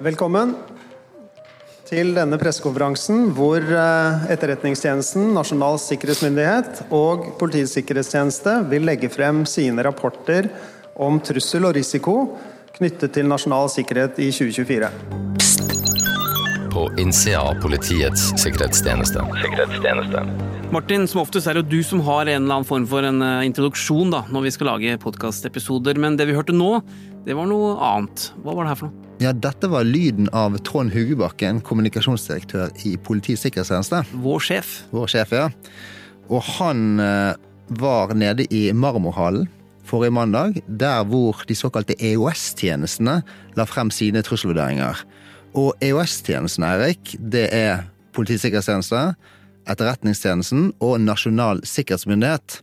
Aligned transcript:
Velkommen 0.00 0.54
til 1.84 2.14
denne 2.16 2.38
pressekonferansen 2.40 3.34
hvor 3.36 3.60
eh, 3.60 4.22
Etterretningstjenesten, 4.32 5.26
Nasjonal 5.36 5.76
sikkerhetsmyndighet 5.82 6.86
og 6.88 7.26
Politiets 7.36 7.74
sikkerhetstjeneste 7.76 8.54
vil 8.70 8.88
legge 8.88 9.10
frem 9.12 9.42
sine 9.44 9.84
rapporter 9.84 10.48
om 10.96 11.20
trussel 11.20 11.68
og 11.68 11.76
risiko 11.76 12.14
knyttet 12.78 13.12
til 13.18 13.28
nasjonal 13.28 13.68
sikkerhet 13.74 14.16
i 14.24 14.30
2024. 14.32 14.88
På 16.72 16.86
innsida 16.96 17.44
av 17.44 17.60
Politiets 17.60 18.30
sikkerhetstjeneste. 18.40 19.20
sikkerhetstjeneste. 19.44 20.49
Martin, 20.70 21.02
som 21.10 21.18
oftest 21.24 21.48
er 21.50 21.56
det 21.56 21.64
jo 21.64 21.80
du 21.80 21.82
som 21.82 21.98
har 22.06 22.28
en 22.28 22.44
eller 22.44 22.60
annen 22.60 22.66
form 22.68 22.84
for 22.86 23.02
en 23.02 23.18
eh, 23.26 23.46
introduksjon 23.48 24.12
da, 24.14 24.20
når 24.30 24.44
vi 24.44 24.50
skal 24.54 24.68
lage 24.70 24.98
podkastepisoder, 25.02 25.98
men 25.98 26.14
det 26.14 26.28
vi 26.28 26.36
hørte 26.36 26.54
nå, 26.54 26.76
det 27.26 27.34
var 27.34 27.48
noe 27.50 27.72
annet. 27.82 28.28
Hva 28.44 28.54
var 28.54 28.68
det 28.68 28.70
her 28.70 28.78
for 28.78 28.92
noe? 28.92 29.08
Ja, 29.18 29.32
dette 29.34 29.66
var 29.72 29.88
lyden 29.88 30.30
av 30.30 30.54
Trond 30.64 30.94
Huggebakken, 30.94 31.58
kommunikasjonsdirektør 31.66 32.70
i 32.86 32.94
Politiets 33.02 33.42
sikkerhetstjeneste. 33.48 34.04
Vår 34.22 34.46
sjef. 34.46 34.70
Vår 34.94 35.10
sjef, 35.10 35.34
ja. 35.34 35.48
Og 36.30 36.46
han 36.60 37.02
eh, 37.02 37.34
var 37.82 38.14
nede 38.14 38.46
i 38.54 38.68
Marmorhallen 38.70 39.50
forrige 39.90 40.14
mandag, 40.14 40.62
der 40.70 41.02
hvor 41.10 41.42
de 41.50 41.58
såkalte 41.58 41.98
EOS-tjenestene 41.98 43.18
la 43.58 43.66
frem 43.66 43.90
sine 43.90 44.22
trusselvurderinger. 44.22 45.02
Og 45.58 45.74
EOS-tjenestene, 45.82 46.70
Eirik, 46.76 47.16
det 47.18 47.48
er 47.50 47.88
Politiets 48.14 48.46
sikkerhetstjeneste, 48.46 49.02
Etterretningstjenesten 49.68 50.70
og 50.80 51.00
Nasjonal 51.04 51.62
sikkerhetsmyndighet, 51.68 52.60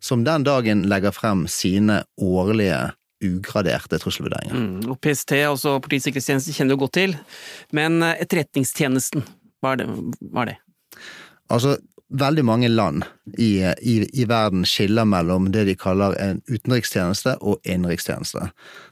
som 0.00 0.22
den 0.26 0.46
dagen 0.46 0.84
legger 0.90 1.14
frem 1.14 1.46
sine 1.50 2.02
årlige 2.22 2.92
ugraderte 3.24 3.98
trusselvurderinger. 3.98 4.54
Mm, 4.54 4.92
og 4.92 5.00
PST, 5.02 5.34
altså 5.42 5.78
Politiets 5.82 6.08
sikkerhetstjeneste, 6.08 6.54
kjenner 6.54 6.76
du 6.76 6.84
godt 6.84 6.96
til, 7.00 7.16
men 7.74 8.02
eh, 8.06 8.18
Etterretningstjenesten, 8.22 9.26
hva 9.58 9.74
er 9.74 9.82
det? 9.82 9.88
Hva 10.30 10.44
er 10.44 10.52
det? 10.52 10.58
Altså, 11.50 11.74
veldig 12.08 12.44
mange 12.44 12.68
land 12.68 13.02
i, 13.36 13.58
i, 13.80 13.96
i, 14.12 14.24
verden 14.28 14.64
skiller 14.68 15.04
mellom 15.04 15.50
det 15.52 15.66
de 15.68 15.74
kaller 15.76 16.16
en 16.22 16.40
utenrikstjeneste 16.48 17.36
og 17.40 17.58
innenrikstjeneste. 17.68 18.48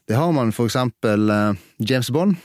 Det 0.08 0.18
har 0.18 0.32
man 0.36 0.52
for 0.52 0.68
eksempel 0.68 1.30
uh, 1.30 1.56
James 1.78 2.10
Bond. 2.12 2.36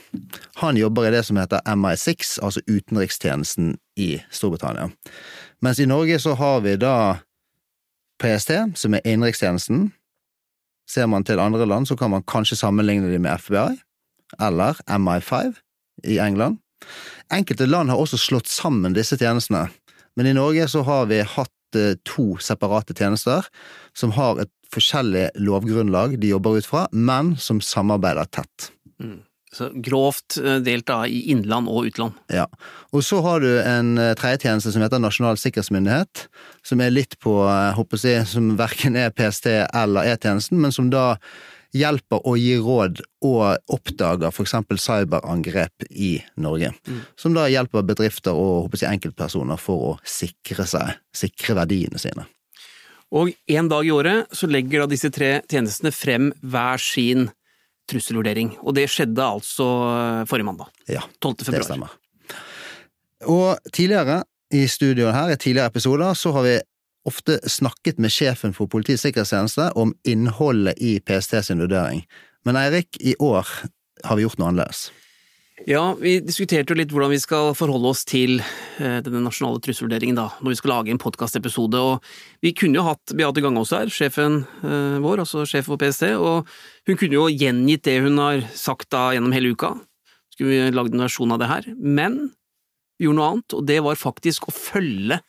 Han 0.62 0.78
jobber 0.80 1.08
i 1.08 1.12
det 1.12 1.26
som 1.28 1.40
heter 1.40 1.60
MI6, 1.68 2.38
altså 2.42 2.64
utenrikstjenesten 2.66 3.76
i 3.96 4.16
Storbritannia. 4.30 4.90
Mens 5.62 5.80
i 5.80 5.86
Norge 5.86 6.18
så 6.22 6.34
har 6.38 6.62
vi 6.64 6.76
da 6.80 7.18
PST, 8.22 8.52
som 8.78 8.94
er 8.94 9.04
innenrikstjenesten. 9.04 9.90
Ser 10.88 11.06
man 11.10 11.24
til 11.24 11.40
andre 11.40 11.66
land, 11.66 11.88
så 11.88 11.96
kan 11.96 12.10
man 12.10 12.24
kanskje 12.26 12.58
sammenligne 12.60 13.10
dem 13.12 13.22
med 13.26 13.38
FBI, 13.38 13.78
eller 14.40 14.80
MI5 14.88 15.54
i 16.08 16.18
England. 16.18 16.58
Enkelte 17.32 17.66
land 17.66 17.90
har 17.90 18.00
også 18.00 18.18
slått 18.18 18.50
sammen 18.50 18.94
disse 18.96 19.16
tjenestene 19.16 19.68
men 20.16 20.28
i 20.28 20.34
Norge 20.36 20.68
så 20.68 20.82
har 20.86 21.08
vi 21.10 21.22
hatt 21.24 21.78
eh, 21.78 21.96
to 22.08 22.36
separate 22.42 22.96
tjenester 22.96 23.46
som 23.96 24.12
har 24.16 24.42
et 24.42 24.52
forskjellig 24.72 25.30
lovgrunnlag 25.40 26.18
de 26.20 26.32
jobber 26.32 26.60
ut 26.60 26.68
fra, 26.68 26.86
men 26.92 27.34
som 27.40 27.60
samarbeider 27.64 28.28
tett. 28.32 28.70
Mm. 29.00 29.20
Så 29.52 29.68
grovt 29.84 30.38
eh, 30.40 30.60
delt 30.64 30.86
da 30.88 31.02
i 31.04 31.26
innland 31.32 31.68
og 31.68 31.90
utland. 31.90 32.18
Ja. 32.32 32.46
Og 32.92 33.04
så 33.04 33.20
har 33.24 33.44
du 33.44 33.50
en 33.60 33.94
tredjetjeneste 34.18 34.72
som 34.72 34.84
heter 34.84 35.02
Nasjonal 35.02 35.40
sikkerhetsmyndighet, 35.40 36.26
som 36.64 36.80
er 36.80 36.94
litt 36.94 37.18
på, 37.20 37.36
håper 37.76 38.06
jeg, 38.06 38.28
som 38.30 38.54
verken 38.60 38.96
er 38.96 39.12
PST 39.12 39.50
eller 39.52 40.08
E-tjenesten, 40.14 40.60
men 40.62 40.72
som 40.74 40.88
da 40.92 41.18
hjelper 41.72 42.20
å 42.28 42.34
gi 42.36 42.54
råd 42.60 43.00
og 43.24 43.72
oppdager 43.72 44.28
f.eks. 44.28 44.54
cyberangrep 44.84 45.86
i 45.90 46.14
Norge. 46.40 46.72
Mm. 46.86 47.00
Som 47.18 47.36
da 47.36 47.48
hjelper 47.50 47.86
bedrifter 47.88 48.36
og 48.36 48.66
håper 48.66 48.84
jeg, 48.84 48.98
enkeltpersoner 48.98 49.60
for 49.60 49.92
å 49.92 49.92
sikre 50.04 50.66
seg, 50.68 50.98
sikre 51.16 51.56
verdiene 51.62 52.00
sine. 52.00 52.28
Og 53.12 53.32
en 53.52 53.68
dag 53.68 53.84
i 53.84 53.92
året 53.92 54.32
så 54.36 54.48
legger 54.48 54.84
da 54.84 54.90
disse 54.92 55.10
tre 55.12 55.34
tjenestene 55.50 55.92
frem 55.92 56.30
hver 56.40 56.80
sin 56.80 57.28
trusselvurdering, 57.90 58.54
og 58.62 58.76
det 58.78 58.88
skjedde 58.90 59.24
altså 59.24 59.68
eh, 59.90 60.22
forrige 60.30 60.48
mandag. 60.48 60.70
Ja, 60.88 61.02
12. 61.22 61.44
februar. 61.44 61.58
det 61.58 61.68
stemmer. 61.70 61.96
Og 63.30 63.72
tidligere 63.72 64.22
i 64.52 64.66
studioet 64.68 65.14
her, 65.14 65.32
i 65.32 65.36
tidligere 65.40 65.72
episoder, 65.72 66.14
så 66.14 66.32
har 66.36 66.46
vi 66.46 66.56
ofte 67.08 67.38
snakket 67.50 67.98
med 67.98 68.12
sjefen 68.14 68.54
for 68.54 68.70
Politiets 68.70 69.02
sikkerhetstjeneste 69.06 69.72
om 69.78 69.94
innholdet 70.06 70.78
i 70.78 70.98
PST 71.00 71.40
sin 71.46 71.62
vurdering. 71.62 72.04
Men 72.46 72.58
Eirik, 72.58 72.98
i 73.00 73.14
år 73.18 73.48
har 74.04 74.18
vi 74.18 74.26
gjort 74.26 74.38
noe 74.38 74.52
annerledes. 74.52 74.90
Ja, 75.68 75.82
vi 75.94 76.16
diskuterte 76.24 76.72
jo 76.72 76.78
litt 76.78 76.90
hvordan 76.90 77.12
vi 77.12 77.20
skal 77.22 77.52
forholde 77.54 77.92
oss 77.92 78.02
til 78.08 78.40
eh, 78.40 78.98
denne 79.04 79.20
nasjonale 79.22 79.60
trusselvurderingen 79.62 80.18
da, 80.18 80.26
når 80.42 80.54
vi 80.54 80.58
skal 80.58 80.72
lage 80.72 80.92
en 80.94 81.00
podkastepisode, 81.02 81.82
vi 82.42 82.52
kunne 82.58 82.80
jo 82.80 82.86
hatt 82.88 83.14
Beate 83.18 83.44
Gangås 83.44 83.74
her, 83.76 83.90
sjefen 83.92 84.40
eh, 84.64 84.98
vår, 85.04 85.22
altså 85.22 85.44
sjef 85.48 85.68
for 85.70 85.78
PST, 85.78 86.08
og 86.18 86.50
hun 86.88 86.98
kunne 86.98 87.18
jo 87.18 87.28
gjengitt 87.30 87.84
det 87.86 88.00
hun 88.02 88.18
har 88.22 88.42
sagt 88.58 88.90
da 88.94 89.10
gjennom 89.14 89.34
hele 89.36 89.54
uka. 89.54 89.74
Skulle 90.34 90.50
vi 90.50 90.74
lagd 90.74 90.96
en 90.96 91.04
versjon 91.04 91.36
av 91.36 91.42
det 91.42 91.50
her, 91.52 91.70
men 91.78 92.18
vi 92.98 93.06
gjorde 93.06 93.20
noe 93.20 93.30
annet, 93.36 93.58
og 93.58 93.70
det 93.70 93.78
var 93.86 94.00
faktisk 94.00 94.48
å 94.48 94.56
følge 94.56 95.20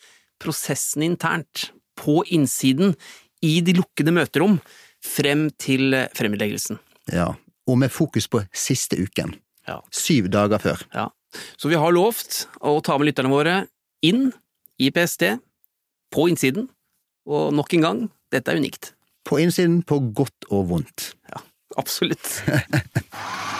prosessen 0.41 1.05
internt, 1.05 1.69
på 1.93 2.23
innsiden, 2.33 2.95
i 3.45 3.59
de 3.61 3.75
lukkede 3.77 4.09
møterom, 4.15 4.57
frem 5.03 5.51
til 5.61 5.93
fremleggelsen. 6.17 6.79
Ja, 7.13 7.35
og 7.69 7.77
med 7.83 7.93
fokus 7.93 8.25
på 8.31 8.41
siste 8.49 8.97
uken. 8.97 9.35
Ja. 9.67 9.79
Syv 9.95 10.29
dager 10.33 10.59
før. 10.63 10.83
Ja. 10.95 11.09
Så 11.57 11.69
vi 11.71 11.79
har 11.79 11.93
lovt 11.95 12.47
å 12.61 12.77
ta 12.85 12.97
med 12.99 13.09
lytterne 13.09 13.31
våre 13.31 13.55
inn 14.05 14.31
i 14.81 14.91
PST, 14.93 15.23
på 16.13 16.27
innsiden, 16.29 16.67
og 17.29 17.53
nok 17.55 17.73
en 17.77 17.85
gang, 17.87 18.01
dette 18.33 18.51
er 18.51 18.59
unikt. 18.61 18.91
På 19.25 19.39
innsiden, 19.41 19.81
på 19.87 19.99
godt 20.13 20.45
og 20.51 20.67
vondt. 20.73 21.13
Ja, 21.31 21.39
absolutt. 21.79 22.43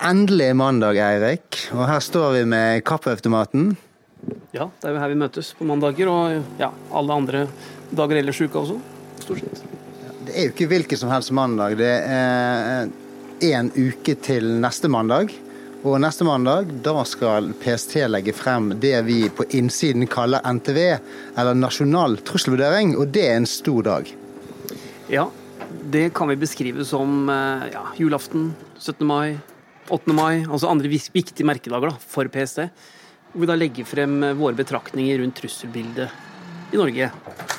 Endelig 0.00 0.54
mandag, 0.56 0.96
Eirik, 0.96 1.58
og 1.76 1.84
her 1.90 2.00
står 2.00 2.38
vi 2.38 2.44
med 2.48 2.80
kaffeautomaten. 2.88 3.76
Ja, 4.56 4.70
det 4.80 4.88
er 4.88 4.94
jo 4.94 5.02
her 5.02 5.12
vi 5.12 5.18
møtes 5.20 5.52
på 5.58 5.66
mandager, 5.68 6.08
og 6.08 6.56
ja, 6.62 6.70
alle 6.96 7.18
andre 7.20 7.44
dager 7.92 8.22
ellers 8.22 8.40
i 8.40 8.48
uka 8.48 8.62
også, 8.62 8.78
stort 9.20 9.44
sett. 9.44 9.79
Det 10.30 10.38
er 10.38 10.44
jo 10.46 10.50
ikke 10.52 10.66
hvilken 10.70 10.98
som 11.00 11.10
helst 11.10 11.32
mandag, 11.34 11.72
det 11.74 11.90
er 12.06 12.86
én 13.42 13.70
uke 13.74 14.14
til 14.22 14.44
neste 14.62 14.86
mandag. 14.86 15.32
Og 15.82 15.96
neste 15.98 16.22
mandag 16.22 16.68
da 16.84 17.00
skal 17.08 17.48
PST 17.58 17.96
legge 18.06 18.30
frem 18.36 18.68
det 18.78 18.92
vi 19.08 19.24
på 19.34 19.48
innsiden 19.58 20.06
kaller 20.06 20.44
NTV, 20.46 20.78
eller 21.34 21.58
Nasjonal 21.58 22.14
trusselvurdering, 22.22 22.92
og 22.94 23.10
det 23.10 23.24
er 23.26 23.40
en 23.40 23.48
stor 23.50 23.88
dag. 23.88 24.12
Ja, 25.10 25.24
det 25.90 26.12
kan 26.14 26.30
vi 26.30 26.36
beskrive 26.38 26.86
som 26.86 27.26
ja, 27.72 27.82
julaften, 27.98 28.52
17. 28.78 29.02
mai, 29.08 29.34
8. 29.90 30.14
mai, 30.14 30.44
altså 30.44 30.70
andre 30.70 30.92
viktige 30.92 31.48
merkedager 31.48 31.90
da, 31.90 31.96
for 32.12 32.30
PST. 32.30 32.68
Hvor 33.32 33.42
vi 33.42 33.50
da 33.50 33.58
legger 33.58 33.88
frem 33.96 34.20
våre 34.38 34.54
betraktninger 34.62 35.18
rundt 35.24 35.42
trusselbildet 35.42 36.70
i 36.70 36.78
Norge 36.78 37.10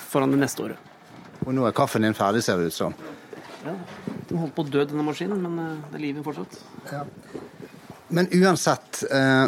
foran 0.08 0.32
det 0.32 0.40
neste 0.46 0.70
året. 0.70 0.91
Og 1.46 1.56
nå 1.58 1.66
er 1.66 1.76
kaffen 1.76 2.06
din 2.06 2.18
ferdig, 2.18 2.44
ser 2.46 2.62
det 2.62 2.70
ut 2.70 2.78
som. 2.78 2.96
Ja, 3.66 3.74
Den 4.30 4.42
holdt 4.42 4.56
på 4.56 4.66
å 4.66 4.70
dø, 4.70 4.84
denne 4.88 5.06
maskinen, 5.06 5.42
men 5.44 5.58
eh, 5.62 5.90
det 5.92 6.00
er 6.00 6.04
livet 6.06 6.26
fortsatt. 6.26 6.58
Ja. 6.92 7.02
Men 8.12 8.30
uansett, 8.34 9.04
eh, 9.12 9.48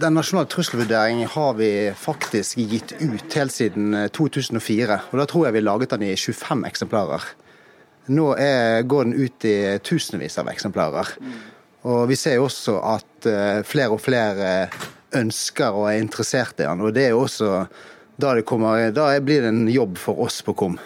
den 0.00 0.16
nasjonale 0.16 0.48
trusselvurderingen 0.50 1.28
har 1.34 1.54
vi 1.58 1.70
faktisk 1.96 2.60
gitt 2.60 2.94
ut 3.00 3.36
helt 3.36 3.54
siden 3.54 3.96
2004. 4.16 4.96
Eh, 4.96 5.08
og 5.10 5.22
da 5.22 5.28
tror 5.30 5.48
jeg 5.48 5.56
vi 5.56 5.64
laget 5.64 5.94
den 5.94 6.08
i 6.08 6.14
25 6.16 6.66
eksemplarer. 6.68 7.30
Nå 8.10 8.26
er, 8.40 8.82
går 8.88 9.08
den 9.08 9.16
ut 9.20 9.46
i 9.46 9.56
tusenvis 9.86 10.40
av 10.40 10.48
eksemplarer. 10.50 11.14
Og 11.90 12.00
vi 12.10 12.16
ser 12.18 12.40
jo 12.40 12.48
også 12.48 12.74
at 12.82 13.28
flere 13.68 13.94
og 13.94 14.00
flere 14.02 14.48
ønsker 15.16 15.76
og 15.76 15.86
er 15.92 16.00
interessert 16.00 16.58
i 16.58 16.66
den. 16.66 16.82
Og 16.82 16.94
det 16.96 17.06
er 17.06 17.14
jo 17.14 17.22
også 17.22 17.52
da, 18.20 18.34
det 18.34 18.44
kommer, 18.48 18.90
da 18.92 19.12
blir 19.22 19.44
det 19.44 19.52
en 19.52 19.68
jobb 19.70 20.00
for 20.00 20.20
oss 20.26 20.40
på 20.44 20.56
KOM. 20.58 20.80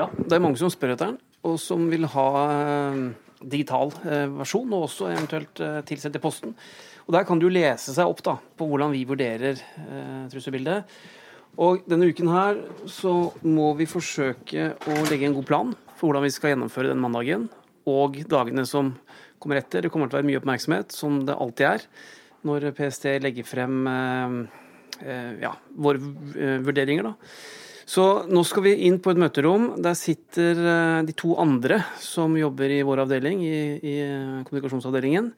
Ja, 0.00 0.08
det 0.16 0.36
er 0.36 0.42
mange 0.42 0.60
som 0.60 0.72
spør 0.72 0.94
etter 0.94 1.12
den, 1.12 1.18
og 1.44 1.58
som 1.60 1.84
vil 1.92 2.08
ha 2.14 2.26
uh, 2.48 3.00
digital 3.40 3.92
uh, 4.06 4.26
versjon, 4.40 4.72
og 4.72 4.86
også 4.88 5.10
eventuelt 5.12 5.62
tilsendt 5.88 6.16
i 6.16 6.22
posten. 6.22 6.56
Og 7.06 7.14
Der 7.16 7.26
kan 7.28 7.40
du 7.42 7.48
lese 7.52 7.92
seg 7.92 8.08
opp 8.08 8.22
da, 8.24 8.38
på 8.38 8.68
hvordan 8.70 8.92
vi 8.94 9.04
vurderer 9.08 9.58
trusselbildet. 10.30 10.84
Og 11.58 11.82
denne 11.90 12.06
uken 12.12 12.30
her 12.30 12.60
så 12.86 13.14
må 13.42 13.72
vi 13.78 13.88
forsøke 13.90 14.68
å 14.86 14.98
legge 15.10 15.26
en 15.26 15.34
god 15.34 15.48
plan 15.48 15.72
for 15.96 16.08
hvordan 16.08 16.24
vi 16.24 16.32
skal 16.32 16.54
gjennomføre 16.54 16.92
den 16.92 17.02
mandagen, 17.02 17.48
og 17.90 18.20
dagene 18.30 18.64
som 18.68 18.94
kommer 19.40 19.60
etter. 19.60 19.84
Det 19.84 19.92
kommer 19.92 20.08
til 20.08 20.18
å 20.18 20.20
være 20.20 20.30
mye 20.30 20.40
oppmerksomhet, 20.40 20.94
som 20.94 21.22
det 21.26 21.36
alltid 21.36 21.66
er, 21.72 21.86
når 22.48 22.70
PST 22.76 23.08
legger 23.20 23.48
frem 23.48 23.80
eh, 23.90 24.36
eh, 25.04 25.32
ja, 25.42 25.54
våre 25.76 26.00
eh, 26.36 26.60
vurderinger. 26.64 27.10
Da. 27.10 27.34
Så 27.90 28.04
nå 28.30 28.42
skal 28.46 28.68
vi 28.68 28.76
inn 28.86 29.00
på 29.02 29.10
et 29.10 29.18
møterom. 29.18 29.72
Der 29.82 29.96
sitter 29.98 30.58
eh, 30.62 31.00
de 31.08 31.14
to 31.18 31.34
andre 31.42 31.80
som 31.98 32.36
jobber 32.38 32.70
i 32.70 32.84
vår 32.86 33.02
avdeling, 33.02 33.42
i, 33.42 33.56
i 33.82 33.94
kommunikasjonsavdelingen. 34.46 35.32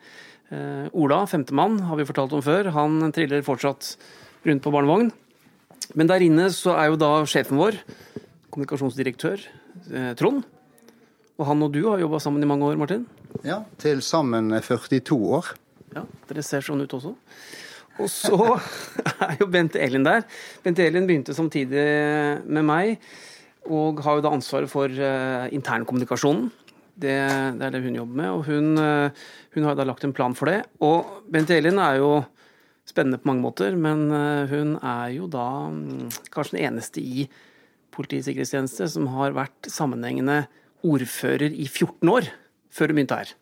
Eh, 0.53 0.91
Ola, 0.93 1.23
femtemann, 1.31 1.79
har 1.89 1.97
vi 1.97 2.07
fortalt 2.09 2.35
om 2.37 2.45
før. 2.45 2.69
Han 2.77 3.09
triller 3.17 3.45
fortsatt 3.47 3.95
rundt 4.45 4.65
på 4.65 4.73
barnevogn. 4.75 5.09
Men 5.97 6.11
der 6.11 6.25
inne 6.25 6.51
så 6.53 6.77
er 6.77 6.91
jo 6.91 7.01
da 7.01 7.15
sjefen 7.29 7.61
vår, 7.61 7.79
kommunikasjonsdirektør 8.53 9.41
eh, 9.41 10.13
Trond. 10.21 10.45
Og 11.41 11.49
han 11.49 11.65
og 11.65 11.73
du 11.73 11.81
har 11.89 12.05
jobba 12.05 12.21
sammen 12.21 12.45
i 12.45 12.49
mange 12.51 12.69
år, 12.69 12.77
Martin. 12.81 13.07
Ja, 13.49 13.63
til 13.81 14.05
sammen 14.05 14.53
42 14.53 15.17
år. 15.39 15.55
Ja, 15.97 16.05
Dere 16.29 16.45
ser 16.45 16.65
sånn 16.65 16.85
ut 16.85 17.01
også. 17.01 17.17
Og 18.01 18.09
så 18.09 18.39
er 19.27 19.37
jo 19.41 19.49
Bente 19.53 19.81
Elin 19.83 20.07
der. 20.07 20.25
Bente 20.65 20.85
Elin 20.87 21.07
begynte 21.09 21.37
samtidig 21.37 21.85
med 22.47 22.67
meg, 22.67 22.97
og 23.69 24.01
har 24.05 24.19
jo 24.19 24.25
da 24.25 24.33
ansvaret 24.35 24.71
for 24.71 24.89
uh, 24.89 25.49
internkommunikasjonen. 25.53 26.49
Det, 26.93 27.15
det, 27.57 27.67
er 27.67 27.73
det 27.73 27.83
hun 27.85 27.97
jobber 27.97 28.19
med, 28.21 28.31
og 28.31 28.47
hun, 28.49 28.73
uh, 28.79 29.29
hun 29.55 29.69
har 29.69 29.77
da 29.77 29.87
lagt 29.89 30.05
en 30.07 30.15
plan 30.17 30.35
for 30.37 30.51
det. 30.51 30.63
Og 30.85 31.23
Bente 31.33 31.57
Elin 31.57 31.81
er 31.83 32.01
jo 32.01 32.13
spennende 32.89 33.21
på 33.21 33.31
mange 33.31 33.45
måter, 33.45 33.77
men 33.79 34.09
uh, 34.11 34.49
hun 34.51 34.77
er 34.79 35.15
jo 35.17 35.29
da 35.31 35.47
um, 35.71 36.09
kanskje 36.35 36.59
den 36.59 36.69
eneste 36.73 37.05
i 37.05 37.29
Politiets 37.93 38.25
sikkerhetstjeneste 38.25 38.87
som 38.89 39.09
har 39.13 39.35
vært 39.37 39.69
sammenhengende 39.69 40.47
ordfører 40.81 41.53
i 41.53 41.67
14 41.69 42.09
år, 42.09 42.31
før 42.73 42.89
hun 42.89 42.97
begynte 42.97 43.19
her. 43.21 43.33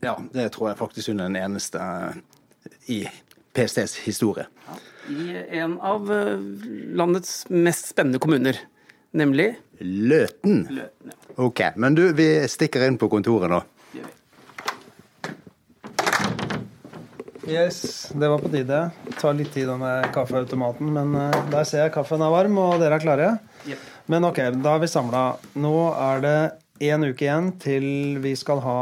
Ja, 0.00 0.14
det 0.32 0.46
tror 0.54 0.70
jeg 0.70 0.78
faktisk 0.80 1.12
hun 1.12 1.20
er 1.20 1.28
den 1.28 1.36
eneste 1.42 1.82
i 2.88 3.02
PSTs 3.52 3.98
historie. 4.06 4.46
I 5.08 5.36
en 5.58 5.76
av 5.80 6.12
eh, 6.12 6.38
landets 6.96 7.42
mest 7.50 7.90
spennende 7.92 8.20
kommuner, 8.22 8.58
nemlig 9.10 9.52
Løten. 9.82 10.66
Løten. 10.70 11.10
Ja. 11.10 11.32
Ok, 11.42 11.60
men 11.76 11.96
du, 11.98 12.04
vi 12.14 12.28
stikker 12.48 12.84
inn 12.86 12.98
på 13.00 13.08
kontoret 13.10 13.50
nå. 13.50 13.62
Yes, 17.42 18.12
det 18.14 18.28
var 18.30 18.38
på 18.38 18.48
tide. 18.52 18.78
Det 19.02 19.16
tar 19.18 19.34
litt 19.34 19.50
tid 19.50 19.66
med 19.80 20.06
kaffeautomaten, 20.14 20.92
men 20.94 21.16
eh, 21.18 21.40
der 21.50 21.66
ser 21.66 21.82
jeg 21.84 21.94
kaffen 21.96 22.22
er 22.22 22.30
varm, 22.30 22.58
og 22.62 22.78
dere 22.80 23.00
er 23.00 23.02
klare. 23.02 23.30
Yep. 23.66 23.88
Men 24.14 24.28
ok, 24.28 24.38
da 24.62 24.76
er 24.76 24.84
vi 24.84 24.90
samla. 24.90 25.24
Nå 25.58 25.74
er 25.90 26.22
det 26.22 26.36
én 26.82 27.04
uke 27.06 27.26
igjen 27.26 27.52
til 27.62 27.84
vi 28.22 28.32
skal 28.38 28.60
ha 28.64 28.78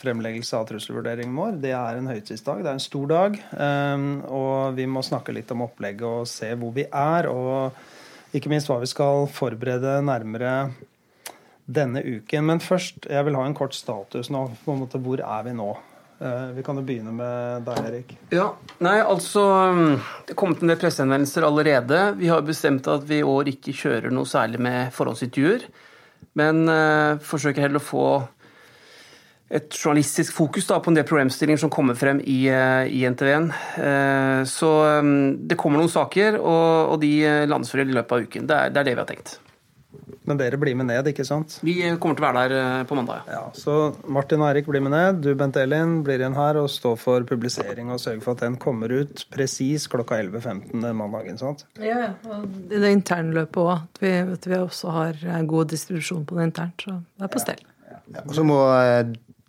fremleggelse 0.00 0.56
av 0.56 0.68
trusselvurderingen 0.70 1.36
vår. 1.36 1.58
Det 1.60 1.74
er 1.76 1.98
en 1.98 2.08
høytidsdag. 2.08 2.62
Det 2.64 2.70
er 2.70 2.78
en 2.78 2.84
stor 2.84 3.10
dag. 3.10 3.36
Um, 3.52 4.06
og 4.24 4.78
vi 4.78 4.86
må 4.88 5.02
snakke 5.04 5.34
litt 5.36 5.52
om 5.52 5.66
opplegget 5.66 6.06
og 6.08 6.30
se 6.30 6.52
hvor 6.56 6.72
vi 6.76 6.86
er. 6.88 7.28
Og 7.28 8.32
ikke 8.36 8.52
minst 8.52 8.70
hva 8.72 8.80
vi 8.80 8.88
skal 8.88 9.28
forberede 9.28 9.98
nærmere 10.06 10.54
denne 11.68 12.00
uken. 12.00 12.48
Men 12.48 12.64
først, 12.64 13.04
jeg 13.10 13.28
vil 13.28 13.36
ha 13.36 13.44
en 13.46 13.58
kort 13.58 13.76
status 13.76 14.32
nå. 14.32 14.46
på 14.64 14.72
en 14.72 14.84
måte, 14.86 15.02
Hvor 15.02 15.20
er 15.20 15.44
vi 15.48 15.56
nå? 15.60 15.70
Uh, 16.22 16.56
vi 16.56 16.64
kan 16.64 16.78
jo 16.78 16.86
begynne 16.86 17.12
med 17.12 17.68
deg, 17.68 17.84
Erik. 17.90 18.18
Ja, 18.30 18.52
nei, 18.80 19.00
altså 19.02 19.44
Det 20.24 20.36
er 20.36 20.38
kommet 20.38 20.62
en 20.62 20.70
del 20.72 20.80
pressehenvendelser 20.80 21.44
allerede. 21.44 22.04
Vi 22.16 22.32
har 22.32 22.46
bestemt 22.46 22.88
at 22.88 23.04
vi 23.04 23.20
i 23.20 23.26
år 23.26 23.50
ikke 23.52 23.76
kjører 23.76 24.14
noe 24.14 24.30
særlig 24.30 24.62
med 24.62 24.94
forhåndsintervjuer. 24.96 25.66
Men 26.38 26.64
uh, 26.70 27.20
forsøker 27.22 27.66
heller 27.66 27.82
å 27.82 27.84
få 27.84 28.06
et 29.52 29.74
journalistisk 29.76 30.32
fokus 30.32 30.70
da, 30.70 30.78
på 30.80 30.88
en 30.88 30.96
del 30.96 31.04
problemstillinger 31.08 31.60
som 31.60 31.72
kommer 31.72 31.98
frem 31.98 32.22
i, 32.24 32.38
uh, 32.48 32.88
i 32.88 33.04
NTV-en. 33.04 33.50
Uh, 33.76 34.40
så 34.48 34.72
um, 35.02 35.14
det 35.48 35.60
kommer 35.60 35.82
noen 35.82 35.92
saker, 35.92 36.40
og, 36.40 36.94
og 36.94 37.00
de 37.04 37.14
landes 37.50 37.74
vel 37.76 37.92
i 37.92 37.98
løpet 37.98 38.16
av 38.16 38.28
uken. 38.28 38.48
Det 38.48 38.58
er, 38.58 38.72
det 38.72 38.82
er, 38.82 38.88
det 38.88 38.96
vi 38.96 39.04
har 39.04 39.10
tenkt. 39.12 39.38
Men 40.28 40.38
dere 40.38 40.58
blir 40.60 40.76
med 40.78 40.86
ned, 40.86 41.08
ikke 41.10 41.24
sant? 41.26 41.56
Vi 41.66 41.74
kommer 42.00 42.18
til 42.18 42.24
å 42.24 42.28
være 42.28 42.50
der 42.52 42.84
på 42.86 42.98
mandag, 42.98 43.24
ja. 43.26 43.40
ja 43.40 43.42
så 43.58 43.92
Martin 44.06 44.42
og 44.44 44.52
Erik 44.52 44.68
blir 44.70 44.84
med 44.84 44.94
ned. 44.94 45.22
Du, 45.24 45.32
Bent 45.38 45.58
Elin, 45.58 45.98
blir 46.06 46.22
igjen 46.22 46.36
her 46.38 46.60
og 46.60 46.70
står 46.70 46.94
for 47.00 47.26
publisering 47.28 47.90
og 47.90 47.98
sørger 48.02 48.22
for 48.22 48.36
at 48.36 48.44
den 48.44 48.58
kommer 48.62 48.92
ut 48.92 49.24
presis 49.34 49.88
klokka 49.90 50.20
11.15 50.22 50.78
mandagen. 50.98 51.40
sant? 51.40 51.66
Ja, 51.82 51.98
ja. 52.06 52.12
Og 52.30 52.46
det 52.70 52.94
internløpet 52.94 53.60
òg. 53.64 53.74
At, 53.82 54.00
vi, 54.02 54.14
at 54.36 54.46
vi 54.46 54.58
også 54.60 54.94
har 54.94 55.26
god 55.48 55.72
distribusjon 55.74 56.24
på 56.28 56.38
det 56.38 56.48
internt. 56.52 56.86
Så 56.86 56.96
det 57.00 57.26
er 57.26 57.32
på 57.32 57.42
stell. 57.42 57.66
Ja. 57.90 57.98
Ja. 58.12 58.24
Og 58.26 58.34
så 58.36 58.46
må 58.46 58.58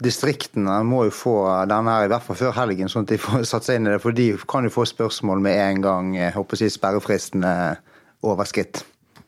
distriktene 0.04 0.80
må 0.88 1.06
jo 1.08 1.14
få 1.16 1.36
denne 1.70 1.96
her 1.96 2.08
i 2.08 2.12
hvert 2.12 2.26
fall 2.26 2.40
før 2.40 2.56
helgen, 2.58 2.90
sånn 2.92 3.06
at 3.08 3.14
de 3.14 3.20
får 3.22 3.46
satt 3.52 3.68
seg 3.68 3.80
inn 3.80 3.90
i 3.90 3.94
det. 3.94 4.02
For 4.04 4.16
de 4.16 4.32
kan 4.50 4.68
jo 4.68 4.74
få 4.74 4.88
spørsmål 4.90 5.44
med 5.46 5.60
en 5.60 5.86
gang 5.86 6.16
jeg 6.18 6.36
håper 6.36 6.58
å 6.58 6.64
si, 6.64 6.72
sperrefristen 6.74 7.46
er 7.48 7.80
overskritt. 8.24 8.84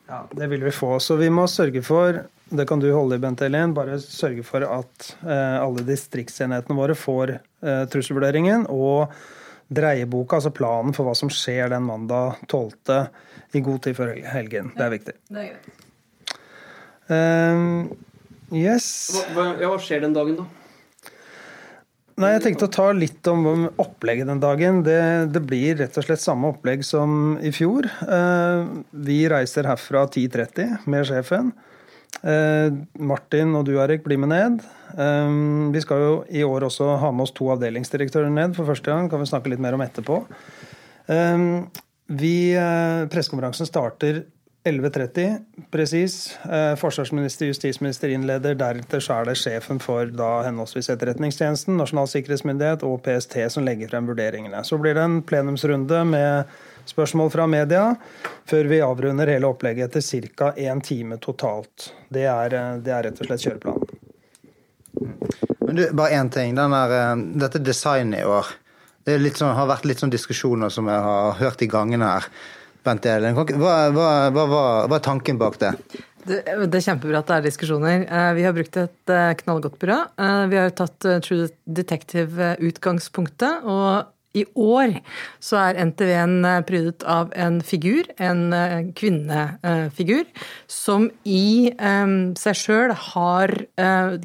Ja, 0.07 0.27
Det 0.31 0.47
vil 0.47 0.63
vi 0.63 0.71
få. 0.71 0.99
Så 0.99 1.17
vi 1.17 1.29
må 1.33 1.47
sørge 1.49 1.81
for 1.85 2.23
det 2.49 2.67
kan 2.69 2.79
du 2.79 2.91
holde 2.93 3.17
i, 3.17 3.19
Bent 3.19 3.41
Elin, 3.41 3.73
bare 3.73 3.97
sørge 3.99 4.43
for 4.45 4.61
at 4.61 5.07
eh, 5.25 5.55
alle 5.57 5.81
distriktsenhetene 5.87 6.77
våre 6.77 6.93
får 6.97 7.31
eh, 7.39 7.85
trusselvurderingen 7.89 8.67
og 8.69 9.15
dreieboka, 9.73 10.37
altså 10.37 10.51
planen 10.53 10.93
for 10.93 11.09
hva 11.09 11.15
som 11.17 11.31
skjer 11.33 11.71
den 11.73 11.87
mandag 11.87 12.37
12. 12.45 12.99
i 13.57 13.63
god 13.65 13.81
tid 13.81 13.97
før 13.97 14.13
helgen. 14.29 14.69
Det 14.75 14.85
er 14.85 14.93
viktig. 14.93 15.15
Det 15.25 15.41
er 15.41 15.49
greit. 15.55 15.71
Um, 17.05 17.89
yes. 18.53 18.87
Hva, 19.33 19.51
ja, 19.57 19.71
hva 19.71 19.81
skjer 19.81 20.05
den 20.05 20.13
dagen, 20.13 20.37
da? 20.37 20.64
Nei, 22.15 22.29
Jeg 22.37 22.43
tenkte 22.45 22.67
å 22.69 22.71
ta 22.71 22.85
litt 22.95 23.27
om 23.27 23.65
opplegget 23.81 24.29
den 24.29 24.39
dagen. 24.39 24.79
Det, 24.85 24.99
det, 25.35 25.41
blir 25.43 25.75
rett 25.81 25.97
og 25.99 26.05
slett 26.05 26.23
samme 26.23 26.53
opplegg 26.53 26.85
som 26.87 27.35
i 27.43 27.51
fjor. 27.51 27.89
Vi 28.95 29.17
reiser 29.31 29.67
herfra 29.67 30.05
10.30 30.07 30.85
med 30.87 31.09
sjefen. 31.09 31.51
Martin 33.11 33.51
og 33.59 33.65
du, 33.67 33.73
Erik, 33.83 34.05
blir 34.05 34.21
med 34.23 34.31
ned. 34.31 34.63
Vi 35.75 35.81
skal 35.83 36.05
jo 36.05 36.13
i 36.31 36.45
år 36.47 36.69
også 36.69 36.93
ha 37.01 37.11
med 37.11 37.27
oss 37.27 37.35
to 37.35 37.49
avdelingsdirektører 37.51 38.31
ned 38.31 38.55
for 38.55 38.71
første 38.71 38.93
gang. 38.93 39.11
kan 39.11 39.19
vi 39.19 39.27
snakke 39.33 39.51
litt 39.51 39.63
mer 39.63 39.75
om 39.75 39.83
etterpå. 39.83 40.21
Vi, 42.15 42.35
Pressekonferansen 43.11 43.67
starter 43.67 44.23
11.30 44.65 45.37
presis. 45.71 46.37
Eh, 46.43 46.75
forsvarsminister, 46.75 47.45
justisminister 47.45 48.09
innleder. 48.09 48.55
Deretter 48.57 48.99
så 49.03 49.19
er 49.19 49.27
det 49.29 49.35
sjefen 49.37 49.77
for 49.81 50.09
da 50.09 50.29
henholdsvis 50.47 50.89
Etterretningstjenesten, 50.89 51.77
Nasjonal 51.77 52.09
sikkerhetsmyndighet 52.09 52.85
og 52.87 53.03
PST 53.05 53.37
som 53.53 53.67
legger 53.67 53.91
frem 53.93 54.09
vurderingene. 54.09 54.63
Så 54.65 54.79
blir 54.81 54.97
det 54.97 55.03
en 55.05 55.19
plenumsrunde 55.21 56.01
med 56.09 56.57
spørsmål 56.89 57.29
fra 57.35 57.45
media, 57.49 57.83
før 58.49 58.71
vi 58.73 58.81
avrunder 58.81 59.29
hele 59.29 59.53
opplegget 59.53 59.99
etter 59.99 60.33
ca. 60.33 60.51
én 60.57 60.81
time 60.81 61.21
totalt. 61.21 61.91
Det 62.09 62.25
er, 62.25 62.57
eh, 62.57 62.81
det 62.81 62.93
er, 62.97 63.03
rett 63.05 63.21
og 63.21 63.29
slett 63.29 63.45
kjøreplanen. 63.45 63.87
Men 65.61 65.75
du, 65.75 65.87
bare 65.93 66.17
én 66.17 66.33
ting. 66.33 66.57
Der, 66.57 67.15
dette 67.37 67.61
designet 67.61 68.21
i 68.23 68.25
år. 68.25 68.49
Det 69.05 69.21
sånn, 69.37 69.53
har 69.53 69.69
vært 69.69 69.85
litt 69.85 70.01
sånn 70.01 70.09
diskusjoner 70.09 70.69
som 70.73 70.87
jeg 70.89 71.01
har 71.05 71.35
hørt 71.37 71.61
i 71.61 71.69
gangene 71.69 72.15
her. 72.15 72.25
Bent 72.85 73.05
hva, 73.05 73.45
hva, 73.89 74.09
hva, 74.29 74.93
er 74.93 75.03
tanken 75.03 75.39
bak 75.41 75.57
det? 75.61 75.73
det? 76.25 76.41
Det, 76.45 76.77
er 76.77 76.85
kjempebra 76.85 77.23
at 77.23 77.31
det 77.31 77.39
er 77.39 77.47
diskusjoner. 77.47 78.05
Eh, 78.05 78.31
vi 78.37 78.45
har 78.45 78.53
brukt 78.53 78.77
et 78.81 79.13
eh, 79.13 79.31
knallgodt 79.41 79.79
byrå. 79.81 79.99
Eh, 80.21 80.43
vi 80.51 80.59
har 80.61 80.75
tatt 80.77 81.07
True 81.25 81.49
Detective-utgangspunktet. 81.65 83.65
og 83.65 84.14
i 84.35 84.45
år 84.59 84.97
så 85.43 85.59
er 85.63 85.81
NTV-en 85.89 86.37
prydet 86.67 87.05
av 87.09 87.33
en 87.35 87.61
figur, 87.65 88.07
en 88.19 88.45
kvinnefigur, 88.97 90.25
som 90.71 91.09
i 91.23 91.71
seg 92.39 92.59
sjøl 92.59 92.93
har 93.11 93.53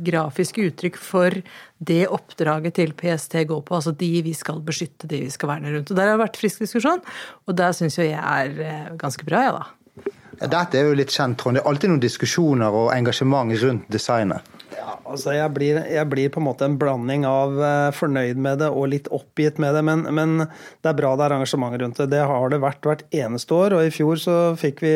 grafiske 0.01 0.67
uttrykk 0.71 0.99
for 1.01 1.41
det 1.81 2.05
oppdraget 2.13 2.77
til 2.77 2.93
PST 2.97 3.41
går 3.49 3.63
på. 3.65 3.77
Altså 3.79 3.95
de 3.97 4.11
vi 4.25 4.35
skal 4.37 4.61
beskytte, 4.65 5.09
de 5.09 5.23
vi 5.25 5.33
skal 5.33 5.55
verne 5.55 5.73
rundt. 5.73 5.91
Og 5.91 5.97
Der 5.97 6.11
har 6.11 6.19
det 6.19 6.25
vært 6.27 6.41
frisk 6.41 6.65
diskusjon, 6.65 7.03
og 7.47 7.57
der 7.57 7.77
syns 7.77 7.99
jo 7.99 8.05
jeg 8.05 8.21
er 8.21 8.65
eh, 8.67 8.97
ganske 9.01 9.25
bra, 9.25 9.45
ja 9.49 9.55
da. 9.57 9.65
Dette 10.41 10.79
er 10.79 10.89
jo 10.89 10.97
litt 10.97 11.13
kjent, 11.13 11.37
Trond. 11.41 11.59
Det 11.59 11.63
er 11.63 11.69
alltid 11.69 11.93
noen 11.93 12.01
diskusjoner 12.01 12.77
og 12.77 12.95
engasjement 12.95 13.53
rundt 13.61 13.91
designet. 13.93 14.47
Ja, 14.73 14.95
altså 15.05 15.35
jeg 15.35 15.53
blir, 15.53 15.81
jeg 15.91 16.09
blir, 16.09 16.31
på 16.33 16.41
en 16.41 16.47
måte 16.47 16.65
en 16.65 16.79
blanding 16.81 17.27
av 17.29 17.59
uh, 17.59 17.91
fornøyd 17.93 18.41
med 18.41 18.63
det 18.63 18.71
og 18.73 18.89
litt 18.95 19.11
oppgitt 19.13 19.61
med 19.61 19.77
det. 19.77 19.83
Men, 19.85 20.07
men, 20.17 20.47
det 20.81 20.93
er 20.93 20.97
bra 20.97 21.13
det 21.19 21.27
er 21.27 21.37
engasjement 21.37 21.77
rundt 21.83 22.01
det. 22.01 22.09
Det 22.15 22.23
har 22.31 22.55
det 22.55 22.63
vært 22.63 22.89
hvert 22.89 23.05
eneste 23.13 23.57
år. 23.57 23.77
Og 23.77 23.85
i 23.85 23.93
fjor 23.93 24.23
så 24.23 24.39
fikk 24.61 24.81
vi 24.87 24.95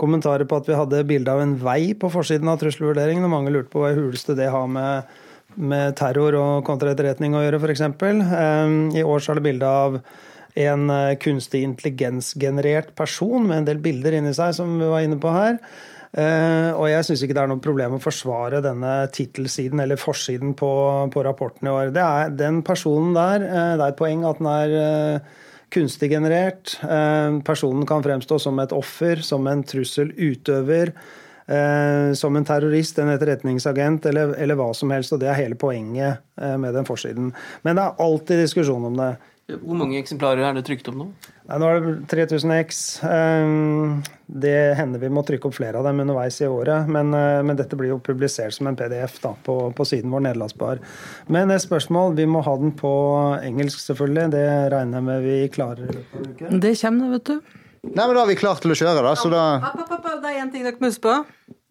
kommentarer 0.00 0.46
på 0.48 0.60
at 0.60 0.70
vi 0.70 0.78
hadde 0.78 1.02
bilde 1.08 1.32
av 1.34 1.42
en 1.42 1.56
vei 1.60 1.96
på 1.98 2.12
forsiden 2.12 2.48
av 2.48 2.62
trusselvurderingen, 2.62 3.26
og 3.26 3.34
mange 3.34 3.52
lurte 3.52 3.72
på 3.72 3.82
hva 3.82 3.90
i 3.90 3.98
huleste 3.98 4.38
det 4.38 4.52
har 4.52 4.70
med 4.70 5.10
med 5.58 5.96
terror 5.98 6.36
og 6.38 6.66
kontraetterretning 6.66 7.34
å 7.34 7.42
gjøre, 7.42 7.60
f.eks. 7.60 7.82
Ehm, 7.82 8.76
I 8.94 9.02
år 9.02 9.22
så 9.22 9.32
er 9.32 9.40
det 9.40 9.46
bilde 9.48 9.66
av 9.66 9.98
en 10.58 10.90
eh, 10.90 11.16
kunstig 11.22 11.62
intelligensgenerert 11.66 12.94
person 12.98 13.46
med 13.46 13.62
en 13.62 13.70
del 13.70 13.82
bilder 13.84 14.18
inni 14.18 14.34
seg, 14.36 14.54
som 14.56 14.78
vi 14.80 14.90
var 14.90 15.06
inne 15.06 15.20
på 15.20 15.32
her. 15.34 15.60
Uh, 16.10 16.74
og 16.74 16.88
jeg 16.90 17.06
syns 17.06 17.20
ikke 17.22 17.36
det 17.38 17.42
er 17.44 17.50
noe 17.52 17.62
problem 17.62 17.92
å 17.94 18.00
forsvare 18.02 18.58
denne 18.64 18.94
tittelsiden 19.14 19.78
eller 19.78 19.94
forsiden 19.94 20.56
på, 20.58 20.70
på 21.14 21.22
rapporten 21.22 21.68
i 21.68 21.70
år. 21.70 21.92
Det 21.94 22.02
er 22.02 22.32
den 22.34 22.58
personen 22.66 23.14
der, 23.14 23.44
uh, 23.46 23.76
det 23.78 23.84
er 23.84 23.92
et 23.92 24.00
poeng 24.00 24.24
at 24.26 24.40
den 24.42 24.48
er 24.50 24.74
kunstig 25.70 26.10
generert. 26.10 26.78
Eh, 26.82 27.40
personen 27.46 27.86
kan 27.86 28.02
fremstå 28.02 28.38
som 28.38 28.58
et 28.58 28.72
offer, 28.74 29.22
som 29.22 29.46
en 29.46 29.64
trusselutøver. 29.64 30.92
Eh, 31.50 32.12
som 32.14 32.36
en 32.36 32.44
terrorist, 32.46 32.98
en 32.98 33.10
etterretningsagent 33.10 34.04
eller, 34.06 34.36
eller, 34.38 34.54
hva 34.54 34.70
som 34.74 34.92
helst. 34.94 35.12
og 35.12 35.22
Det 35.22 35.30
er 35.30 35.40
hele 35.40 35.58
poenget 35.58 36.22
eh, 36.40 36.56
med 36.56 36.76
den 36.78 36.86
forsiden. 36.86 37.32
Men 37.66 37.76
det 37.76 37.86
er 37.86 38.04
alltid 38.06 38.44
diskusjon 38.44 38.86
om 38.92 38.98
det. 39.00 39.12
Hvor 39.58 39.78
mange 39.78 39.98
eksemplarer 40.00 40.44
er 40.46 40.56
det 40.56 40.64
trykt 40.68 40.88
opp 40.90 40.96
nå? 41.00 41.06
Nei, 41.50 41.58
nå 41.58 41.68
er 41.68 41.80
det 41.84 41.92
3000 42.12 42.54
X. 42.60 42.80
Eh, 43.06 43.54
det 44.42 44.56
hender 44.78 45.02
vi 45.02 45.10
må 45.12 45.24
trykke 45.26 45.50
opp 45.50 45.56
flere 45.56 45.80
av 45.80 45.88
dem 45.88 46.02
underveis 46.04 46.38
i 46.40 46.48
året. 46.50 46.90
Men, 46.90 47.10
men 47.10 47.58
dette 47.58 47.78
blir 47.78 47.92
jo 47.94 48.00
publisert 48.04 48.54
som 48.56 48.70
en 48.70 48.78
PDF 48.78 49.18
da, 49.24 49.34
på, 49.46 49.56
på, 49.76 49.88
siden 49.88 50.12
vår 50.14 50.28
nedlastbar. 50.28 50.82
Men 51.28 51.50
et 51.50 51.64
spørsmål. 51.64 52.14
Vi 52.20 52.28
må 52.30 52.44
ha 52.46 52.54
den 52.60 52.76
på 52.78 52.92
engelsk, 53.42 53.82
selvfølgelig. 53.82 54.28
Det 54.36 54.44
regner 54.76 55.00
jeg 55.00 55.08
med 55.08 55.26
vi 55.26 55.40
klarer 55.54 55.90
Det 55.90 56.76
kommer, 56.82 57.16
vet 57.16 57.32
du. 57.32 57.58
Nei, 57.80 58.04
men 58.04 58.14
Da 58.14 58.22
er 58.22 58.28
vi 58.28 58.36
klare 58.36 58.60
til 58.60 58.74
å 58.74 58.76
kjøre, 58.76 59.02
da. 59.06 59.14
Så 59.16 59.30
da... 59.32 59.44
Det 60.20 60.28
er 60.28 60.42
én 60.42 60.50
ting 60.52 60.66
dere 60.66 60.76
må 60.82 60.90
huske 60.90 61.06
på. 61.06 61.14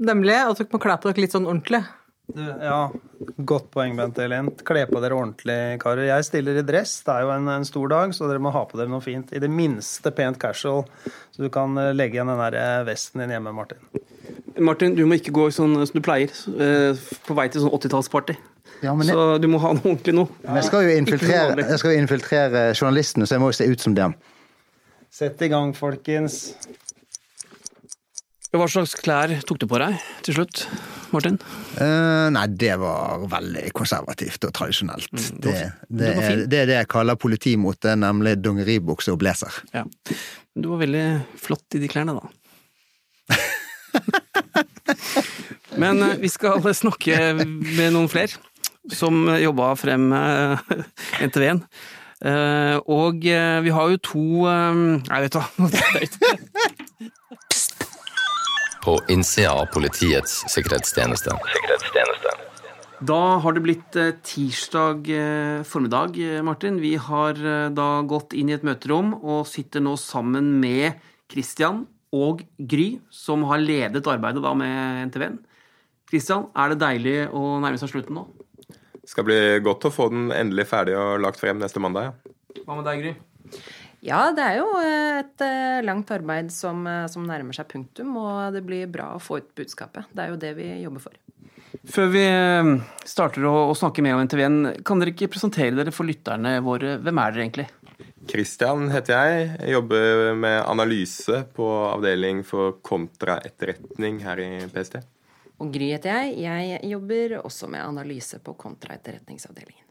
Nemlig 0.01 0.35
at 0.41 0.57
dere 0.57 0.73
må 0.73 0.81
kle 0.81 0.95
på 0.97 1.11
dere 1.11 1.21
litt 1.21 1.35
sånn 1.35 1.45
ordentlig. 1.45 1.83
Ja, 2.35 2.91
godt 3.37 3.69
poeng, 3.73 3.95
Bent 3.97 4.19
Elin. 4.21 4.51
Kle 4.65 4.83
på 4.89 5.01
dere 5.01 5.17
ordentlig, 5.17 5.57
karer. 5.81 6.05
Jeg 6.09 6.27
stiller 6.27 6.59
i 6.59 6.65
dress. 6.65 6.99
Det 7.05 7.15
er 7.15 7.25
jo 7.25 7.33
en, 7.33 7.49
en, 7.51 7.65
stor 7.67 7.89
dag, 7.91 8.13
så 8.15 8.29
dere 8.29 8.43
må 8.43 8.53
ha 8.53 8.65
på 8.69 8.79
dere 8.79 8.91
noe 8.91 9.03
fint. 9.03 9.33
I 9.33 9.41
det 9.41 9.49
minste 9.51 10.13
pent 10.15 10.39
casual, 10.41 10.85
så 11.33 11.45
du 11.45 11.49
kan 11.53 11.77
eh, 11.81 11.91
legge 11.95 12.19
igjen 12.19 12.29
den 12.31 12.41
der 12.43 12.59
eh, 12.59 12.85
vesten 12.87 13.23
din 13.23 13.33
hjemme, 13.33 13.53
Martin. 13.55 13.81
Martin, 14.59 14.95
du 14.97 15.05
må 15.07 15.17
ikke 15.17 15.33
gå 15.35 15.49
sånn 15.55 15.77
som 15.79 15.95
du 15.97 16.03
pleier, 16.05 16.33
eh, 16.59 17.09
på 17.25 17.37
vei 17.37 17.47
til 17.51 17.65
sånn 17.65 17.75
80-tallsparty. 17.79 18.37
Ja, 18.83 18.93
jeg... 18.93 19.09
Så 19.11 19.37
du 19.41 19.47
må 19.51 19.59
ha 19.63 19.73
noe 19.75 19.83
ordentlig 19.83 20.15
nå. 20.15 20.27
Jeg 20.45 20.67
skal 20.67 20.85
jo 20.85 20.97
infiltrere, 21.01 21.65
jeg 21.65 21.81
skal 21.81 21.95
jo 21.95 22.03
infiltrere 22.03 22.67
journalistene, 22.75 23.27
så 23.27 23.35
jeg 23.35 23.43
må 23.43 23.51
jo 23.51 23.57
se 23.59 23.67
ut 23.67 23.87
som 23.87 23.95
dem. 23.97 24.15
Sett 25.09 25.41
i 25.41 25.49
gang, 25.51 25.73
folkens. 25.75 26.53
Hva 28.49 28.65
slags 28.65 28.95
klær 28.97 29.29
tok 29.45 29.59
du 29.61 29.67
på 29.69 29.77
deg 29.77 29.99
til 30.25 30.33
slutt, 30.39 30.63
Martin? 31.13 31.35
Uh, 31.77 32.33
nei, 32.33 32.47
det 32.49 32.73
var 32.81 33.21
veldig 33.29 33.69
konservativt 33.77 34.41
og 34.47 34.53
tradisjonelt. 34.57 35.11
Mm, 35.13 35.37
det, 35.43 35.53
det, 35.53 35.67
det, 35.99 36.07
er, 36.09 36.41
det, 36.41 36.61
er, 36.63 36.65
det 36.71 36.77
jeg 36.79 36.87
kaller 36.89 37.19
politimote, 37.21 37.93
nemlig 38.01 38.41
dongeribukse 38.41 39.13
og 39.13 39.19
blazer. 39.21 39.53
Ja. 39.75 39.83
Du 40.57 40.65
var 40.71 40.81
veldig 40.81 41.03
flott 41.37 41.77
i 41.77 41.81
de 41.83 41.89
klærne, 41.93 42.17
da. 42.17 42.25
Men 45.83 46.01
uh, 46.01 46.17
vi 46.17 46.29
skal 46.33 46.57
snakke 46.73 47.37
med 47.45 47.93
noen 47.93 48.09
flere 48.09 48.33
som 48.89 49.29
jobba 49.37 49.77
frem 49.77 50.09
uh, 50.09 50.57
NTV-en. 51.21 51.61
Uh, 52.25 52.81
og 52.89 53.21
vi 53.21 53.69
har 53.71 53.93
jo 53.93 53.97
to 54.09 54.49
Nei, 54.49 55.21
vet 55.21 55.37
du 55.37 55.39
hva. 55.39 55.45
På 58.89 58.97
innsida 59.07 59.51
av 59.53 59.67
Politiets 59.69 60.39
sikkerhetstjeneste. 60.49 61.35
sikkerhetstjeneste. 61.53 62.31
Da 63.05 63.17
har 63.43 63.53
det 63.53 63.61
blitt 63.61 63.97
tirsdag 64.25 65.05
formiddag, 65.69 66.17
Martin. 66.43 66.79
Vi 66.81 66.95
har 66.95 67.37
da 67.69 68.01
gått 68.01 68.33
inn 68.33 68.49
i 68.49 68.55
et 68.55 68.65
møterom 68.65 69.11
og 69.19 69.45
sitter 69.45 69.83
nå 69.85 69.93
sammen 70.01 70.55
med 70.63 70.97
Christian 71.29 71.83
og 72.09 72.41
Gry, 72.57 72.97
som 73.13 73.45
har 73.51 73.61
ledet 73.61 74.09
arbeidet 74.09 74.41
da 74.41 74.55
med 74.57 75.05
NTV-en. 75.11 75.37
Christian, 76.09 76.49
er 76.57 76.73
det 76.73 76.81
deilig 76.81 77.17
å 77.29 77.59
nærme 77.61 77.77
seg 77.77 77.93
slutten 77.93 78.17
nå? 78.17 78.25
Det 78.73 79.13
skal 79.13 79.29
bli 79.29 79.39
godt 79.69 79.85
å 79.85 79.93
få 79.93 80.09
den 80.15 80.31
endelig 80.33 80.65
ferdig 80.73 80.97
og 80.97 81.21
lagt 81.27 81.37
frem 81.37 81.61
neste 81.61 81.77
mandag. 81.77 82.09
Ja. 82.09 82.63
Hva 82.65 82.81
med 82.81 82.89
deg, 82.89 83.05
Gry? 83.05 83.13
Ja, 84.05 84.29
det 84.31 84.43
er 84.45 84.59
jo 84.61 84.67
et 84.79 85.43
eh, 85.43 85.79
langt 85.83 86.11
arbeid 86.15 86.53
som, 86.55 86.85
eh, 86.87 87.07
som, 87.11 87.25
nærmer 87.27 87.55
seg 87.55 87.67
punktum, 87.71 88.13
og 88.19 88.55
det 88.55 88.61
blir 88.63 88.87
bra 88.91 89.11
å 89.15 89.23
få 89.23 89.41
ut 89.41 89.49
budskapet. 89.59 90.07
Det 90.15 90.23
er 90.23 90.31
jo 90.31 90.39
det 90.39 90.53
vi 90.55 90.69
jobber 90.85 91.03
for. 91.09 91.17
Før 91.89 92.07
vi 92.13 92.23
eh, 92.23 92.69
starter 93.03 93.43
å, 93.49 93.55
å 93.71 93.75
snakke 93.77 94.03
mer 94.05 94.15
om 94.15 94.23
NTV-en, 94.23 94.61
kan 94.87 95.03
dere 95.03 95.11
ikke 95.11 95.31
presentere 95.35 95.75
dere 95.75 95.93
for 95.95 96.07
lytterne 96.07 96.57
våre? 96.63 96.95
Hvem 97.03 97.21
er 97.25 97.35
dere 97.35 97.45
egentlig? 97.47 97.67
Kristian 98.29 98.87
heter 98.93 99.15
jeg. 99.17 99.51
Jeg 99.57 99.75
jobber 99.75 100.33
med 100.37 100.61
analyse 100.61 101.43
på 101.55 101.67
avdeling 101.89 102.43
for 102.47 102.77
kontraetterretning 102.85 104.21
her 104.23 104.43
i 104.43 104.49
PST. 104.71 104.99
Og 105.59 105.73
Gry 105.75 105.91
heter 105.91 106.21
jeg. 106.21 106.39
Jeg 106.45 106.79
jobber 106.93 107.39
også 107.41 107.67
med 107.71 107.83
analyse 107.83 108.39
på 108.43 108.55
kontraetterretningsavdelingen. 108.59 109.88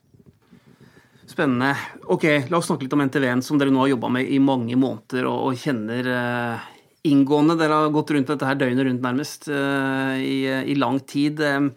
Spennende. 1.29 1.75
Ok, 2.09 2.25
La 2.49 2.59
oss 2.59 2.71
snakke 2.71 2.87
litt 2.87 2.95
om 2.97 3.05
NTV-en, 3.05 3.45
som 3.45 3.61
dere 3.61 3.73
nå 3.73 3.83
har 3.83 3.93
jobba 3.93 4.09
med 4.17 4.31
i 4.33 4.39
mange 4.41 4.79
måneder 4.81 5.29
og, 5.29 5.51
og 5.51 5.61
kjenner 5.61 6.09
uh, 6.09 6.69
inngående. 7.09 7.59
Dere 7.61 7.83
har 7.83 7.93
gått 7.93 8.15
rundt 8.17 8.33
dette 8.33 8.49
her 8.49 8.57
døgnet 8.57 8.89
rundt, 8.89 9.05
nærmest, 9.05 9.51
uh, 9.53 10.17
i, 10.17 10.47
i, 10.73 10.77
lang 10.81 11.03
tid. 11.05 11.43
Uh, 11.45 11.69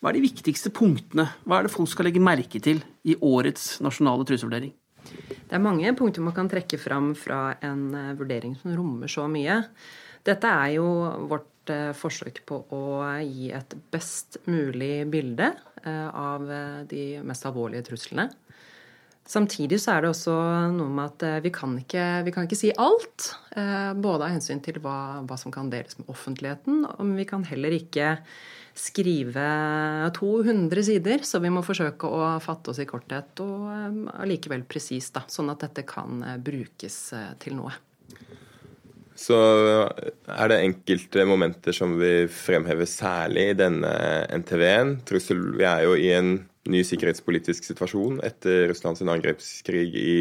hva 0.00 0.10
er 0.10 0.16
de 0.16 0.24
viktigste 0.24 0.72
punktene? 0.72 1.28
Hva 1.44 1.60
er 1.60 1.68
det 1.68 1.74
folk 1.74 1.92
skal 1.92 2.08
legge 2.08 2.24
merke 2.24 2.62
til 2.64 2.80
i 3.04 3.18
årets 3.20 3.76
nasjonale 3.84 4.24
trusselvurdering? 4.28 4.72
Det 5.06 5.54
er 5.54 5.62
mange 5.62 5.92
punkter 5.98 6.24
man 6.24 6.34
kan 6.34 6.48
trekke 6.50 6.80
fram 6.80 7.12
fra 7.18 7.58
en 7.64 7.90
vurdering 8.18 8.56
som 8.58 8.72
rommer 8.74 9.12
så 9.12 9.28
mye. 9.30 9.60
Dette 10.26 10.50
er 10.50 10.78
jo 10.80 10.88
vårt 11.28 11.52
Eh, 11.72 11.92
forsøk 11.98 12.42
på 12.46 12.60
å 12.74 12.80
gi 13.26 13.50
et 13.54 13.74
best 13.90 14.38
mulig 14.46 15.06
bilde 15.10 15.48
eh, 15.82 16.08
av 16.08 16.50
eh, 16.52 16.82
de 16.86 17.04
mest 17.26 17.46
alvorlige 17.48 17.88
truslene. 17.88 18.28
Samtidig 19.26 19.80
så 19.82 19.96
er 19.96 20.04
det 20.04 20.10
også 20.12 20.34
noe 20.74 20.90
med 20.92 21.08
at 21.10 21.42
vi 21.42 21.50
kan 21.54 21.72
ikke, 21.80 22.04
vi 22.26 22.34
kan 22.34 22.46
ikke 22.46 22.58
si 22.58 22.70
alt. 22.78 23.32
Både 23.98 24.28
av 24.28 24.30
hensyn 24.30 24.62
til 24.62 24.78
hva, 24.84 25.24
hva, 25.26 25.38
som 25.40 25.50
kan 25.54 25.70
deles 25.72 25.98
med 25.98 26.12
offentligheten, 26.12 26.84
men 27.00 27.16
vi 27.18 27.26
kan 27.26 27.42
heller 27.48 27.74
ikke 27.74 28.12
skrive 28.76 29.48
200 30.14 30.86
sider. 30.86 31.26
Så 31.26 31.42
vi 31.42 31.50
må 31.50 31.64
forsøke 31.66 32.06
å 32.06 32.36
fatte 32.44 32.70
oss 32.70 32.78
i 32.82 32.86
korthet 32.86 33.42
og 33.42 33.66
allikevel 34.14 34.62
presist, 34.70 35.18
sånn 35.32 35.50
at 35.50 35.66
dette 35.66 35.82
kan 35.90 36.22
brukes 36.46 37.00
til 37.42 37.58
noe 37.58 37.74
så 39.16 39.36
er 40.28 40.50
det 40.52 40.58
enkelte 40.60 41.24
momenter 41.28 41.74
som 41.74 41.96
vi 41.98 42.26
fremhever 42.28 42.88
særlig 42.88 43.48
i 43.50 43.56
denne 43.56 43.92
NTV-en. 44.42 44.98
Trussel, 45.08 45.40
Vi 45.56 45.64
er 45.64 45.86
jo 45.86 45.96
i 45.96 46.10
en 46.12 46.36
ny 46.72 46.82
sikkerhetspolitisk 46.86 47.66
situasjon 47.66 48.20
etter 48.26 48.66
Russlands 48.70 49.02
angrepskrig 49.02 49.90
i 49.96 50.16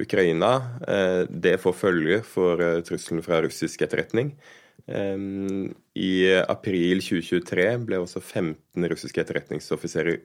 Ukraina. 0.00 0.54
Eh, 0.88 1.22
det 1.28 1.58
får 1.62 1.78
følger 1.78 2.26
for 2.26 2.60
eh, 2.62 2.80
trusselen 2.86 3.24
fra 3.24 3.42
russisk 3.44 3.84
etterretning. 3.86 4.34
I 4.82 6.12
april 6.50 6.98
2023 7.04 7.66
ble 7.86 8.00
også 8.02 8.18
15 8.18 8.88
russiske 8.90 9.20
etterretningsoffiserer 9.22 10.16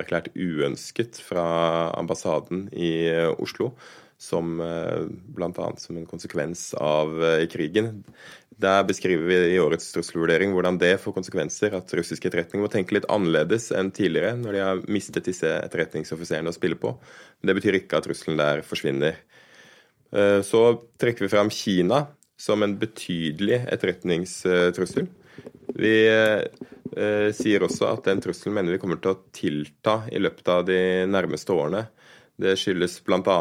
erklært 0.00 0.30
uønsket 0.32 1.18
fra 1.20 1.44
ambassaden 1.98 2.64
i 2.72 3.10
eh, 3.10 3.28
Oslo 3.36 3.74
som 4.18 4.60
eh, 4.60 5.04
bl.a. 5.36 5.72
som 5.76 5.96
en 5.96 6.06
konsekvens 6.08 6.74
av 6.74 7.24
eh, 7.24 7.46
krigen. 7.52 8.02
Der 8.56 8.84
beskriver 8.88 9.28
vi 9.28 9.38
i 9.52 9.60
årets 9.60 9.90
trusselvurdering 9.92 10.54
hvordan 10.56 10.78
det 10.80 10.94
får 11.02 11.12
konsekvenser 11.18 11.76
at 11.76 11.92
russisk 11.98 12.24
etterretning 12.24 12.62
må 12.64 12.70
tenke 12.72 12.96
litt 12.96 13.08
annerledes 13.12 13.68
enn 13.76 13.92
tidligere, 13.92 14.32
når 14.40 14.56
de 14.56 14.62
har 14.64 14.80
mistet 14.88 15.28
disse 15.28 15.50
etterretningsoffiserene 15.58 16.52
å 16.52 16.56
spille 16.56 16.78
på. 16.80 16.94
Men 17.40 17.50
det 17.50 17.58
betyr 17.60 17.80
ikke 17.82 18.00
at 18.00 18.08
trusselen 18.08 18.40
der 18.40 18.64
forsvinner. 18.64 19.20
Eh, 20.16 20.40
så 20.46 20.62
trekker 21.00 21.26
vi 21.26 21.32
fram 21.34 21.52
Kina 21.52 22.06
som 22.40 22.64
en 22.64 22.78
betydelig 22.80 23.62
etterretningstrussel. 23.72 25.08
Vi 25.76 25.92
sier 27.36 27.64
også 27.64 27.88
at 27.88 28.06
den 28.06 28.20
trusselen 28.24 28.54
mener 28.56 28.72
vi 28.72 28.80
kommer 28.80 29.00
til 29.00 29.12
å 29.12 29.18
tilta 29.34 29.96
i 30.12 30.20
løpet 30.20 30.48
av 30.52 30.62
de 30.68 30.78
nærmeste 31.08 31.52
årene. 31.52 31.82
Det 32.36 32.52
skyldes 32.60 32.98
bl.a. 33.06 33.36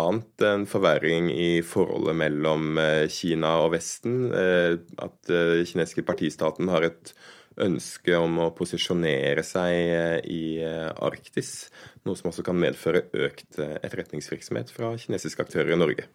en 0.48 0.66
forverring 0.72 1.28
i 1.34 1.60
forholdet 1.68 2.16
mellom 2.16 2.78
eh, 2.80 3.08
Kina 3.12 3.58
og 3.66 3.74
Vesten. 3.74 4.30
Eh, 4.32 4.78
at 5.04 5.18
den 5.28 5.60
eh, 5.60 5.66
kinesiske 5.68 6.06
partistaten 6.08 6.72
har 6.72 6.88
et 6.88 7.12
ønske 7.60 8.16
om 8.20 8.40
å 8.44 8.50
posisjonere 8.56 9.44
seg 9.48 10.26
i 10.28 10.60
Arktis. 10.60 11.70
Noe 12.04 12.20
som 12.20 12.28
også 12.28 12.44
kan 12.44 12.58
medføre 12.60 13.06
økt 13.16 13.62
etterretningsvirksomhet 13.62 14.74
fra 14.76 14.90
kinesiske 15.00 15.46
aktører 15.46 15.72
i 15.72 15.78
Norge. 15.80 16.10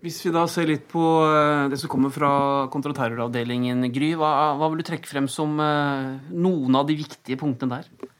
Hvis 0.00 0.22
vi 0.24 0.32
da 0.32 0.46
ser 0.48 0.70
litt 0.70 0.88
på 0.88 1.04
det 1.68 1.76
som 1.76 1.92
kommer 1.92 2.14
fra 2.14 2.32
kontraterroravdelingen, 2.72 3.84
Gry, 3.92 4.14
hva, 4.16 4.32
hva 4.56 4.70
vil 4.72 4.80
du 4.80 4.88
trekke 4.88 5.12
frem 5.12 5.28
som 5.28 5.60
noen 5.60 6.80
av 6.80 6.88
de 6.88 6.96
viktige 7.04 7.36
punktene 7.42 7.82
der? 7.82 8.15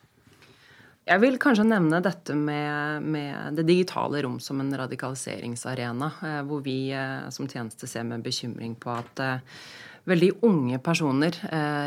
Jeg 1.07 1.23
vil 1.23 1.37
kanskje 1.39 1.69
nevne 1.69 2.01
dette 2.03 2.35
med, 2.35 3.05
med, 3.07 3.55
det 3.55 3.63
digitale 3.69 4.25
rom 4.25 4.41
som 4.43 4.59
en 4.59 4.73
radikaliseringsarena, 4.75 6.09
eh, 6.19 6.41
hvor 6.49 6.65
vi 6.65 6.91
eh, 6.91 7.29
som 7.31 7.47
tjeneste 7.47 7.87
ser 7.87 8.03
med 8.09 8.25
bekymring 8.27 8.73
på 8.83 8.91
at 8.91 9.23
eh, 9.23 9.61
veldig 10.07 10.31
unge 10.47 10.79
personer 10.83 11.35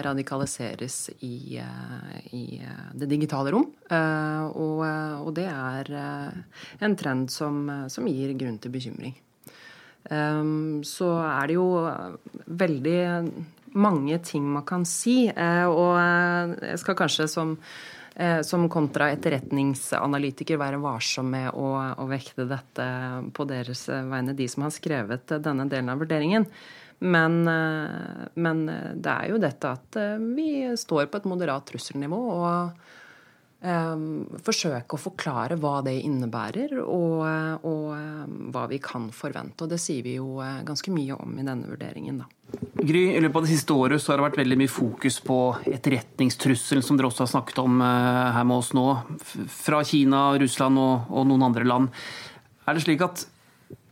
radikaliseres 0.03 0.95
i, 1.23 1.55
i 2.35 2.41
det 2.99 3.07
digitale 3.07 3.53
rom. 3.55 3.69
Og, 3.95 4.81
og, 4.83 5.29
det 5.38 5.45
er 5.47 5.91
en 6.83 6.97
trend 6.99 7.31
som, 7.31 7.61
som 7.88 8.09
gir 8.11 8.33
grunn 8.35 8.57
til 8.59 8.73
bekymring. 8.73 9.15
så 10.83 11.13
er 11.29 11.47
det 11.47 11.55
jo 11.55 11.69
veldig 12.59 12.99
mange 13.79 14.19
ting 14.19 14.51
man 14.51 14.67
kan 14.67 14.83
si. 14.83 15.31
Og 15.31 15.95
jeg 16.59 16.83
skal 16.83 16.99
kanskje 16.99 17.29
som 17.31 17.55
som 18.43 18.65
kontra 18.67 19.05
etterretningsanalytiker 19.13 20.57
være 20.59 20.81
varsom 20.83 21.29
med 21.31 21.53
å, 21.55 21.69
å, 21.95 22.07
vekte 22.09 22.43
dette 22.49 22.88
på 23.31 23.45
deres 23.47 23.85
vegne, 23.88 24.35
de 24.35 24.47
som 24.51 24.65
har 24.65 24.73
skrevet 24.75 25.38
denne 25.39 25.69
delen 25.71 25.93
av 25.93 26.01
vurderingen. 26.03 26.47
Men, 26.99 27.47
eh, 27.47 28.27
men 28.33 28.65
det 28.95 29.11
er 29.11 29.31
jo 29.31 29.39
dette 29.39 29.71
at 29.71 29.95
eh, 29.99 30.17
vi 30.35 30.49
står 30.77 31.07
på 31.07 31.21
et 31.21 31.29
moderat 31.31 31.67
trusselnivå. 31.71 32.19
og 32.35 32.97
Um, 33.60 34.24
forsøke 34.39 34.96
å 34.96 35.01
forklare 35.04 35.58
hva 35.60 35.82
det 35.84 35.98
innebærer, 36.08 36.78
og, 36.80 37.25
og 37.68 37.89
um, 37.92 38.38
hva 38.56 38.62
vi 38.72 38.78
kan 38.80 39.10
forvente. 39.12 39.66
Og 39.66 39.74
det 39.74 39.82
sier 39.84 40.06
vi 40.06 40.13
jo 40.16 40.38
ganske 40.39 40.94
mye 40.96 41.18
om 41.20 41.34
i 41.36 41.44
denne 41.44 41.68
vurderingen, 41.68 42.22
da. 42.24 42.30
Gry, 42.80 43.01
I 43.12 43.20
løpet 43.20 43.36
av 43.36 43.46
det 43.46 43.51
siste 43.51 43.75
året 43.75 44.00
så 44.00 44.13
har 44.13 44.22
det 44.22 44.28
vært 44.30 44.39
veldig 44.39 44.60
mye 44.62 44.72
fokus 44.72 45.20
på 45.28 45.39
etterretningstrusselen, 45.68 46.86
som 46.88 46.96
dere 46.96 47.12
også 47.12 47.25
har 47.25 47.34
snakket 47.36 47.60
om 47.66 47.84
uh, 47.84 48.32
her 48.38 48.48
med 48.48 48.62
oss 48.62 48.72
nå, 48.78 48.88
fra 49.60 49.84
Kina, 49.84 50.24
Russland 50.39 50.80
og, 50.80 51.12
og 51.12 51.28
noen 51.28 51.50
andre 51.51 51.68
land. 51.68 51.92
Er 52.63 52.80
det 52.80 52.88
slik 52.88 53.04
at 53.04 53.28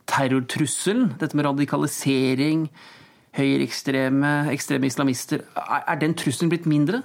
terrortrusselen, 0.08 1.18
dette 1.20 1.36
med 1.36 1.52
radikalisering, 1.52 2.70
høyreekstreme, 3.36 4.38
ekstreme 4.56 4.88
islamister, 4.88 5.44
er, 5.60 5.82
er 5.84 6.06
den 6.08 6.16
trusselen 6.16 6.56
blitt 6.56 6.72
mindre? 6.72 7.04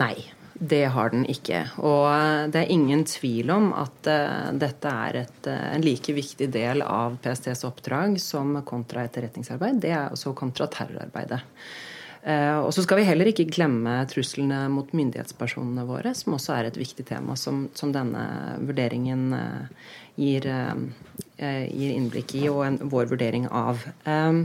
Nei. 0.00 0.16
Det 0.62 0.84
har 0.94 1.10
den 1.10 1.24
ikke. 1.26 1.64
Og 1.82 2.04
eh, 2.06 2.48
det 2.54 2.60
er 2.60 2.70
ingen 2.70 3.02
tvil 3.08 3.50
om 3.50 3.72
at 3.74 4.06
uh, 4.06 4.50
dette 4.54 4.90
er 5.06 5.16
et, 5.24 5.38
uh, 5.50 5.70
en 5.74 5.82
like 5.82 6.14
viktig 6.14 6.46
del 6.54 6.84
av 6.86 7.16
PSTs 7.24 7.64
oppdrag 7.66 8.14
som 8.22 8.54
kontraetterretningsarbeid. 8.68 9.80
Det 9.82 9.90
er 9.90 10.12
også 10.14 10.36
kontraterrorarbeidet. 10.38 11.40
Uh, 12.22 12.60
og 12.62 12.70
så 12.76 12.84
skal 12.86 13.00
vi 13.00 13.08
heller 13.08 13.32
ikke 13.32 13.48
glemme 13.50 13.96
truslene 14.12 14.68
mot 14.70 14.94
myndighetspersonene 14.94 15.86
våre, 15.88 16.14
som 16.14 16.38
også 16.38 16.54
er 16.54 16.70
et 16.70 16.78
viktig 16.78 17.08
tema 17.10 17.34
som, 17.34 17.64
som 17.74 17.90
denne 17.94 18.22
vurderingen 18.62 19.34
gir, 20.14 20.46
gir, 20.46 21.90
innblikk 21.90 22.36
i, 22.38 22.46
og 22.52 22.62
en, 22.68 22.78
vår 22.92 23.10
vurdering 23.10 23.50
av. 23.50 23.82
Um, 24.06 24.44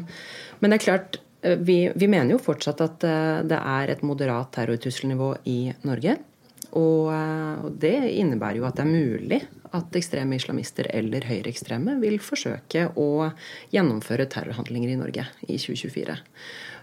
men 0.63 0.73
det 0.73 0.79
er 0.79 0.85
klart 0.87 1.21
vi, 1.41 1.91
vi, 1.95 2.07
mener 2.07 2.33
jo 2.33 2.41
fortsatt 2.41 2.81
at 2.81 3.05
eh, 3.05 3.43
det 3.47 3.59
er 3.59 3.93
et 3.93 4.03
moderat 4.05 4.49
terrortrusselnivå 4.57 5.33
i 5.49 5.59
Norge. 5.87 6.17
Eh, 6.17 6.77
og 6.77 7.69
det 7.79 7.95
innebærer 8.17 8.59
jo 8.59 8.67
at 8.67 8.79
det 8.79 8.85
er 8.85 8.91
mulig 8.91 9.41
at 9.77 9.99
ekstreme 9.99 10.37
islamister 10.39 10.89
eller 10.95 11.27
høyreekstreme 11.27 11.97
vil 12.01 12.17
forsøke 12.23 12.87
å 12.97 13.29
gjennomføre 13.73 14.27
terrorhandlinger 14.31 14.93
i 14.93 14.99
Norge 14.99 15.27
i 15.47 15.59
2024. 15.59 16.17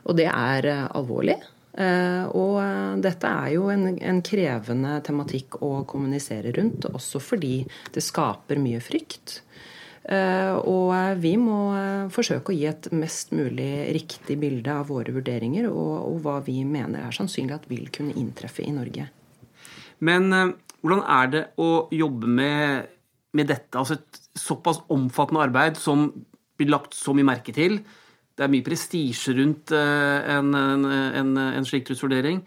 Og 0.04 0.18
det 0.18 0.28
er 0.28 0.68
alvorlig. 0.84 1.38
Og 1.74 2.58
dette 3.02 3.30
er 3.30 3.54
jo 3.56 3.64
en, 3.72 3.96
en, 3.96 4.20
krevende 4.22 4.98
tematikk 5.02 5.56
å 5.64 5.80
kommunisere 5.88 6.52
rundt, 6.54 6.84
også 6.86 7.18
fordi 7.24 7.64
det 7.96 8.04
skaper 8.04 8.60
mye 8.62 8.82
frykt. 8.84 9.40
Eh, 10.04 10.56
og 10.68 10.92
vi 11.16 11.32
må 11.40 11.58
eh, 11.78 12.10
forsøke 12.12 12.52
å 12.52 12.56
gi 12.56 12.66
et 12.68 12.90
mest 12.92 13.30
mulig 13.32 13.86
riktig 13.96 14.36
bilde 14.36 14.72
av 14.74 14.90
våre 14.92 15.14
vurderinger 15.16 15.70
og, 15.70 15.94
og 16.10 16.18
hva 16.26 16.34
vi 16.44 16.58
mener 16.68 17.06
er 17.06 17.16
sannsynlig 17.16 17.56
at 17.56 17.70
vil 17.70 17.88
kunne 17.94 18.16
inntreffe 18.20 18.60
i 18.66 18.74
Norge. 18.74 19.08
Men 20.04 20.28
eh, 20.36 20.52
hvordan 20.84 21.06
er 21.08 21.32
det 21.32 21.42
å 21.56 21.70
jobbe 21.94 22.28
med, 22.28 22.92
med 23.32 23.48
dette? 23.48 23.80
Altså 23.80 23.96
et 23.96 24.20
såpass 24.36 24.82
omfattende 24.92 25.46
arbeid 25.46 25.80
som 25.80 26.10
blir 26.58 26.68
lagt 26.74 26.92
så 26.98 27.16
mye 27.16 27.30
merke 27.32 27.56
til. 27.56 27.80
Det 28.36 28.44
er 28.44 28.52
mye 28.52 28.66
prestisje 28.66 29.32
rundt 29.38 29.72
en, 29.72 30.52
en, 30.58 30.84
en, 30.90 31.36
en 31.38 31.66
slik 31.66 31.86
trusselvurdering. 31.86 32.42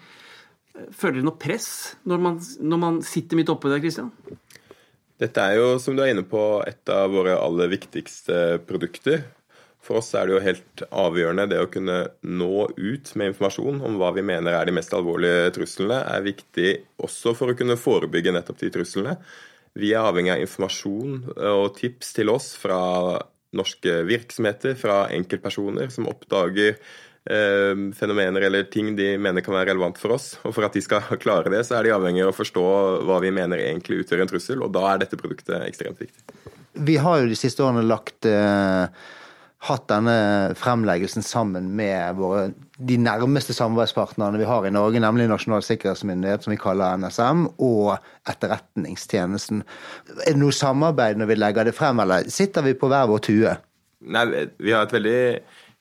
Føler 0.94 1.18
dere 1.18 1.26
noe 1.26 1.40
press 1.42 1.70
når 2.06 2.22
man, 2.22 2.40
når 2.60 2.82
man 2.84 3.00
sitter 3.08 3.40
midt 3.40 3.50
oppi 3.50 3.72
det, 3.72 3.80
Kristian? 3.82 4.12
Dette 5.18 5.42
er 5.42 5.58
jo, 5.58 5.70
som 5.82 5.96
du 5.98 6.04
er 6.04 6.12
inne 6.14 6.26
på, 6.30 6.42
et 6.70 6.92
av 6.94 7.10
våre 7.10 7.34
aller 7.42 7.72
viktigste 7.72 8.60
produkter. 8.70 9.24
For 9.82 10.02
oss 10.02 10.12
er 10.18 10.28
det 10.28 10.36
jo 10.36 10.44
helt 10.44 10.84
avgjørende 10.92 11.48
det 11.50 11.62
å 11.64 11.70
kunne 11.72 11.98
nå 12.22 12.68
ut 12.76 13.14
med 13.18 13.32
informasjon 13.32 13.80
om 13.88 13.98
hva 13.98 14.12
vi 14.14 14.26
mener 14.26 14.54
er 14.54 14.68
de 14.68 14.76
mest 14.76 14.94
alvorlige 14.94 15.54
truslene, 15.56 16.02
er 16.04 16.26
viktig 16.26 16.74
også 17.08 17.34
for 17.38 17.54
å 17.54 17.58
kunne 17.58 17.80
forebygge 17.80 18.34
nettopp 18.36 18.60
de 18.62 18.72
truslene. 18.76 19.16
Vi 19.78 19.94
er 19.94 20.06
avhengig 20.06 20.34
av 20.36 20.44
informasjon 20.44 21.18
og 21.38 21.66
tips 21.80 22.14
til 22.18 22.34
oss 22.34 22.52
fra 22.60 22.80
norske 23.58 24.02
virksomheter, 24.06 24.76
fra 24.78 25.06
enkeltpersoner 25.16 25.90
som 25.94 26.10
oppdager 26.12 26.76
fenomener 27.28 28.46
eller 28.48 28.68
ting 28.72 28.94
de 28.96 29.10
mener 29.20 29.44
kan 29.44 29.56
være 29.56 29.74
relevant 29.74 29.98
for 30.00 30.16
oss. 30.16 30.30
Og 30.48 30.54
for 30.56 30.68
at 30.68 30.78
de 30.78 30.84
skal 30.84 31.04
klare 31.24 31.52
det, 31.52 31.66
så 31.68 31.78
er 31.78 31.88
de 31.88 31.96
avhengig 31.96 32.24
av 32.24 32.32
å 32.32 32.38
forstå 32.38 32.66
hva 33.08 33.20
vi 33.24 33.34
mener 33.36 33.64
egentlig 33.64 34.04
utgjør 34.04 34.24
en 34.24 34.32
trussel, 34.32 34.64
og 34.64 34.72
da 34.76 34.86
er 34.94 35.04
dette 35.04 35.20
produktet 35.20 35.60
ekstremt 35.66 36.00
viktig. 36.04 36.24
Vi 36.88 36.98
har 37.02 37.22
jo 37.22 37.30
de 37.30 37.38
siste 37.38 37.64
årene 37.66 37.84
lagt 37.88 38.28
eh, 38.30 38.86
hatt 39.66 39.88
denne 39.90 40.54
fremleggelsen 40.58 41.26
sammen 41.26 41.72
med 41.76 42.20
våre, 42.20 42.52
de 42.78 42.98
nærmeste 43.02 43.56
samarbeidspartnerne 43.58 44.38
vi 44.38 44.48
har 44.48 44.68
i 44.68 44.74
Norge, 44.74 45.02
nemlig 45.02 45.26
Nasjonal 45.32 45.66
sikkerhetsmyndighet, 45.66 46.46
som 46.46 46.54
vi 46.54 46.60
kaller 46.62 47.00
NSM, 47.02 47.48
og 47.66 47.96
Etterretningstjenesten. 48.30 49.64
Er 50.22 50.36
det 50.36 50.42
noe 50.42 50.56
samarbeid 50.56 51.18
når 51.18 51.32
vi 51.32 51.40
legger 51.40 51.68
det 51.68 51.76
frem, 51.78 52.04
eller 52.04 52.30
sitter 52.34 52.68
vi 52.68 52.78
på 52.78 52.92
hver 52.92 53.10
vår 53.10 53.24
tue? 53.26 53.56
Nei, 54.14 54.28
vi 54.62 54.76
har 54.76 54.86
et 54.86 54.94
veldig 54.94 55.22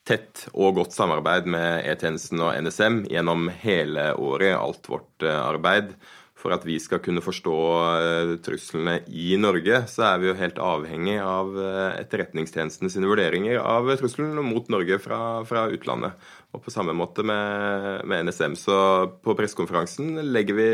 tett 0.06 0.46
og 0.54 0.76
godt 0.78 0.94
samarbeid 0.94 1.48
med 1.50 1.86
E-tjenesten 1.88 2.42
og 2.44 2.54
NSM 2.62 3.02
gjennom 3.10 3.48
hele 3.62 4.12
året, 4.14 4.54
alt 4.54 4.86
vårt 4.90 5.26
eh, 5.26 5.40
arbeid. 5.40 5.96
For 6.36 6.52
at 6.52 6.66
vi 6.68 6.76
skal 6.78 7.00
kunne 7.02 7.24
forstå 7.24 7.56
eh, 7.96 8.32
truslene 8.44 8.98
i 9.08 9.32
Norge, 9.40 9.80
så 9.90 10.04
er 10.10 10.20
vi 10.22 10.28
jo 10.28 10.36
helt 10.38 10.60
avhengig 10.62 11.16
av 11.18 11.50
etterretningstjenestene 11.56 12.02
Etterretningstjenesten 12.04 12.92
sine 12.92 13.08
vurderinger 13.10 13.58
av 13.62 13.88
trusselen 13.98 14.36
mot 14.46 14.68
Norge 14.70 15.00
fra, 15.02 15.20
fra 15.48 15.66
utlandet. 15.72 16.28
Og 16.54 16.62
på 16.62 16.72
samme 16.72 16.94
måte 16.96 17.24
med, 17.26 18.04
med 18.06 18.28
NSM. 18.28 18.54
Så 18.60 18.76
på 19.24 19.34
pressekonferansen 19.36 20.20
legger 20.30 20.60
vi 20.60 20.70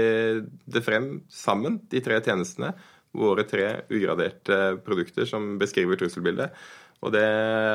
det 0.76 0.84
frem 0.84 1.14
sammen, 1.32 1.80
de 1.90 2.02
tre 2.04 2.20
tjenestene. 2.20 2.74
Våre 3.16 3.44
tre 3.44 3.66
ugraderte 3.92 4.78
produkter 4.84 5.26
som 5.28 5.56
beskriver 5.60 5.98
trusselbildet. 6.00 6.52
Og 7.02 7.12
det 7.14 7.26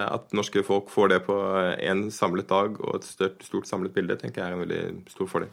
at 0.07 0.35
norske 0.35 0.63
folk 0.63 0.91
får 0.91 1.11
det 1.11 1.21
på 1.27 1.35
en 1.83 2.07
samlet 2.15 2.47
dag 2.47 2.77
og 2.79 2.99
et 2.99 3.07
stort, 3.07 3.41
stort 3.43 3.67
samlet 3.67 3.95
bilde, 3.95 4.15
tenker 4.19 4.43
jeg 4.43 4.53
er 4.53 4.55
en 4.55 4.63
veldig 4.63 4.83
stor 5.11 5.31
fordel. 5.31 5.51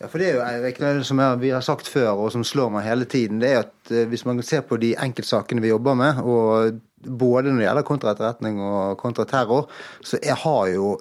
Ja, 0.00 0.08
for 0.08 0.20
det 0.20 0.30
er 0.30 0.36
jo 0.38 0.44
Eirik, 0.44 0.78
som 1.04 1.20
vi 1.40 1.50
har 1.52 1.64
sagt 1.64 1.88
før, 1.88 2.22
og 2.24 2.30
som 2.32 2.44
slår 2.46 2.70
meg 2.72 2.86
hele 2.86 3.04
tiden, 3.08 3.40
det 3.42 3.50
er 3.50 3.62
at 3.66 3.92
eh, 3.92 4.06
hvis 4.08 4.24
man 4.28 4.40
ser 4.44 4.62
på 4.64 4.78
de 4.80 4.94
enkeltsakene 4.96 5.60
vi 5.60 5.72
jobber 5.72 5.96
med, 5.98 6.22
og 6.24 6.80
både 7.04 7.50
når 7.50 7.58
det 7.58 7.66
gjelder 7.66 7.88
kontraetterretning 7.88 8.60
og 8.64 8.96
kontraterror, 9.00 9.68
så 10.04 10.20
jeg 10.24 10.36
har 10.40 10.70
jo 10.72 10.94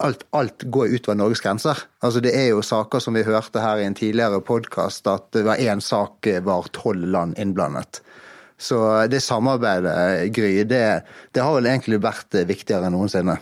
alt, 0.00 0.24
alt 0.32 0.64
går 0.72 0.94
utover 0.96 1.18
Norges 1.20 1.42
grenser. 1.44 1.82
Altså 2.00 2.22
Det 2.24 2.32
er 2.36 2.50
jo 2.54 2.64
saker 2.64 3.02
som 3.04 3.16
vi 3.16 3.26
hørte 3.26 3.60
her 3.60 3.80
i 3.80 3.88
en 3.88 3.96
tidligere 3.96 4.40
podkast, 4.40 5.08
at 5.08 5.36
hver 5.36 5.60
én 5.60 5.84
sak 5.84 6.28
var 6.44 6.68
tolv 6.72 7.04
land 7.12 7.36
innblandet. 7.36 8.00
Så 8.60 8.82
det 9.08 9.22
samarbeidet, 9.24 10.28
Gry, 10.36 10.52
det, 10.68 10.84
det 11.32 11.44
har 11.44 11.56
vel 11.56 11.70
egentlig 11.70 12.02
vært 12.04 12.36
viktigere 12.44 12.90
enn 12.90 12.98
noensinne. 12.98 13.38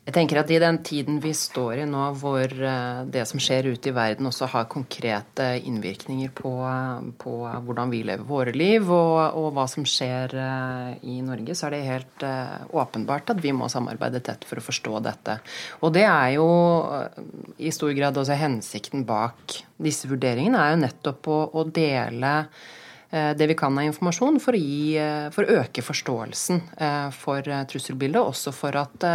Jeg 0.00 0.14
tenker 0.16 0.40
at 0.40 0.48
I 0.50 0.58
den 0.58 0.78
tiden 0.82 1.18
vi 1.22 1.30
står 1.36 1.82
i 1.82 1.86
nå, 1.86 2.00
hvor 2.18 2.48
eh, 2.48 3.02
det 3.12 3.26
som 3.28 3.38
skjer 3.42 3.68
ute 3.68 3.90
i 3.90 3.94
verden 3.94 4.26
også 4.30 4.48
har 4.48 4.70
konkrete 4.72 5.44
innvirkninger 5.68 6.32
på, 6.34 6.52
på 7.20 7.34
hvordan 7.66 7.92
vi 7.92 8.00
lever 8.08 8.26
våre 8.26 8.54
liv, 8.56 8.88
og, 8.88 9.36
og, 9.38 9.50
hva 9.54 9.66
som 9.70 9.86
skjer 9.86 10.34
eh, 10.40 10.90
i 11.12 11.20
Norge, 11.26 11.54
så 11.54 11.68
er 11.68 11.76
det 11.76 11.82
helt 11.86 12.26
eh, 12.26 12.56
åpenbart 12.72 13.34
at 13.36 13.44
vi 13.44 13.54
må 13.54 13.68
samarbeide 13.70 14.24
tett 14.24 14.48
for 14.48 14.58
å 14.58 14.66
forstå 14.66 15.04
dette. 15.04 15.38
Og 15.84 15.94
det 15.94 16.08
er 16.08 16.34
jo 16.38 16.48
i 17.60 17.70
stor 17.74 17.94
grad 17.94 18.18
også 18.18 18.40
hensikten 18.40 19.06
bak 19.06 19.60
disse 19.78 20.10
vurderingene, 20.10 20.58
er 20.58 20.74
jo 20.74 20.84
nettopp 20.88 21.30
å, 21.30 21.40
å 21.60 21.68
dele 21.70 22.34
Eh, 22.48 22.79
det 23.10 23.46
vi 23.50 23.56
kan 23.58 23.78
av 23.78 23.84
informasjon 23.84 24.38
for 24.42 24.54
å, 24.54 24.60
gi, 24.60 24.94
eh, 25.00 25.26
for 25.34 25.42
å 25.42 25.56
øke 25.64 25.82
forståelsen 25.82 26.60
eh, 26.78 27.08
for 27.14 27.42
trusselbildet, 27.42 28.20
også 28.22 28.52
for 28.54 28.76
at 28.78 29.06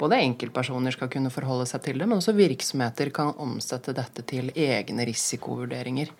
både 0.00 0.18
enkeltpersoner 0.24 0.94
skal 0.96 1.10
kunne 1.12 1.30
forholde 1.30 1.68
seg 1.70 1.84
til 1.84 2.00
det, 2.00 2.08
men 2.10 2.18
også 2.18 2.34
virksomheter 2.34 3.12
kan 3.14 3.30
omsette 3.38 3.94
dette 3.94 4.24
til 4.26 4.50
egne 4.54 5.06
risikovurderinger. 5.06 6.10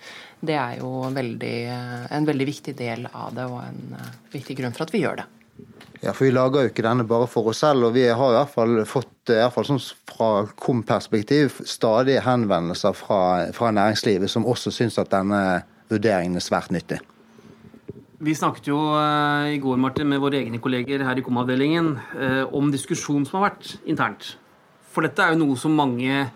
Det 0.40 0.54
er 0.54 0.78
jo 0.78 1.10
veldig, 1.10 1.56
en 2.14 2.30
veldig 2.30 2.46
viktig 2.48 2.76
del 2.78 3.08
av 3.10 3.34
det, 3.34 3.48
og 3.50 3.60
en 3.64 3.98
viktig 4.30 4.56
grunn 4.60 4.76
for 4.76 4.86
at 4.86 4.94
vi 4.94 5.02
gjør 5.02 5.22
det. 5.22 5.28
Ja, 6.00 6.14
for 6.14 6.24
Vi 6.24 6.30
lager 6.32 6.64
jo 6.64 6.70
ikke 6.70 6.84
denne 6.86 7.04
bare 7.04 7.26
for 7.28 7.50
oss 7.50 7.60
selv, 7.60 7.90
og 7.90 7.96
vi 7.98 8.06
har 8.06 8.32
i 8.32 8.38
hvert 8.38 8.54
fall 8.54 8.78
fått 8.88 9.32
i 9.34 9.36
hvert 9.36 9.52
fall 9.52 9.66
sånn 9.68 9.82
fra 10.08 10.30
KOM-perspektiv 10.58 11.60
stadige 11.68 12.22
henvendelser 12.24 12.96
fra, 12.96 13.20
fra 13.54 13.68
næringslivet 13.76 14.32
som 14.32 14.48
også 14.48 14.72
syns 14.74 14.96
at 14.98 15.12
denne 15.12 15.42
vurderingen 15.90 16.38
er 16.38 16.44
svært 16.44 16.72
nyttig. 16.74 17.00
Vi 18.20 18.34
snakket 18.36 18.66
jo 18.68 18.78
eh, 18.98 19.54
i 19.54 19.60
går 19.62 19.78
Martin, 19.80 20.10
med 20.10 20.20
våre 20.20 20.42
egne 20.42 20.60
kolleger 20.60 21.00
her 21.06 21.16
i 21.16 21.24
KOM-avdelingen 21.24 21.94
eh, 22.20 22.42
om 22.52 22.68
diskusjonen 22.72 23.24
som 23.24 23.38
har 23.38 23.50
vært 23.50 23.78
internt. 23.88 24.34
For 24.92 25.06
dette 25.06 25.24
er 25.24 25.32
jo 25.32 25.46
noe 25.46 25.56
som 25.56 25.72
mange 25.72 26.26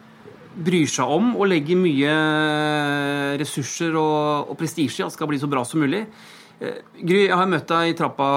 bryr 0.54 0.88
seg 0.88 1.10
om 1.10 1.34
og 1.34 1.48
legger 1.50 1.76
mye 1.76 2.14
ressurser 3.40 3.96
og, 3.98 4.54
og 4.54 4.56
prestisje 4.56 5.02
i 5.02 5.04
at 5.04 5.12
skal 5.12 5.28
bli 5.28 5.40
så 5.42 5.50
bra 5.50 5.64
som 5.68 5.84
mulig. 5.84 6.06
Eh, 6.62 6.80
Gry, 7.02 7.26
jeg 7.26 7.36
har 7.36 7.52
møtt 7.52 7.68
deg 7.68 7.92
i 7.92 7.98
trappa 7.98 8.30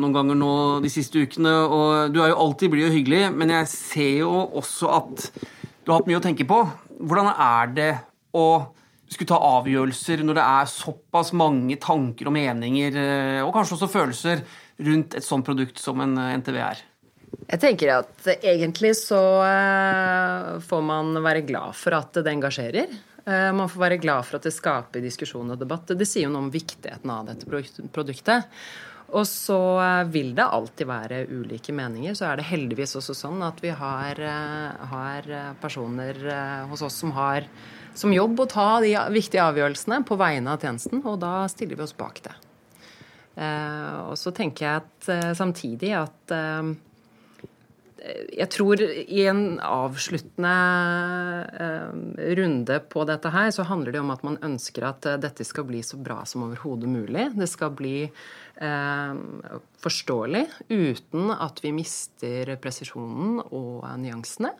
noen 0.00 0.16
ganger 0.16 0.38
nå 0.40 0.54
de 0.84 0.92
siste 0.92 1.20
ukene, 1.20 1.52
og 1.68 2.14
du 2.14 2.22
er 2.22 2.32
jo 2.32 2.40
alltid 2.46 2.72
blid 2.72 2.88
og 2.88 2.96
hyggelig, 2.96 3.22
men 3.36 3.52
jeg 3.52 3.72
ser 3.74 4.12
jo 4.22 4.32
også 4.62 4.92
at 4.96 5.28
du 5.42 5.92
har 5.92 5.98
hatt 5.98 6.08
mye 6.08 6.22
å 6.22 6.24
tenke 6.24 6.48
på. 6.48 6.62
Hvordan 7.04 7.34
er 7.34 7.76
det 7.76 7.92
å 8.32 8.48
skulle 9.14 9.30
ta 9.30 9.40
avgjørelser 9.58 10.22
når 10.24 10.38
det 10.38 10.44
er 10.44 10.70
såpass 10.72 11.32
mange 11.36 11.78
tanker 11.82 12.28
og 12.28 12.36
meninger, 12.36 13.00
eh, 13.00 13.40
og 13.44 13.54
kanskje 13.56 13.78
også 13.78 13.90
følelser, 13.92 14.44
rundt 14.88 15.16
et 15.18 15.26
sånt 15.26 15.46
produkt 15.46 15.80
som 15.82 16.00
en 16.04 16.16
eh, 16.20 16.36
NTV 16.38 16.60
er? 16.62 16.84
Jeg 17.48 17.60
tenker 17.60 17.90
at 17.92 18.28
egentlig 18.40 18.94
så 18.96 19.20
får 20.64 20.84
man 20.84 21.12
være 21.20 21.42
glad 21.44 21.76
for 21.76 21.96
at 21.98 22.16
det 22.16 22.32
engasjerer. 22.32 22.94
Eh, 23.28 23.52
man 23.52 23.68
får 23.68 23.80
være 23.82 24.00
glad 24.00 24.26
for 24.26 24.38
at 24.38 24.46
det 24.48 24.54
skaper 24.56 25.04
diskusjon 25.04 25.52
og 25.52 25.60
debatt. 25.60 25.92
Det 25.92 26.06
sier 26.08 26.26
jo 26.26 26.32
noe 26.32 26.46
om 26.46 26.52
viktigheten 26.52 27.12
av 27.12 27.26
dette 27.28 27.48
produktet. 27.92 28.48
Og 29.08 29.24
så 29.28 29.58
eh, 29.82 30.04
vil 30.12 30.32
det 30.36 30.46
alltid 30.46 30.88
være 30.88 31.24
ulike 31.28 31.74
meninger. 31.76 32.16
Så 32.16 32.28
er 32.28 32.40
det 32.40 32.48
heldigvis 32.48 32.96
også 33.00 33.16
sånn 33.16 33.42
at 33.44 33.60
vi 33.64 33.72
har, 33.76 34.20
eh, 34.20 34.86
har 34.94 35.28
personer 35.60 36.22
hos 36.70 36.84
oss 36.86 37.02
som 37.04 37.12
har 37.16 37.48
som 37.98 38.14
jobb 38.14 38.44
å 38.44 38.48
ta 38.50 38.68
de 38.84 38.94
viktige 39.14 39.44
avgjørelsene 39.44 40.04
på 40.06 40.18
vegne 40.20 40.54
av 40.54 40.62
tjenesten, 40.62 41.02
og 41.02 41.18
da 41.22 41.42
stiller 41.50 41.78
vi 41.78 41.86
oss 41.86 41.96
bak 41.98 42.22
det. 42.26 42.36
Og 43.38 44.16
så 44.18 44.32
tenker 44.34 44.64
jeg 44.64 44.82
at 44.82 45.36
samtidig 45.38 45.92
at 45.94 46.32
jeg 47.98 48.46
tror 48.54 48.80
i 48.80 49.22
en 49.28 49.58
avsluttende 49.64 50.52
eh, 51.58 51.88
runde 52.38 52.78
på 52.92 53.04
dette 53.08 53.32
her, 53.34 53.50
så 53.54 53.66
handler 53.66 53.94
det 53.94 54.02
om 54.02 54.12
at 54.14 54.22
man 54.26 54.38
ønsker 54.44 54.86
at 54.86 55.08
eh, 55.08 55.18
dette 55.20 55.46
skal 55.46 55.66
bli 55.68 55.82
så 55.86 55.98
bra 56.00 56.20
som 56.28 56.46
overhodet 56.46 56.90
mulig. 56.90 57.28
Det 57.34 57.48
skal 57.50 57.74
bli 57.78 57.96
eh, 58.06 59.18
forståelig 59.82 60.44
uten 60.70 61.34
at 61.34 61.62
vi 61.64 61.74
mister 61.74 62.54
presisjonen 62.62 63.42
og 63.48 63.84
nyansene. 64.00 64.54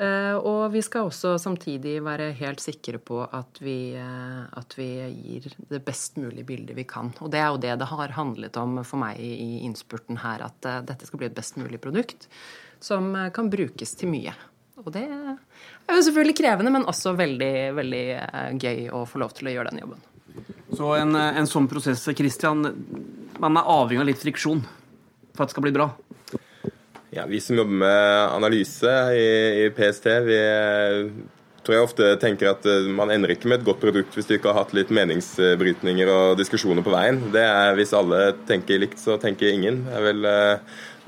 Eh, 0.00 0.36
og 0.48 0.70
vi 0.72 0.80
skal 0.80 1.10
også 1.10 1.34
samtidig 1.36 1.98
være 2.00 2.30
helt 2.38 2.62
sikre 2.62 2.96
på 3.04 3.18
at 3.20 3.58
vi, 3.60 3.92
eh, 4.00 4.44
at 4.56 4.76
vi, 4.78 4.88
gir 5.12 5.50
det 5.68 5.82
best 5.84 6.16
mulige 6.16 6.46
bildet 6.48 6.78
vi 6.78 6.86
kan. 6.88 7.10
Og 7.20 7.28
det 7.32 7.42
er 7.42 7.50
jo 7.50 7.60
det 7.60 7.74
det 7.82 7.88
har 7.90 8.14
handlet 8.16 8.56
om 8.56 8.78
for 8.80 9.02
meg 9.02 9.20
i 9.20 9.60
innspurten 9.66 10.22
her, 10.22 10.46
at 10.46 10.68
eh, 10.68 10.80
dette 10.88 11.08
skal 11.08 11.20
bli 11.20 11.28
et 11.28 11.36
best 11.36 11.60
mulig 11.60 11.82
produkt 11.84 12.30
som 12.80 13.12
kan 13.36 13.50
brukes 13.52 13.92
til 14.00 14.08
mye. 14.08 14.32
Og 14.80 14.88
det 14.94 15.04
er 15.04 15.92
jo 15.92 16.00
selvfølgelig 16.06 16.38
krevende, 16.38 16.72
men 16.72 16.88
også 16.88 17.12
veldig, 17.18 17.54
veldig 17.76 18.04
gøy 18.56 18.86
å 18.96 19.02
få 19.04 19.20
lov 19.20 19.34
til 19.36 19.50
å 19.50 19.52
gjøre 19.52 19.74
den 19.74 19.82
jobben. 19.82 20.06
Så 20.72 20.94
en, 20.96 21.12
en 21.12 21.50
sånn 21.50 21.68
prosess, 21.68 22.06
Christian, 22.16 22.64
man 23.42 23.60
er 23.60 23.68
avhengig 23.68 24.00
av 24.00 24.08
litt 24.08 24.22
friksjon 24.22 24.64
for 25.34 25.44
at 25.44 25.50
det 25.50 25.58
skal 25.58 25.66
bli 25.66 25.74
bra? 25.76 25.90
Ja, 27.10 27.24
Vi 27.26 27.40
som 27.40 27.58
jobber 27.58 27.74
med 27.74 28.30
analyse 28.30 28.90
i, 29.18 29.30
i 29.64 29.70
PST, 29.74 30.06
vi 30.26 30.36
tror 31.66 31.74
jeg 31.74 31.84
ofte 31.84 32.10
tenker 32.22 32.52
at 32.52 32.66
man 32.94 33.10
ender 33.10 33.32
ikke 33.34 33.50
med 33.50 33.60
et 33.60 33.66
godt 33.66 33.82
produkt 33.82 34.14
hvis 34.16 34.28
du 34.28 34.36
ikke 34.36 34.52
har 34.52 34.62
hatt 34.62 34.74
litt 34.78 34.92
meningsbrytninger 34.94 36.08
og 36.08 36.38
diskusjoner 36.38 36.86
på 36.86 36.94
veien. 36.94 37.18
Det 37.34 37.42
er 37.42 37.74
Hvis 37.76 37.96
alle 37.98 38.30
tenker 38.48 38.78
likt, 38.80 39.02
så 39.02 39.18
tenker 39.20 39.50
ingen. 39.50 39.82
Det 39.88 39.98
er 39.98 40.06
vel 40.06 40.30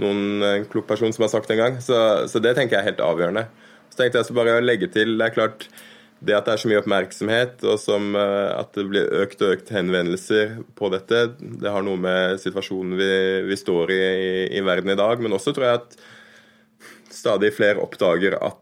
noen 0.03 0.43
en 0.49 0.67
klok 0.73 0.91
person 0.91 1.15
som 1.15 1.25
har 1.25 1.33
sagt 1.33 1.49
det 1.49 1.57
en 1.57 1.63
gang. 1.63 1.79
Så, 1.81 1.97
så, 2.29 2.43
det 2.43 2.57
tenker 2.59 2.77
jeg 2.77 2.83
er 2.83 2.91
helt 2.91 3.07
avgjørende. 3.07 3.47
Så 3.93 4.03
tenkte 4.03 4.21
jeg 4.21 4.29
så 4.29 4.37
bare 4.37 4.59
å 4.59 4.65
legge 4.65 4.91
til 4.91 5.15
Det 5.21 5.29
er 5.29 5.37
klart 5.39 5.69
det 6.23 6.37
at 6.37 6.47
det 6.47 6.55
er 6.55 6.63
så 6.63 6.71
mye 6.71 6.81
oppmerksomhet, 6.83 7.63
og 7.67 7.79
som, 7.83 8.13
eh, 8.19 8.51
at 8.55 8.73
det 8.79 8.87
blir 8.91 9.11
økt 9.23 9.43
og 9.43 9.57
økt 9.57 9.73
henvendelser 9.75 10.59
på 10.79 10.91
dette, 10.95 11.25
det 11.41 11.73
har 11.75 11.83
noe 11.83 11.99
med 11.99 12.39
situasjonen 12.43 12.95
vi, 12.99 13.13
vi 13.49 13.59
står 13.59 13.91
i, 13.95 14.03
i, 14.03 14.33
i 14.59 14.65
verden 14.65 14.95
i 14.95 14.99
dag. 14.99 15.23
Men 15.23 15.35
også 15.35 15.55
tror 15.57 15.69
jeg 15.69 15.81
at 15.81 15.97
stadig 17.13 17.53
flere 17.57 17.83
oppdager 17.83 18.39
at 18.39 18.61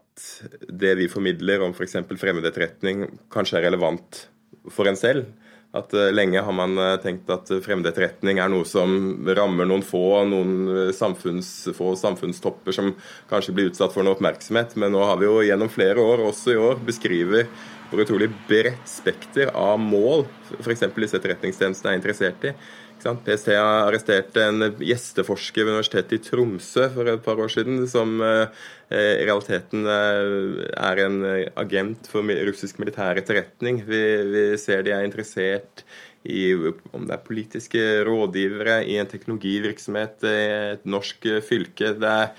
det 0.67 0.95
vi 0.99 1.09
formidler 1.11 1.63
om 1.63 1.75
f.eks. 1.75 1.99
For 2.01 2.21
fremmed 2.21 2.45
etterretning, 2.49 3.05
kanskje 3.33 3.61
er 3.61 3.69
relevant 3.69 4.25
for 4.73 4.89
en 4.89 4.99
selv. 4.99 5.29
At 5.71 5.93
uh, 5.95 6.09
Lenge 6.11 6.41
har 6.43 6.55
man 6.55 6.75
uh, 6.75 6.97
tenkt 6.99 7.29
at 7.31 7.47
fremmedetterretning 7.63 8.41
er 8.43 8.51
noe 8.51 8.67
som 8.67 8.91
rammer 9.37 9.69
noen 9.69 9.85
få, 9.87 10.03
noen 10.27 10.55
eh, 10.67 10.89
samfunns, 10.95 11.49
få 11.77 11.93
samfunnstopper 11.95 12.75
som 12.75 12.91
kanskje 13.29 13.55
blir 13.55 13.69
utsatt 13.71 13.93
for 13.95 14.03
noe 14.03 14.17
oppmerksomhet. 14.17 14.75
Men 14.81 14.91
nå 14.91 15.05
har 15.07 15.21
vi 15.21 15.29
jo 15.29 15.39
gjennom 15.47 15.71
flere 15.71 16.03
år, 16.03 16.25
også 16.27 16.51
i 16.51 16.59
år, 16.59 16.81
beskriver 16.87 17.47
hvor 17.91 18.03
utrolig 18.03 18.29
bredt 18.47 18.87
spekter 18.87 19.51
av 19.55 19.79
mål 19.79 20.23
f.eks. 20.59 20.85
disse 20.95 21.17
etterretningstjenestene 21.19 21.91
er 21.91 21.99
interessert 21.99 22.45
i. 22.47 22.53
PST 23.01 23.49
har 23.55 23.87
arrestert 23.87 24.37
en 24.41 24.67
gjesteforsker 24.79 25.65
ved 25.65 25.75
Universitetet 25.75 26.19
i 26.19 26.29
Tromsø 26.29 26.87
for 26.93 27.09
et 27.09 27.23
par 27.25 27.41
år 27.41 27.51
siden, 27.53 27.81
som 27.89 28.21
eh, 28.25 28.61
i 28.91 29.25
realiteten 29.25 29.87
eh, 29.89 30.61
er 30.75 31.03
en 31.05 31.19
agent 31.59 32.09
for 32.11 32.29
russisk 32.47 32.79
militær 32.83 33.19
etterretning. 33.21 33.81
Vi, 33.87 34.01
vi 34.31 34.45
ser 34.61 34.85
de 34.85 34.95
er 34.95 35.07
interessert 35.07 35.85
i 36.21 36.53
om 36.93 37.07
det 37.07 37.15
er 37.15 37.25
politiske 37.25 37.85
rådgivere 38.05 38.83
i 38.85 38.99
en 39.01 39.09
teknologivirksomhet 39.09 40.27
i 40.29 40.39
et 40.75 40.83
norsk 40.85 41.25
fylke. 41.47 41.95
Det 41.97 42.11
er 42.11 42.35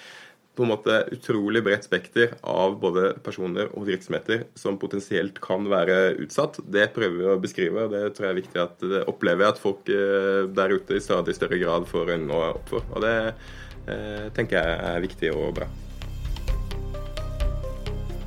på 0.52 0.66
en 0.66 0.72
måte 0.74 0.98
utrolig 1.14 1.62
bredt 1.64 1.86
spekter 1.86 2.34
av 2.44 2.74
både 2.80 3.14
personer 3.24 3.70
og 3.72 3.86
virksomheter 3.88 4.44
som 4.58 4.76
potensielt 4.80 5.40
kan 5.40 5.64
være 5.70 6.18
utsatt. 6.20 6.58
Det 6.68 6.90
prøver 6.92 7.16
vi 7.16 7.30
å 7.32 7.40
beskrive, 7.40 7.86
og 7.86 7.94
det 7.94 8.02
tror 8.12 8.28
jeg 8.28 8.34
er 8.34 8.40
viktig 8.42 8.60
at 8.60 8.84
det 8.84 9.04
opplever 9.08 9.48
at 9.48 9.60
folk 9.62 9.88
eh, 9.88 10.44
der 10.52 10.76
ute 10.76 10.98
i 10.98 11.04
stadig 11.04 11.36
større 11.38 11.60
grad 11.62 11.88
får 11.88 12.12
øynene 12.18 12.42
opp 12.52 12.68
for. 12.68 12.84
Og 12.92 13.00
det 13.04 13.14
eh, 13.88 14.28
tenker 14.36 14.60
jeg 14.60 14.76
er 14.92 15.06
viktig 15.06 15.32
og 15.32 15.56
bra. 15.62 15.70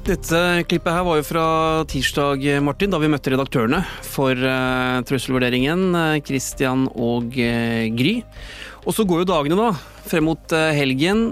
Dette 0.05 0.41
klippet 0.69 0.93
her 0.93 1.05
var 1.05 1.17
jo 1.17 1.25
fra 1.25 1.45
tirsdag, 1.89 2.43
Martin, 2.61 2.91
da 2.93 2.99
vi 3.01 3.09
møtte 3.09 3.31
redaktørene 3.33 3.79
for 4.05 4.37
uh, 4.37 5.01
trusselvurderingen, 5.01 5.97
Christian 6.21 6.85
og 6.93 7.33
Gry. 7.33 8.19
Og 8.85 8.93
så 8.93 9.01
går 9.01 9.23
jo 9.23 9.31
dagene, 9.31 9.57
da, 9.57 9.71
frem 10.05 10.29
mot 10.29 10.53
helgen. 10.77 11.31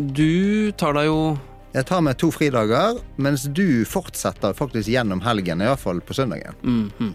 Du 0.00 0.72
tar 0.80 0.94
deg 0.96 1.10
jo 1.10 1.16
Jeg 1.74 1.84
tar 1.86 2.00
meg 2.00 2.16
to 2.18 2.30
fridager, 2.32 2.96
mens 3.20 3.44
du 3.44 3.84
fortsetter 3.86 4.56
faktisk 4.56 4.88
gjennom 4.88 5.20
helgen, 5.22 5.60
iallfall 5.60 6.00
på 6.00 6.16
søndagen. 6.16 6.56
Mm 6.62 6.90
-hmm. 6.98 7.12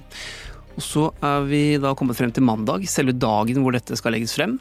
Og 0.75 0.83
så 0.83 1.13
er 1.21 1.41
vi 1.41 1.77
da 1.77 1.95
kommet 1.95 2.17
frem 2.17 2.31
til 2.31 2.43
mandag, 2.43 2.87
selve 2.87 3.11
dagen 3.11 3.63
hvor 3.63 3.71
dette 3.71 3.97
skal 3.97 4.11
legges 4.11 4.35
frem. 4.35 4.59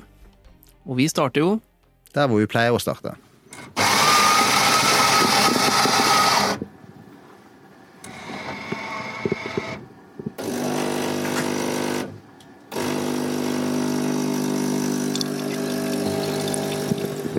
Og 0.87 0.97
vi 0.97 1.09
starter 1.09 1.41
jo 1.41 1.61
Der 2.15 2.27
hvor 2.27 2.39
vi 2.39 2.47
pleier 2.47 2.73
å 2.73 2.79
starte. 2.79 3.15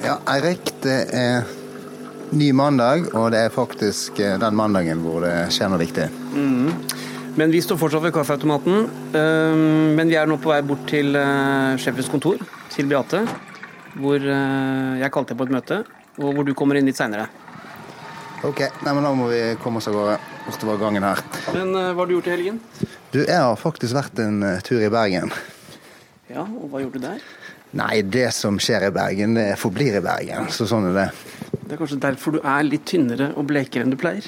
Ja, 0.06 0.20
Eirik, 0.36 0.68
det 0.84 0.96
er 1.16 1.46
ny 2.36 2.50
mandag, 2.52 3.06
og 3.16 3.30
det 3.32 3.46
er 3.46 3.54
faktisk 3.54 4.18
eh, 4.20 4.34
den 4.42 4.58
mandagen 4.58 5.00
hvor 5.06 5.24
det 5.24 5.46
skjer 5.56 5.70
noe 5.72 5.80
viktig. 5.80 6.08
Mm. 6.34 6.74
Men 7.40 7.54
vi 7.54 7.62
står 7.64 7.80
fortsatt 7.80 8.04
ved 8.04 8.12
kaffeautomaten. 8.16 8.82
Ehm, 9.16 9.94
men 9.96 10.12
vi 10.12 10.18
er 10.20 10.28
nå 10.28 10.36
på 10.44 10.52
vei 10.52 10.58
bort 10.68 10.84
til 10.92 11.16
eh, 11.16 11.78
sjefens 11.80 12.12
kontor, 12.12 12.44
til 12.74 12.92
Beate. 12.92 13.22
Hvor 13.96 14.20
eh, 14.20 15.00
jeg 15.00 15.14
kalte 15.16 15.32
deg 15.32 15.40
på 15.40 15.48
et 15.48 15.56
møte, 15.56 15.80
og 16.20 16.28
hvor 16.36 16.48
du 16.48 16.52
kommer 16.58 16.82
inn 16.82 16.90
litt 16.90 17.00
seinere. 17.00 17.30
Ok, 18.44 18.66
Nei, 18.84 18.92
men 18.92 19.08
da 19.08 19.14
må 19.16 19.30
vi 19.32 19.42
komme 19.64 19.80
oss 19.80 19.88
av 19.88 19.96
gårde 19.96 20.20
bortover 20.50 20.84
gangen 20.84 21.08
her. 21.08 21.24
Men 21.56 21.72
hva 21.78 21.96
har 22.02 22.12
du 22.12 22.18
gjort 22.18 22.28
i 22.28 22.36
helgen? 22.36 22.60
Du, 23.14 23.22
Jeg 23.24 23.40
har 23.40 23.56
faktisk 23.62 23.96
vært 23.96 24.20
en 24.26 24.44
tur 24.68 24.84
i 24.84 24.92
Bergen. 24.92 25.32
Ja, 26.28 26.44
og 26.44 26.68
hva 26.74 26.84
gjorde 26.84 27.00
du 27.00 27.08
der? 27.08 27.24
Nei, 27.76 28.00
det 28.08 28.30
som 28.32 28.56
skjer 28.62 28.88
i 28.88 28.94
Bergen, 28.96 29.36
det 29.36 29.50
forblir 29.60 29.98
i 30.00 30.04
Bergen. 30.04 30.48
Så 30.54 30.68
sånn 30.70 30.94
er 30.94 30.96
det. 30.96 31.10
Det 31.66 31.74
er 31.76 31.80
kanskje 31.82 31.98
derfor 32.00 32.36
du 32.36 32.44
er 32.46 32.64
litt 32.64 32.86
tynnere 32.88 33.32
og 33.36 33.48
blekere 33.50 33.84
enn 33.84 33.92
du 33.92 33.98
pleier? 34.00 34.26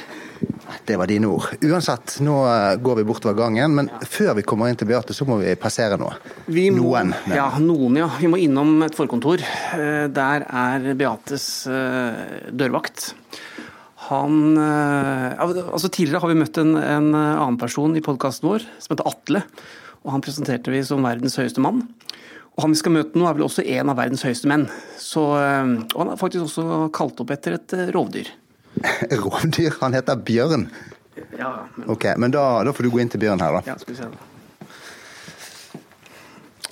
Det 0.87 0.97
var 0.99 1.07
dine 1.07 1.29
ord. 1.31 1.53
Uansett, 1.63 2.17
nå 2.25 2.35
eh, 2.49 2.73
går 2.83 2.99
vi 2.99 3.05
bortover 3.07 3.37
gangen, 3.37 3.75
men 3.77 3.89
før 4.09 4.33
vi 4.39 4.43
kommer 4.47 4.71
inn 4.71 4.79
til 4.79 4.89
Beate, 4.89 5.15
så 5.15 5.27
må 5.29 5.37
vi 5.39 5.53
passere 5.59 5.99
noe. 6.01 6.17
Vi 6.49 6.65
må, 6.73 6.89
noen. 6.89 7.13
Ja, 7.31 7.47
noen, 7.61 7.99
ja. 8.01 8.09
Vi 8.19 8.27
må 8.31 8.39
innom 8.41 8.81
et 8.83 8.97
forkontor. 8.97 9.43
Eh, 9.77 10.07
der 10.11 10.47
er 10.47 10.89
Beates 10.99 11.47
eh, 11.71 12.51
dørvakt. 12.51 13.13
Han 14.07 14.55
Altså, 14.57 15.89
tidligere 15.91 16.21
har 16.23 16.31
vi 16.31 16.39
møtt 16.39 16.59
en, 16.61 16.77
en 16.79 17.09
annen 17.15 17.57
person 17.59 17.95
i 17.97 18.03
podkasten 18.03 18.47
vår 18.47 18.63
som 18.79 18.93
heter 18.93 19.07
Atle. 19.09 19.41
og 20.05 20.13
han 20.13 20.23
presenterte 20.23 20.71
vi 20.71 20.79
som 20.87 21.03
verdens 21.03 21.35
høyeste 21.35 21.63
mann. 21.63 21.81
Og 22.57 22.63
han 22.63 22.73
vi 22.73 22.77
skal 22.79 22.93
møte 22.95 23.19
nå 23.21 23.27
er 23.29 23.35
vel 23.37 23.45
også 23.45 23.61
en 23.69 23.91
av 23.91 23.99
verdens 23.99 24.23
høyeste 24.25 24.49
menn. 24.49 24.63
Så, 24.97 25.21
eh, 25.37 25.73
og 25.93 25.99
han 26.01 26.09
er 26.09 26.17
faktisk 26.17 26.47
også 26.47 26.87
kalt 26.97 27.19
opp 27.21 27.33
etter 27.35 27.53
et 27.59 27.75
eh, 27.77 27.91
rovdyr. 27.93 28.31
Rovdyr? 29.25 29.75
Han 29.83 29.93
heter 29.93 30.17
Bjørn. 30.25 30.65
Ja, 31.37 31.51
men, 31.75 31.85
Ok, 31.93 32.07
men 32.17 32.33
da, 32.33 32.63
da 32.65 32.73
får 32.73 32.87
du 32.87 32.89
gå 32.95 33.03
inn 33.03 33.13
til 33.13 33.21
Bjørn 33.21 33.43
her, 33.45 33.59
da. 33.59 33.61
ja 33.69 33.77
skal 33.77 33.93
vi 33.93 33.99
se 33.99 34.09
da. 34.09 34.17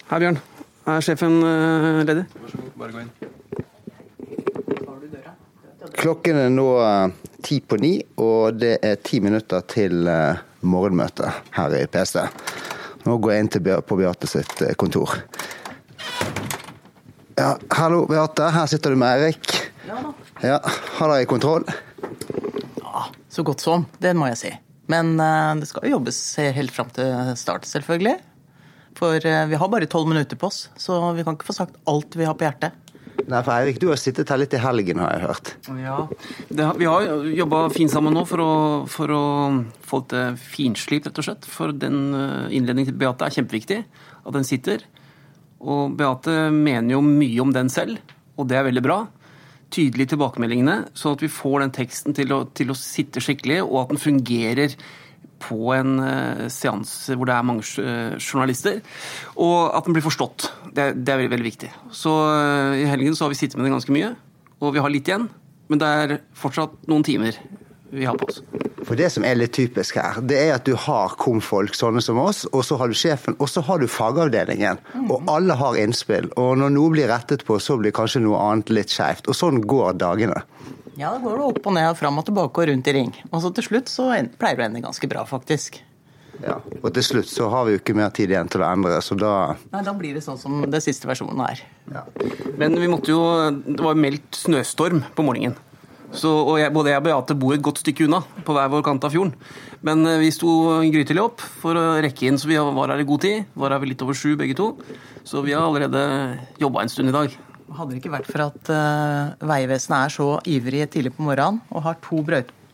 Hei, 0.09 0.19
Bjørn. 0.25 0.41
Er 0.89 1.05
sjefen 1.05 1.37
eh, 1.45 2.01
ledig? 2.09 2.25
Klokken 6.01 6.39
er 6.47 6.49
nå 6.53 6.69
ti 7.45 7.59
på 7.61 7.77
ni, 7.77 7.99
og 8.17 8.57
det 8.57 8.79
er 8.81 8.97
ti 9.05 9.21
minutter 9.21 9.61
til 9.69 10.01
morgenmøte 10.65 11.29
her 11.59 11.77
i 11.77 11.85
PC. 11.85 12.23
Nå 13.05 13.19
går 13.21 13.35
jeg 13.35 13.45
inn 13.45 13.53
på 13.85 13.97
Beate 13.99 14.29
sitt 14.29 14.65
kontor. 14.81 15.13
Ja, 17.35 17.57
hallo 17.75 18.05
Beate, 18.07 18.47
her 18.55 18.67
sitter 18.71 18.93
du 18.93 18.99
med 18.99 19.19
Erik. 19.25 19.49
Ja 19.89 19.97
da. 19.99 20.13
Ja, 20.43 20.59
Har 20.99 21.11
dere 21.11 21.27
kontroll? 21.27 21.65
Ja, 22.79 23.09
så 23.29 23.43
godt 23.43 23.63
som. 23.63 23.83
Det 23.99 24.13
må 24.15 24.29
jeg 24.31 24.39
si. 24.39 24.51
Men 24.91 25.17
eh, 25.19 25.51
det 25.59 25.67
skal 25.67 25.83
jo 25.87 25.97
jobbes 25.97 26.19
helt 26.55 26.71
fram 26.71 26.93
til 26.95 27.33
start, 27.39 27.67
selvfølgelig. 27.67 28.15
For 28.95 29.19
eh, 29.19 29.43
vi 29.51 29.59
har 29.59 29.71
bare 29.71 29.89
tolv 29.91 30.07
minutter 30.07 30.39
på 30.39 30.47
oss, 30.47 30.69
så 30.79 31.01
vi 31.17 31.27
kan 31.27 31.35
ikke 31.35 31.49
få 31.49 31.57
sagt 31.57 31.75
alt 31.91 32.15
vi 32.15 32.27
har 32.27 32.37
på 32.39 32.47
hjertet. 32.47 32.79
Nei, 33.25 33.39
for 33.41 33.51
Eirik, 33.55 33.79
du 33.81 33.89
har 33.89 33.99
sittet 33.99 34.29
her 34.31 34.39
litt 34.39 34.53
i 34.55 34.61
helgen, 34.61 34.99
har 35.01 35.15
jeg 35.15 35.23
hørt. 35.25 35.53
Ja, 35.81 35.99
det, 36.47 36.71
Vi 36.79 36.87
har 36.87 37.05
jobba 37.35 37.61
fint 37.73 37.91
sammen 37.91 38.15
nå 38.15 38.23
for 38.29 38.43
å, 38.43 38.51
for 38.91 39.11
å 39.11 39.23
få 39.83 40.05
til 40.11 40.35
finslip, 40.39 41.07
rett 41.09 41.19
og 41.19 41.27
slett. 41.27 41.47
For 41.51 41.75
den 41.75 42.13
eh, 42.15 42.55
innledningen 42.55 42.93
til 42.93 42.99
Beate 43.01 43.27
er 43.27 43.35
kjempeviktig. 43.41 43.81
At 44.23 44.35
den 44.35 44.47
sitter. 44.47 44.87
Og 45.65 45.95
Beate 45.97 46.49
mener 46.53 46.95
jo 46.95 47.03
mye 47.05 47.41
om 47.41 47.53
den 47.55 47.71
selv, 47.73 47.97
og 48.37 48.49
det 48.49 48.59
er 48.59 48.67
veldig 48.67 48.83
bra. 48.85 48.99
Tydelig 49.73 50.11
tilbakemeldingene, 50.11 50.91
sånn 50.97 51.17
at 51.17 51.23
vi 51.25 51.31
får 51.31 51.63
den 51.63 51.73
teksten 51.75 52.15
til 52.17 52.33
å, 52.35 52.43
til 52.55 52.71
å 52.71 52.77
sitte 52.77 53.23
skikkelig, 53.23 53.63
og 53.65 53.81
at 53.81 53.95
den 53.95 54.01
fungerer 54.03 54.75
på 55.41 55.73
en 55.75 55.97
uh, 55.99 56.45
seanse 56.53 57.17
hvor 57.17 57.27
det 57.27 57.35
er 57.35 57.45
mange 57.45 57.65
eh, 57.81 58.13
journalister. 58.21 58.79
Og 59.35 59.73
at 59.75 59.85
den 59.85 59.97
blir 59.97 60.05
forstått. 60.05 60.47
Det, 60.71 60.93
det 61.01 61.11
er 61.11 61.19
veldig, 61.19 61.33
veldig 61.33 61.47
viktig. 61.49 61.71
Så 61.93 62.13
eh, 62.31 62.83
i 62.85 62.87
helgen 62.89 63.17
så 63.17 63.25
har 63.25 63.33
vi 63.33 63.39
sittet 63.41 63.59
med 63.59 63.67
den 63.67 63.75
ganske 63.75 63.93
mye, 63.93 64.13
og 64.61 64.73
vi 64.77 64.81
har 64.81 64.93
litt 64.93 65.11
igjen. 65.11 65.27
Men 65.69 65.81
det 65.81 65.91
er 65.91 66.15
fortsatt 66.37 66.85
noen 66.89 67.05
timer 67.05 67.37
vi 67.95 68.05
har 68.07 68.17
på 68.19 68.27
oss. 68.29 68.41
For 68.85 68.99
det 68.99 69.07
som 69.13 69.25
er 69.25 69.37
litt 69.39 69.55
typisk 69.55 69.97
her, 69.97 70.19
det 70.21 70.37
er 70.37 70.53
at 70.57 70.67
du 70.67 70.75
har 70.77 71.15
komfolk 71.21 71.73
sånne 71.77 72.03
som 72.05 72.19
oss, 72.21 72.43
og 72.51 72.61
så 72.67 72.77
har 72.81 72.91
du 72.91 72.97
sjefen, 72.97 73.37
og 73.39 73.49
så 73.49 73.63
har 73.65 73.81
du 73.81 73.87
fagavdelingen. 73.89 74.81
Og 75.07 75.25
alle 75.31 75.57
har 75.57 75.79
innspill. 75.81 76.29
Og 76.37 76.53
når 76.61 76.75
noe 76.75 76.93
blir 76.93 77.09
rettet 77.09 77.45
på, 77.47 77.57
så 77.63 77.79
blir 77.81 77.95
kanskje 77.95 78.21
noe 78.25 78.41
annet 78.43 78.73
litt 78.75 78.93
skeivt. 78.93 79.31
Og 79.31 79.37
sånn 79.37 79.63
går 79.65 79.97
dagene. 80.03 80.43
Ja, 80.95 81.09
da 81.11 81.19
går 81.19 81.39
det 81.39 81.49
opp 81.49 81.65
og 81.67 81.75
ned 81.75 81.89
og 81.89 81.97
fram 81.99 82.21
og 82.21 82.29
tilbake 82.29 82.61
og 82.61 82.69
rundt 82.69 82.87
i 82.87 82.95
ring. 82.95 83.11
Og 83.31 83.41
så 83.43 83.51
til 83.55 83.67
slutt 83.67 83.91
så 83.91 84.11
pleier 84.39 84.59
det 84.59 84.63
å 84.63 84.69
ende 84.69 84.85
ganske 84.85 85.09
bra, 85.11 85.25
faktisk. 85.27 85.81
Ja. 86.43 86.59
Og 86.81 86.89
til 86.95 87.03
slutt 87.05 87.29
så 87.31 87.47
har 87.51 87.65
vi 87.65 87.75
jo 87.75 87.81
ikke 87.81 87.95
mer 87.97 88.11
tid 88.15 88.31
igjen 88.31 88.49
til 88.51 88.63
å 88.63 88.67
endre, 88.67 88.97
så 89.03 89.15
da 89.19 89.33
Nei, 89.71 89.83
Da 89.85 89.93
blir 89.95 90.15
det 90.17 90.23
sånn 90.25 90.39
som 90.39 90.65
det 90.71 90.81
siste 90.83 91.07
versjonen 91.07 91.39
er. 91.45 91.61
Men 92.59 92.75
vi 92.79 92.89
måtte 92.91 93.13
jo 93.13 93.21
Det 93.63 93.79
var 93.79 93.95
meldt 93.99 94.35
snøstorm 94.35 95.03
på 95.15 95.25
morgenen. 95.25 95.55
Så, 96.13 96.29
og 96.29 96.59
jeg, 96.59 96.73
både 96.75 96.91
jeg 96.91 97.01
og 97.01 97.07
Beate 97.07 97.37
bor 97.39 97.55
et 97.55 97.63
godt 97.65 97.81
stykke 97.81 98.05
unna, 98.05 98.21
på 98.45 98.53
hver 98.55 98.69
vår 98.71 98.83
kant 98.85 99.07
av 99.07 99.13
fjorden. 99.13 99.33
Men 99.85 100.05
eh, 100.09 100.19
vi 100.21 100.31
sto 100.33 100.51
grytidlig 100.83 101.23
opp 101.23 101.41
for 101.63 101.77
å 101.79 101.85
rekke 102.05 102.29
inn, 102.29 102.39
så 102.41 102.49
vi 102.51 102.59
var 102.59 102.93
her 102.93 103.01
i 103.01 103.07
god 103.07 103.25
tid. 103.25 103.49
Var 103.57 103.75
her 103.75 103.89
litt 103.89 104.05
over 104.05 104.17
sju 104.17 104.35
begge 104.39 104.57
to. 104.57 104.71
Så 105.25 105.41
vi 105.45 105.55
har 105.55 105.65
allerede 105.65 106.05
jobba 106.61 106.85
en 106.85 106.93
stund 106.93 107.11
i 107.11 107.15
dag. 107.15 107.33
Hadde 107.75 107.95
det 107.95 108.03
ikke 108.03 108.13
vært 108.13 108.29
for 108.29 108.45
at 108.45 108.69
uh, 108.69 109.47
Vegvesenet 109.49 109.97
er 109.97 110.13
så 110.13 110.27
ivrig 110.45 110.85
tidlig 110.93 111.15
på 111.15 111.25
morgenen 111.25 111.63
og 111.73 111.81
har 111.87 111.97
to 112.03 112.21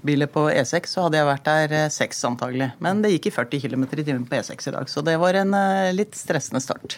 brøytebiler 0.02 0.28
på 0.32 0.44
E6, 0.50 0.88
så 0.90 1.04
hadde 1.06 1.18
jeg 1.20 1.28
vært 1.28 1.46
der 1.46 1.74
uh, 1.86 1.90
seks 1.94 2.24
antagelig. 2.26 2.72
Men 2.82 3.02
det 3.04 3.12
gikk 3.14 3.28
i 3.30 3.34
40 3.36 3.62
km 3.62 3.84
i 3.86 4.04
timen 4.04 4.26
på 4.26 4.36
E6 4.40 4.68
i 4.68 4.74
dag, 4.74 4.90
så 4.90 5.02
det 5.06 5.18
var 5.22 5.34
en 5.38 5.54
uh, 5.54 5.92
litt 5.94 6.16
stressende 6.18 6.62
start. 6.62 6.98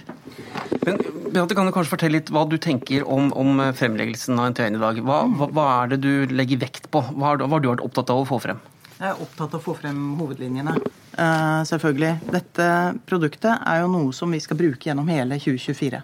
Men 0.85 0.97
Beate, 1.33 1.55
kan 1.57 1.65
du 1.65 1.73
kanskje 1.73 1.91
fortelle 1.95 2.19
litt 2.19 2.29
hva 2.31 2.45
du 2.47 2.57
tenker 2.61 3.03
om, 3.09 3.31
om 3.33 3.59
fremleggelsen 3.75 4.37
av 4.39 4.51
NTN 4.53 4.77
i 4.77 4.81
dag? 4.83 4.99
Hva, 5.03 5.23
hva, 5.33 5.47
hva 5.55 5.67
er 5.83 5.93
det 5.95 6.01
du 6.03 6.33
legger 6.33 6.61
vekt 6.61 6.89
på? 6.93 7.01
Hva 7.13 7.31
har, 7.33 7.37
du- 7.41 7.47
hva 7.47 7.57
har 7.57 7.63
du 7.63 7.69
vært 7.71 7.85
opptatt 7.85 8.11
av 8.13 8.23
å 8.23 8.27
få 8.29 8.39
frem? 8.43 8.61
Jeg 8.99 9.09
er 9.09 9.19
opptatt 9.23 9.55
av 9.55 9.59
å 9.59 9.63
få 9.65 9.73
frem 9.81 10.01
hovedlinjene. 10.19 10.77
Uh, 11.17 11.61
selvfølgelig. 11.67 12.13
Dette 12.31 12.67
produktet 13.09 13.51
er 13.67 13.81
jo 13.83 13.89
noe 13.91 14.13
som 14.15 14.31
vi 14.31 14.39
skal 14.43 14.59
bruke 14.59 14.87
gjennom 14.89 15.09
hele 15.11 15.39
2024. 15.41 16.03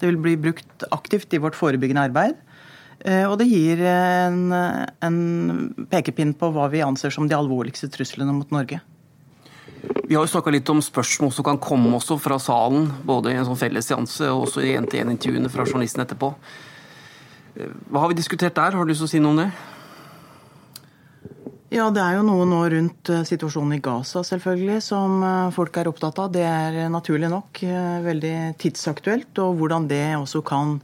Det 0.00 0.08
vil 0.08 0.16
bli 0.22 0.36
brukt 0.40 0.86
aktivt 0.96 1.34
i 1.36 1.40
vårt 1.42 1.58
forebyggende 1.58 2.06
arbeid. 2.08 2.38
Eh, 3.04 3.26
Og 3.26 3.38
det 3.40 3.48
gir 3.50 3.80
en, 3.86 4.52
en 4.52 5.18
pekepinn 5.90 6.34
på 6.38 6.50
hva 6.54 6.68
vi 6.72 6.82
anser 6.84 7.10
som 7.14 7.28
de 7.28 7.36
alvorligste 7.36 7.90
truslene 7.92 8.34
mot 8.36 8.50
Norge. 8.54 8.80
Vi 10.10 10.14
har 10.14 10.26
jo 10.26 10.30
snakka 10.32 10.52
litt 10.52 10.68
om 10.72 10.82
spørsmål 10.82 11.32
som 11.32 11.46
kan 11.46 11.58
komme 11.62 11.92
også 11.96 12.18
fra 12.20 12.36
salen, 12.42 12.90
både 13.06 13.32
i 13.32 13.38
en 13.38 13.46
sånn 13.48 13.58
felles 13.60 13.86
seanse 13.88 14.26
og 14.28 14.48
også 14.48 14.64
i 14.66 14.74
én-til-én-intervjuene 14.76 15.50
fra 15.52 15.64
journalisten 15.64 16.02
etterpå. 16.04 16.32
Eh, 17.56 17.70
Hva 17.88 18.04
har 18.04 18.12
vi 18.12 18.18
diskutert 18.18 18.58
der? 18.58 18.76
Har 18.76 18.84
du 18.84 18.92
lyst 18.92 19.04
til 19.04 19.08
å 19.08 19.12
si 19.14 19.22
noe 19.22 19.36
om 19.36 19.40
det? 19.44 19.50
Ja, 21.70 21.86
det 21.94 22.02
er 22.02 22.16
jo 22.18 22.26
noe 22.26 22.48
nå 22.50 22.60
rundt 22.72 23.12
eh, 23.14 23.22
situasjonen 23.28 23.78
i 23.78 23.82
Gaza 23.84 24.24
selvfølgelig 24.26 24.80
som 24.82 25.22
folk 25.54 25.78
er 25.78 25.88
opptatt 25.92 26.18
av. 26.18 26.32
Det 26.34 26.42
er 26.42 26.80
naturlig 26.90 27.30
nok 27.30 27.62
veldig 28.10 28.36
tidsaktuelt, 28.60 29.30
og 29.38 29.60
hvordan 29.62 29.86
det 29.90 30.04
også 30.18 30.42
kan 30.42 30.80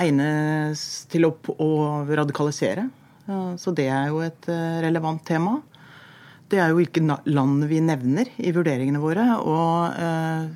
egnes 0.00 0.84
til 1.12 1.28
å, 1.28 1.34
å 1.60 1.70
radikalisere. 2.08 2.88
Så 3.56 3.72
det 3.72 3.86
er 3.88 4.10
jo 4.12 4.20
et 4.24 4.50
eh, 4.52 4.82
relevant 4.84 5.22
tema. 5.24 5.56
Det 6.50 6.60
er 6.60 6.70
jo 6.70 6.80
hvilke 6.82 7.00
land 7.32 7.64
vi 7.70 7.80
nevner 7.80 8.28
i 8.36 8.52
vurderingene 8.52 9.00
våre, 9.00 9.24
og 9.40 9.96
eh, 9.96 10.50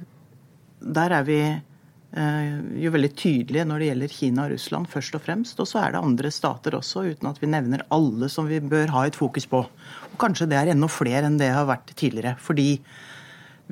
der 0.99 1.15
er 1.17 1.25
vi 1.27 1.39
eh, 1.49 2.51
jo 2.83 2.93
veldig 2.93 3.11
tydelige 3.17 3.65
når 3.67 3.81
det 3.81 3.89
gjelder 3.89 4.15
Kina 4.19 4.45
og 4.45 4.53
Russland, 4.53 4.91
først 4.93 5.17
og 5.17 5.25
fremst. 5.25 5.65
Og 5.65 5.71
så 5.71 5.81
er 5.81 5.97
det 5.97 6.05
andre 6.05 6.33
stater 6.35 6.77
også, 6.77 7.07
uten 7.09 7.33
at 7.33 7.41
vi 7.41 7.51
nevner 7.51 7.87
alle 7.95 8.29
som 8.33 8.51
vi 8.51 8.61
bør 8.61 8.93
ha 8.93 9.07
et 9.09 9.17
fokus 9.17 9.49
på. 9.49 9.65
Og 10.13 10.21
kanskje 10.21 10.51
det 10.53 10.61
er 10.61 10.75
enda 10.75 10.93
flere 10.93 11.25
enn 11.31 11.41
det 11.41 11.55
har 11.55 11.71
vært 11.71 11.97
tidligere. 11.97 12.37
Fordi 12.45 12.75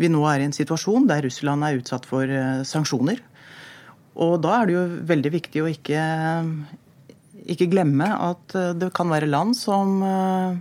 vi 0.00 0.12
nå 0.12 0.24
er 0.28 0.40
i 0.40 0.48
en 0.48 0.56
situasjon 0.56 1.08
der 1.08 1.24
Russland 1.28 1.64
er 1.68 1.78
utsatt 1.82 2.08
for 2.08 2.32
sanksjoner. 2.68 3.20
Og 4.16 4.38
da 4.44 4.60
er 4.60 4.68
det 4.68 4.76
jo 4.76 4.84
veldig 5.10 5.32
viktig 5.34 5.62
å 5.62 5.68
ikke, 5.68 6.00
ikke 7.52 7.68
glemme 7.72 8.08
at 8.14 8.56
eh, 8.56 8.72
det 8.78 8.92
kan 8.96 9.12
være 9.12 9.28
land 9.28 9.56
som 9.58 10.00
eh, 10.06 10.56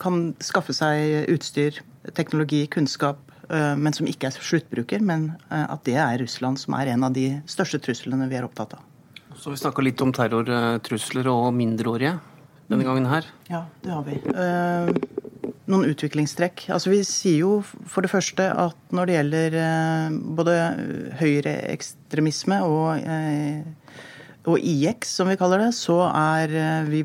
kan 0.00 0.30
skaffe 0.44 0.76
seg 0.76 1.30
utstyr, 1.32 1.80
teknologi, 2.16 2.66
kunnskap, 2.72 3.22
eh, 3.48 3.72
men 3.80 3.96
som 3.96 4.08
ikke 4.10 4.28
er 4.28 4.36
sluttbruker. 4.36 5.00
Men 5.04 5.30
at 5.48 5.86
det 5.88 5.96
er 6.00 6.20
Russland 6.20 6.60
som 6.60 6.76
er 6.78 6.92
en 6.92 7.08
av 7.08 7.16
de 7.16 7.32
største 7.50 7.80
truslene 7.82 8.28
vi 8.30 8.40
er 8.40 8.48
opptatt 8.48 8.76
av. 8.76 8.84
Så 9.40 9.54
vi 9.54 9.60
snakka 9.60 9.80
litt 9.80 10.02
om 10.04 10.12
terrortrusler 10.12 11.30
og 11.32 11.48
mindreårige 11.56 12.18
denne 12.68 12.84
gangen 12.84 13.08
her. 13.08 13.24
Ja, 13.48 13.64
det 13.80 13.94
har 13.94 14.04
vi. 14.04 14.20
Noen 15.70 15.92
utviklingstrekk. 15.92 16.66
Altså 16.74 16.90
Vi 16.92 17.00
sier 17.06 17.44
jo 17.44 17.52
for 17.62 18.02
det 18.04 18.10
første 18.12 18.48
at 18.50 18.94
når 18.94 19.06
det 19.06 19.16
gjelder 19.16 19.56
eh, 19.60 20.18
både 20.38 20.56
høyreekstremisme 21.20 22.60
og, 22.66 22.98
eh, 23.04 23.96
og 24.50 24.58
IX, 24.58 25.06
som 25.06 25.30
vi 25.30 25.38
kaller 25.38 25.66
det, 25.66 25.72
så 25.78 26.02
er 26.10 26.56
eh, 26.58 26.90
vi 26.90 27.04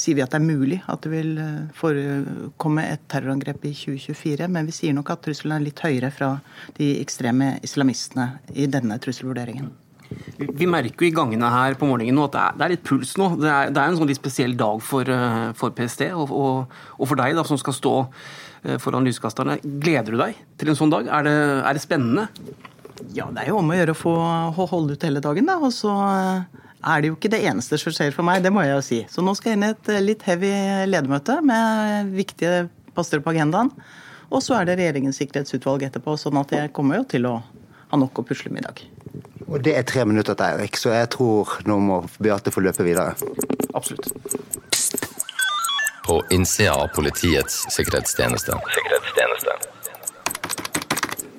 sier 0.00 0.16
vi 0.16 0.24
at 0.24 0.32
det 0.32 0.40
er 0.40 0.46
mulig 0.48 0.78
at 0.88 1.04
det 1.04 1.10
vil 1.12 1.34
forekomme 1.76 2.84
et 2.94 3.02
terrorangrep 3.12 3.66
i 3.68 3.74
2024. 3.76 4.48
Men 4.48 4.68
vi 4.68 4.76
sier 4.76 4.96
nok 4.96 5.12
at 5.12 5.24
trusselen 5.24 5.58
er 5.58 5.66
litt 5.66 5.84
høyere 5.84 6.12
fra 6.12 6.34
de 6.78 6.94
ekstreme 7.02 7.54
islamistene 7.64 8.30
i 8.56 8.68
denne 8.72 8.96
trusselvurderingen. 9.04 9.68
Vi- 10.38 10.66
merker 10.70 11.04
jo 11.06 11.10
i 11.10 11.14
gangene 11.14 11.50
her 11.52 11.74
på 11.78 11.86
morgenen 11.88 12.14
nå 12.18 12.24
at 12.28 12.32
det 12.36 12.40
er, 12.42 12.56
det 12.58 12.64
er 12.66 12.72
litt 12.76 12.84
puls 12.88 13.14
nå. 13.20 13.28
Det 13.40 13.50
er, 13.50 13.70
det 13.74 13.82
er 13.82 13.90
en 13.92 13.98
sånn 14.00 14.10
litt 14.10 14.20
spesiell 14.20 14.56
dag 14.58 14.80
for, 14.82 15.08
eh, 15.08 15.52
for 15.58 15.70
PST 15.76 16.08
og, 16.12 16.30
og, 16.32 16.78
og 16.98 17.08
for 17.10 17.20
deg 17.20 17.36
da, 17.38 17.44
som 17.48 17.60
skal 17.60 17.76
stå 17.76 17.94
eh, 18.64 18.78
foran 18.82 19.06
lyskasterne. 19.08 19.58
Gleder 19.62 20.12
du 20.16 20.18
deg 20.20 20.36
til 20.60 20.72
en 20.72 20.78
sånn 20.78 20.92
dag? 20.94 21.08
Er 21.08 21.28
det, 21.28 21.36
er 21.62 21.78
det 21.78 21.84
spennende? 21.84 22.28
Ja, 23.16 23.26
det 23.34 23.42
er 23.44 23.48
jo 23.50 23.58
om 23.58 23.70
å 23.72 23.76
gjøre 23.76 23.96
å 23.96 23.98
få 23.98 24.12
holde 24.70 24.94
ut 24.94 25.06
hele 25.08 25.22
dagen, 25.24 25.48
da. 25.48 25.56
Og 25.62 25.72
så 25.74 25.90
eh, 25.90 26.60
er 26.92 27.02
det 27.02 27.10
jo 27.12 27.16
ikke 27.18 27.32
det 27.32 27.42
eneste 27.50 27.78
som 27.80 27.94
skjer 27.94 28.14
for 28.14 28.26
meg, 28.26 28.42
det 28.44 28.52
må 28.54 28.62
jeg 28.66 28.76
jo 28.76 28.84
si. 28.86 29.00
Så 29.10 29.24
nå 29.24 29.34
skal 29.38 29.52
jeg 29.52 29.58
inn 29.60 29.66
i 29.66 29.72
et 29.74 29.90
litt 30.02 30.22
heavy 30.28 30.52
ledermøte 30.90 31.40
med 31.46 32.12
viktige 32.14 32.66
poster 32.94 33.22
på 33.24 33.32
agendaen. 33.34 33.70
Og 34.32 34.40
så 34.40 34.56
er 34.56 34.64
det 34.68 34.78
regjeringens 34.80 35.18
sikkerhetsutvalg 35.20 35.82
etterpå, 35.88 36.14
sånn 36.16 36.38
at 36.40 36.54
jeg 36.56 36.72
kommer 36.72 37.02
jo 37.02 37.04
til 37.10 37.26
å 37.28 37.34
ha 37.92 37.98
nok 38.00 38.22
å 38.22 38.24
pusle 38.24 38.48
med 38.54 38.62
i 38.62 38.68
dag. 38.70 38.78
Og 39.52 39.60
det 39.60 39.74
er 39.76 39.84
tre 39.84 40.06
minutter 40.08 40.32
til 40.32 40.46
Eirik, 40.48 40.78
så 40.80 40.94
jeg 40.94 41.10
tror 41.12 41.58
nå 41.68 41.76
må 41.84 41.98
Beate 42.22 42.52
få 42.54 42.64
løpe 42.64 42.86
videre. 42.86 43.12
Absolutt. 43.76 44.08
På 46.06 46.22
innsida 46.34 46.72
av 46.72 46.88
Politiets 46.96 47.66
sikkerhetstjeneste. 47.74 48.56
Sikkerhetstjeneste. 48.78 49.58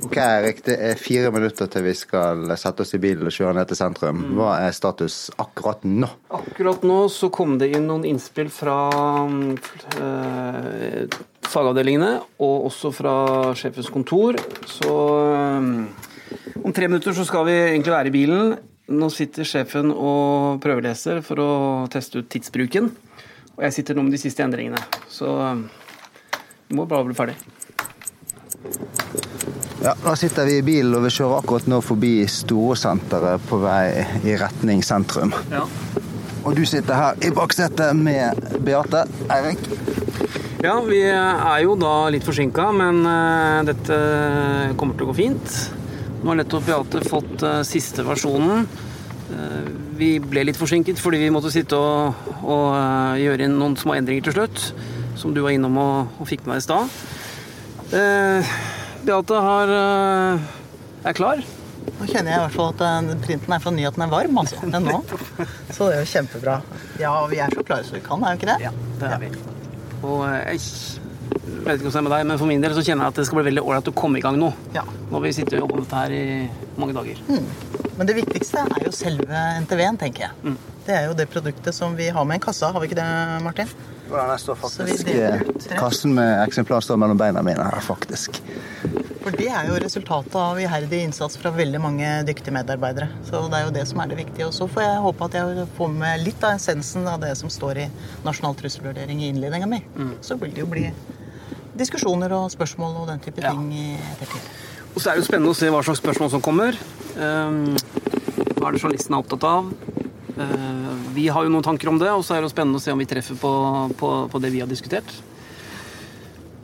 Ok, 0.03 0.17
Erik. 0.19 0.61
Det 0.65 0.75
er 0.77 0.99
fire 0.99 1.31
minutter 1.33 1.67
til 1.73 1.87
vi 1.87 1.95
skal 1.97 2.53
sette 2.59 2.83
oss 2.85 2.93
i 2.93 3.01
bilen 3.01 3.25
og 3.25 3.33
kjøre 3.33 3.55
ned 3.57 3.71
til 3.71 3.79
sentrum. 3.79 4.23
Hva 4.37 4.59
er 4.67 4.75
status 4.75 5.31
akkurat 5.41 5.81
nå? 5.87 6.09
Akkurat 6.37 6.83
nå 6.85 6.99
så 7.09 7.31
kom 7.33 7.57
det 7.57 7.71
inn 7.73 7.87
noen 7.89 8.05
innspill 8.05 8.51
fra 8.53 8.77
øh, 9.25 11.19
fagavdelingene, 11.49 12.13
og 12.43 12.67
også 12.69 12.93
fra 12.93 13.15
sjefens 13.57 13.89
kontor. 13.93 14.37
Så 14.69 14.93
øh, 15.33 16.11
om 16.63 16.73
tre 16.73 16.87
minutter 16.89 17.15
så 17.15 17.25
skal 17.27 17.47
vi 17.47 17.57
egentlig 17.57 17.93
være 17.93 18.11
i 18.11 18.15
bilen. 18.15 18.53
Nå 18.93 19.09
sitter 19.13 19.47
sjefen 19.47 19.93
og 19.93 20.59
prøveleser 20.63 21.21
for 21.23 21.39
å 21.39 21.51
teste 21.91 22.19
ut 22.19 22.29
tidsbruken. 22.31 22.91
Og 23.53 23.65
jeg 23.67 23.75
sitter 23.77 23.95
nå 23.95 24.05
med 24.05 24.15
de 24.15 24.21
siste 24.21 24.43
endringene. 24.43 24.81
Så 25.11 25.29
øh, 25.29 25.63
vi 26.67 26.77
må 26.79 26.87
bare 26.89 27.07
bli 27.07 27.17
ferdig. 27.17 27.37
Ja, 29.83 29.93
Nå 29.99 30.13
sitter 30.15 30.47
vi 30.47 30.59
i 30.61 30.65
bilen 30.65 30.95
og 30.95 31.03
vi 31.03 31.11
kjører 31.11 31.41
akkurat 31.41 31.65
nå 31.67 31.81
forbi 31.83 32.13
Storosenteret 32.31 33.43
på 33.49 33.59
vei 33.63 34.05
i 34.23 34.37
retning 34.39 34.83
sentrum. 34.85 35.33
Ja. 35.51 35.65
Og 36.43 36.55
du 36.55 36.63
sitter 36.67 36.95
her 36.95 37.19
i 37.23 37.31
baksetet 37.35 37.95
med 37.95 38.39
Beate. 38.63 39.05
Eirik. 39.31 39.63
Ja, 40.63 40.77
vi 40.87 41.01
er 41.03 41.59
jo 41.65 41.75
da 41.75 42.07
litt 42.11 42.23
forsinka, 42.23 42.69
men 42.75 43.01
eh, 43.07 43.61
dette 43.67 43.97
kommer 44.79 44.95
til 44.95 45.07
å 45.07 45.11
gå 45.11 45.15
fint. 45.17 45.55
Nå 46.23 46.31
har 46.31 46.39
nettopp 46.39 46.63
Beate 46.63 47.01
fått 47.03 47.41
eh, 47.43 47.61
siste 47.67 48.03
versjonen. 48.07 48.63
Eh, 49.33 49.65
vi 49.99 50.13
ble 50.23 50.45
litt 50.47 50.59
forsinket 50.59 51.01
fordi 51.01 51.19
vi 51.19 51.31
måtte 51.35 51.51
sitte 51.51 51.75
og, 51.75 52.29
og 52.39 52.67
eh, 52.77 53.23
gjøre 53.25 53.49
inn 53.49 53.57
noen 53.59 53.75
små 53.79 53.97
endringer 53.97 54.29
til 54.29 54.37
slutt, 54.37 54.69
som 55.19 55.35
du 55.35 55.41
var 55.43 55.51
innom 55.51 55.75
og, 55.81 56.13
og 56.23 56.29
fikk 56.29 56.45
med 56.47 56.55
deg 56.55 56.63
i 56.63 56.65
stad. 56.69 56.95
Eh, 57.99 58.55
Beate 59.03 59.43
har, 59.49 59.73
er 61.03 61.17
klar. 61.17 61.43
Nå 61.83 62.07
kjenner 62.07 62.31
jeg 62.31 62.39
i 62.39 62.43
hvert 62.45 62.55
fall 62.55 62.71
at 62.71 63.25
printen 63.25 63.51
er 63.51 63.63
for 63.65 63.75
ny 63.75 63.83
at 63.89 63.99
den 63.99 64.05
er 64.05 64.13
varm, 64.13 64.39
altså. 64.39 64.61
Den 64.63 64.87
nå. 64.87 65.01
Så 65.75 65.89
det 65.89 65.97
er 65.97 66.05
jo 66.05 66.11
kjempebra. 66.13 66.61
Ja, 67.03 67.17
vi 67.27 67.43
er 67.43 67.51
så 67.51 67.67
klare 67.67 67.83
som 67.83 67.99
vi 67.99 68.05
kan, 68.05 68.23
er 68.23 68.37
vi 68.37 68.39
ikke 68.39 68.53
det? 68.53 68.69
Ja, 68.69 68.71
det 69.01 69.11
er 69.11 69.19
vi. 69.25 69.33
Og 70.07 70.23
eh, 70.29 70.55
jeg 71.33 71.65
vet 71.65 71.79
ikke 71.79 71.87
om 71.87 71.93
det 71.93 71.99
er 72.01 72.05
med 72.07 72.13
deg, 72.15 72.25
men 72.29 72.39
for 72.41 72.49
min 72.49 72.63
del 72.63 72.75
så 72.75 72.83
kjenner 72.83 73.07
jeg 73.07 73.13
at 73.13 73.21
det 73.21 73.25
skal 73.29 73.39
bli 73.39 73.47
veldig 73.49 73.63
ålreit 73.63 73.89
å 73.89 73.95
komme 73.95 74.19
i 74.19 74.23
gang 74.23 74.37
nå. 74.39 74.51
Ja. 74.75 74.83
Nå 74.83 75.15
har 75.15 75.23
vi 75.23 75.33
sittet 75.35 75.55
og 75.57 75.65
jobbet 75.65 75.79
med 75.79 75.85
dette 75.85 76.01
her 76.01 76.15
i 76.17 76.81
mange 76.81 76.95
dager. 76.97 77.23
Men 77.97 78.09
det 78.09 78.17
viktigste 78.17 78.65
er 78.65 78.85
jo 78.87 78.93
selve 78.95 79.41
NTV-en, 79.63 79.99
tenker 80.01 80.27
jeg. 80.27 80.55
Det 80.83 80.95
er 80.97 81.07
jo 81.07 81.15
det 81.15 81.29
produktet 81.31 81.75
som 81.75 81.95
vi 81.95 82.09
har 82.11 82.25
med 82.27 82.41
en 82.41 82.43
kasse, 82.43 82.67
har 82.67 82.83
vi 82.83 82.89
ikke 82.89 82.99
det, 82.99 83.09
Martin? 83.45 83.69
Den 84.13 84.39
står 84.39 84.55
Så 84.59 84.61
faktisk. 84.61 85.07
Kassen 85.79 86.13
med 86.13 86.43
eksemplar 86.43 86.83
står 86.83 86.99
mellom 86.99 87.17
beina 87.17 87.41
mine 87.41 87.63
her, 87.63 87.79
faktisk. 87.81 88.41
For 89.23 89.31
det 89.31 89.47
er 89.47 89.69
jo 89.69 89.79
resultatet 89.79 90.35
av 90.35 90.59
iherdig 90.59 90.99
innsats 91.07 91.37
fra 91.39 91.53
veldig 91.55 91.79
mange 91.79 92.09
dyktige 92.27 92.51
medarbeidere. 92.53 93.07
Så 93.23 93.45
det 93.47 93.61
er 93.61 93.69
jo 93.69 93.73
det 93.79 93.87
som 93.87 94.03
er 94.03 94.11
det 94.11 94.19
viktige. 94.19 94.49
Og 94.49 94.53
så 94.53 94.67
får 94.67 94.83
jeg 94.83 95.01
håpe 95.05 95.29
at 95.29 95.37
jeg 95.39 95.67
får 95.77 95.93
med 95.95 96.25
litt 96.25 96.43
av 96.43 96.57
essensen 96.59 97.07
av 97.07 97.21
det 97.23 97.31
som 97.39 97.49
står 97.49 97.85
i 97.85 97.89
Nasjonal 98.27 98.57
trusselvurdering 98.59 99.23
i 99.23 99.31
innledninga 99.31 99.69
mi. 99.71 99.79
Så 100.21 100.35
vil 100.41 100.51
det 100.51 100.65
jo 100.65 100.69
bli 100.75 100.89
diskusjoner 101.77 102.33
og 102.37 102.51
spørsmål 102.53 103.01
og 103.01 103.07
den 103.09 103.19
type 103.23 103.41
Ja. 103.41 103.51
ting 103.51 103.71
i 103.73 103.97
ettertid. 104.13 104.41
Og 104.93 105.01
så 105.01 105.09
er 105.09 105.15
det 105.15 105.23
jo 105.23 105.29
spennende 105.31 105.49
å 105.53 105.57
se 105.57 105.69
hva 105.73 105.81
slags 105.83 106.01
spørsmål 106.03 106.29
som 106.29 106.41
kommer. 106.41 106.77
Um, 107.17 107.75
hva 108.59 108.67
er 108.69 108.75
det 108.75 108.81
journalisten 108.81 109.15
er 109.15 109.23
opptatt 109.23 109.43
av? 109.43 109.71
Uh, 110.37 110.93
vi 111.13 111.27
har 111.33 111.43
jo 111.43 111.49
noen 111.49 111.65
tanker 111.65 111.89
om 111.89 111.97
det, 112.01 112.09
og 112.13 112.23
så 112.25 112.35
er 112.35 112.41
det 112.41 112.49
jo 112.49 112.55
spennende 112.55 112.77
å 112.77 112.83
se 112.83 112.93
om 112.93 113.01
vi 113.01 113.09
treffer 113.09 113.35
på, 113.35 113.53
på, 113.97 114.11
på 114.29 114.41
det 114.41 114.51
vi 114.53 114.61
har 114.61 114.69
diskutert. 114.69 115.09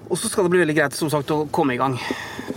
Og 0.10 0.18
så 0.18 0.30
skal 0.30 0.46
det 0.46 0.54
bli 0.54 0.62
veldig 0.64 0.76
greit 0.78 0.94
som 0.98 1.10
sagt, 1.10 1.30
å 1.34 1.48
komme 1.54 1.74
i 1.74 1.82
gang. 1.82 1.98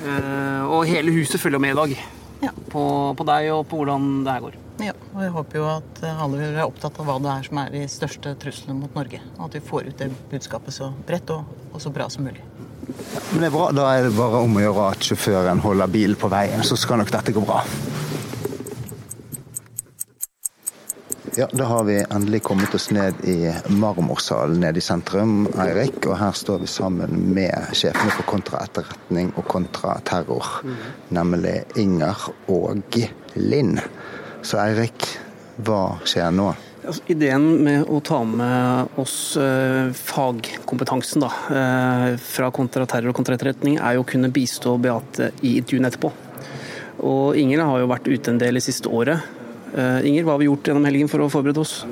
Uh, 0.03 0.69
og 0.73 0.87
hele 0.88 1.12
huset 1.12 1.41
følger 1.41 1.61
med 1.61 1.73
i 1.73 1.81
dag. 1.81 1.97
Ja. 2.43 2.53
På, 2.73 3.15
på 3.17 3.25
deg 3.29 3.53
og 3.55 3.67
på 3.71 3.81
hvordan 3.81 4.25
det 4.27 4.33
her 4.37 4.45
går. 4.45 4.59
Ja, 4.83 4.95
og 5.15 5.21
jeg 5.23 5.33
håper 5.35 5.59
jo 5.61 5.67
at 5.69 6.01
alle 6.11 6.38
vil 6.41 6.55
være 6.57 6.67
opptatt 6.67 6.97
av 6.99 7.07
hva 7.07 7.19
det 7.23 7.31
er 7.31 7.45
som 7.47 7.59
er 7.61 7.75
de 7.75 7.83
største 7.93 8.33
truslene 8.41 8.75
mot 8.81 8.97
Norge. 8.97 9.21
Og 9.37 9.45
at 9.47 9.59
vi 9.59 9.61
får 9.69 9.91
ut 9.93 10.01
det 10.01 10.09
budskapet 10.33 10.75
så 10.75 10.88
bredt 11.07 11.31
og, 11.31 11.45
og 11.73 11.81
så 11.83 11.91
bra 11.91 12.09
som 12.13 12.25
mulig. 12.29 12.45
Men 13.33 13.41
det 13.41 13.49
er 13.49 13.55
bra. 13.55 13.71
Da 13.75 13.89
er 13.97 14.07
det 14.07 14.17
bare 14.17 14.45
om 14.45 14.57
å 14.59 14.63
gjøre 14.63 14.91
at 14.93 15.09
sjåføren 15.09 15.63
holder 15.65 15.93
bilen 15.93 16.19
på 16.21 16.31
veien, 16.33 16.65
så 16.67 16.79
skal 16.79 17.01
nok 17.01 17.13
dette 17.15 17.35
gå 17.35 17.45
bra. 17.45 17.63
Ja, 21.35 21.47
da 21.53 21.65
har 21.65 21.85
vi 21.85 21.95
endelig 22.11 22.43
kommet 22.45 22.75
oss 22.75 22.91
ned 22.93 23.25
i 23.25 23.55
Marmorsalen 23.69 24.61
nede 24.61 24.83
i 24.83 24.85
sentrum, 24.85 25.47
Eirik. 25.57 26.03
Og 26.05 26.19
her 26.21 26.35
står 26.37 26.61
vi 26.61 26.69
sammen 26.69 27.15
med 27.33 27.73
sjefene 27.73 28.13
for 28.13 28.29
kontraetterretning 28.29 29.31
og 29.41 29.47
kontraterror. 29.49 30.51
Nemlig 31.09 31.55
Inger 31.81 32.27
og 32.53 33.01
Linn. 33.41 33.81
Så 34.45 34.61
Eirik, 34.61 35.09
hva 35.65 35.81
skjer 36.05 36.37
nå? 36.37 36.51
Altså, 36.83 37.03
ideen 37.14 37.45
med 37.62 37.87
å 37.87 38.01
ta 38.03 38.18
med 38.27 38.97
oss 38.99 39.37
eh, 39.38 39.92
fagkompetansen 39.95 41.23
da, 41.23 41.29
eh, 41.55 42.16
fra 42.18 42.49
kontraterror 42.55 43.12
og 43.12 43.21
kontraetterretning, 43.21 43.77
er 43.79 43.95
jo 43.95 44.03
å 44.03 44.09
kunne 44.09 44.33
bistå 44.35 44.75
Beate 44.83 45.31
i 45.47 45.55
intervjuene 45.61 45.92
etterpå. 45.92 46.11
Og 47.07 47.38
Inger 47.38 47.62
har 47.62 47.79
jo 47.85 47.90
vært 47.90 48.11
ute 48.11 48.35
en 48.35 48.42
del 48.42 48.59
det 48.59 48.64
siste 48.66 48.90
året. 48.90 49.23
Eh, 49.77 50.09
Inger, 50.11 50.27
hva 50.27 50.35
har 50.35 50.42
vi 50.42 50.51
gjort 50.51 50.73
gjennom 50.73 50.90
helgen 50.90 51.11
for 51.12 51.23
å 51.23 51.31
forberede 51.31 51.62
oss? 51.62 51.85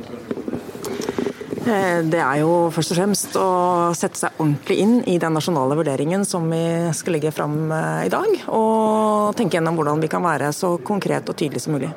Eh, 1.60 2.02
Det 2.10 2.18
er 2.18 2.42
jo 2.42 2.52
først 2.74 2.90
og 2.90 2.98
fremst 2.98 3.38
å 3.38 3.48
sette 3.94 4.18
seg 4.18 4.42
ordentlig 4.42 4.82
inn 4.82 4.98
i 5.06 5.18
den 5.22 5.38
nasjonale 5.38 5.78
vurderingen 5.78 6.26
som 6.26 6.50
vi 6.50 6.90
skal 6.98 7.14
legge 7.14 7.30
fram 7.30 7.70
eh, 7.70 8.06
i 8.08 8.10
dag, 8.10 8.26
og 8.50 9.36
tenke 9.38 9.60
gjennom 9.60 9.78
hvordan 9.78 10.02
vi 10.02 10.10
kan 10.10 10.26
være 10.26 10.50
så 10.50 10.80
konkret 10.82 11.30
og 11.30 11.38
tydelig 11.38 11.62
som 11.62 11.78
mulig. 11.78 11.94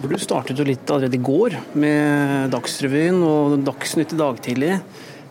Du 0.00 0.16
startet 0.16 0.56
jo 0.56 0.64
litt 0.64 0.88
allerede 0.88 1.18
i 1.18 1.20
går 1.20 1.58
med 1.78 2.52
Dagsrevyen 2.54 3.18
og 3.20 3.58
Dagsnytt 3.66 4.14
i 4.14 4.20
dag 4.20 4.38
tidlig. 4.42 4.78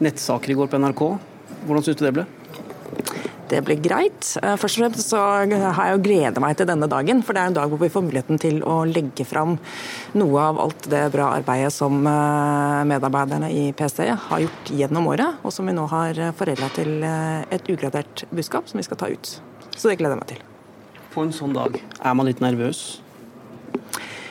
Nettsaker 0.03 0.53
i 0.53 0.57
går 0.59 0.69
på 0.69 0.77
NRK. 0.77 1.01
Hvordan 1.65 1.85
syns 1.87 1.97
du 1.97 2.03
det 2.05 2.11
ble? 2.19 2.25
Det 3.49 3.63
ble 3.65 3.79
greit. 3.81 4.27
Eh, 4.43 4.53
Først 4.61 4.77
og 4.77 4.83
fremst 4.83 5.09
så 5.09 5.23
har 5.49 5.89
jeg 5.89 5.95
jo 5.95 6.03
gleda 6.05 6.43
meg 6.43 6.53
til 6.59 6.69
denne 6.69 6.85
dagen, 6.91 7.23
for 7.25 7.33
det 7.33 7.41
er 7.41 7.49
en 7.49 7.57
dag 7.57 7.71
hvor 7.71 7.81
vi 7.81 7.89
får 7.89 8.05
muligheten 8.05 8.37
til 8.41 8.61
å 8.61 8.83
legge 8.85 9.25
fram 9.25 9.57
noe 10.21 10.45
av 10.51 10.61
alt 10.61 10.85
det 10.93 11.01
bra 11.17 11.31
arbeidet 11.39 11.73
som 11.73 11.97
eh, 12.05 12.85
medarbeiderne 12.93 13.49
i 13.49 13.65
PST 13.73 14.05
har 14.05 14.45
gjort 14.45 14.69
gjennom 14.69 15.09
året, 15.09 15.41
og 15.41 15.55
som 15.55 15.65
vi 15.65 15.73
nå 15.73 15.89
har 15.89 16.21
foredla 16.37 16.69
til 16.77 17.01
eh, 17.01 17.49
et 17.57 17.73
ugradert 17.73 18.27
budskap 18.29 18.69
som 18.69 18.77
vi 18.77 18.85
skal 18.85 19.01
ta 19.01 19.09
ut. 19.09 19.35
Så 19.73 19.89
det 19.89 19.97
gleder 19.97 20.13
jeg 20.19 20.21
meg 20.21 20.33
til. 20.35 20.47
På 21.09 21.25
en 21.25 21.33
sånn 21.33 21.57
dag, 21.57 21.81
er 21.81 22.13
man 22.21 22.29
litt 22.29 22.45
nervøs? 22.45 22.99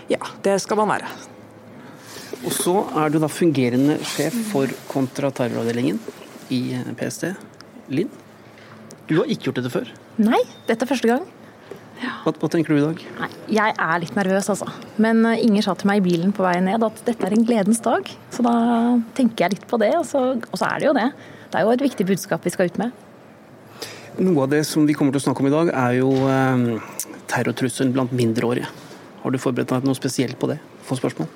Ja, 0.08 0.20
det 0.44 0.56
skal 0.64 0.80
man 0.80 0.88
være. 0.94 1.10
Og 2.46 2.52
så 2.54 2.74
er 2.96 3.10
du 3.10 3.18
da 3.20 3.28
fungerende 3.30 3.98
sjef 4.06 4.36
for 4.52 4.70
kontraterroravdelingen 4.88 5.98
i 6.54 6.60
PST. 6.96 7.32
Linn, 7.92 8.10
du 9.08 9.18
har 9.18 9.28
ikke 9.28 9.48
gjort 9.48 9.58
dette 9.60 9.72
før. 9.72 9.90
Nei, 10.20 10.40
dette 10.68 10.84
er 10.84 10.90
første 10.90 11.10
gang. 11.10 11.26
Hva, 11.98 12.30
hva 12.30 12.48
tenker 12.50 12.74
du 12.74 12.78
i 12.78 12.84
dag? 12.84 13.00
Nei, 13.18 13.28
jeg 13.56 13.74
er 13.74 14.00
litt 14.04 14.14
nervøs, 14.14 14.48
altså. 14.52 14.68
Men 15.02 15.24
eh, 15.26 15.42
Inger 15.48 15.66
sa 15.66 15.74
til 15.78 15.90
meg 15.90 16.00
i 16.02 16.04
bilen 16.04 16.30
på 16.36 16.44
vei 16.46 16.54
ned 16.62 16.84
at 16.86 17.02
dette 17.08 17.26
er 17.26 17.34
en 17.34 17.46
gledens 17.46 17.82
dag. 17.82 18.06
Så 18.34 18.44
da 18.46 18.54
tenker 19.18 19.46
jeg 19.46 19.56
litt 19.56 19.66
på 19.70 19.80
det, 19.82 19.90
og 19.98 20.06
så, 20.06 20.24
og 20.38 20.54
så 20.60 20.68
er 20.70 20.78
det 20.78 20.88
jo 20.88 20.96
det. 20.98 21.08
Det 21.48 21.58
er 21.58 21.66
jo 21.66 21.74
et 21.74 21.86
viktig 21.88 22.06
budskap 22.12 22.46
vi 22.46 22.54
skal 22.54 22.70
ut 22.70 22.78
med. 22.78 22.94
Noe 24.18 24.44
av 24.46 24.52
det 24.52 24.62
som 24.66 24.86
vi 24.86 24.94
kommer 24.98 25.14
til 25.14 25.22
å 25.22 25.26
snakke 25.26 25.42
om 25.42 25.50
i 25.50 25.54
dag, 25.54 25.72
er 25.74 25.98
jo 25.98 26.12
eh, 26.30 26.94
terrortrusselen 27.32 27.94
blant 27.96 28.14
mindreårige. 28.14 28.70
Har 29.28 29.34
du 29.34 29.42
forberedt 29.42 29.68
deg 29.68 29.84
noe 29.84 29.92
spesielt 29.92 30.38
på 30.40 30.48
det? 30.48 30.54
Få 30.88 30.96
spørsmål? 30.96 31.26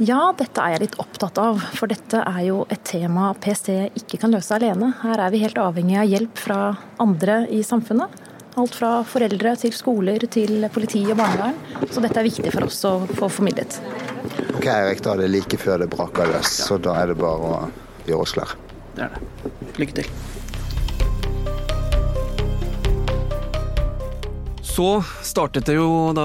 Ja, 0.00 0.30
dette 0.32 0.62
er 0.64 0.72
jeg 0.72 0.80
litt 0.86 0.96
opptatt 1.02 1.36
av, 1.36 1.60
for 1.76 1.92
dette 1.92 2.22
er 2.24 2.46
jo 2.46 2.62
et 2.72 2.80
tema 2.88 3.26
PST 3.36 3.68
ikke 4.00 4.22
kan 4.22 4.32
løse 4.32 4.56
alene. 4.56 4.88
Her 5.02 5.20
er 5.26 5.34
vi 5.34 5.42
helt 5.42 5.60
avhengig 5.60 6.00
av 6.00 6.08
hjelp 6.08 6.40
fra 6.40 6.58
andre 7.04 7.42
i 7.52 7.60
samfunnet. 7.60 8.16
Alt 8.56 8.80
fra 8.80 8.94
foreldre 9.04 9.52
til 9.60 9.76
skoler 9.76 10.24
til 10.32 10.64
politi 10.72 11.04
og 11.12 11.20
barnevern. 11.20 11.60
Så 11.92 12.00
dette 12.00 12.24
er 12.24 12.30
viktig 12.30 12.56
for 12.56 12.70
oss 12.70 12.80
å 12.88 12.96
få 13.20 13.28
formidlet. 13.28 13.76
Ok, 14.56 14.64
Erik, 14.72 15.04
da 15.04 15.12
er 15.12 15.26
det 15.26 15.32
like 15.36 15.60
før 15.60 15.84
det 15.84 15.92
braker 15.92 16.38
løs, 16.38 16.56
så 16.70 16.80
da 16.80 16.96
er 17.02 17.12
det 17.12 17.20
bare 17.20 17.52
å 17.52 17.64
gjøre 18.08 18.24
oss 18.24 18.38
klare. 18.40 18.56
Det 18.96 19.10
er 19.10 19.18
det. 19.18 19.58
Lykke 19.76 20.00
til. 20.00 20.14
Så 24.72 25.02
startet 25.20 25.66
det 25.68 25.74
jo 25.76 26.14
da, 26.16 26.22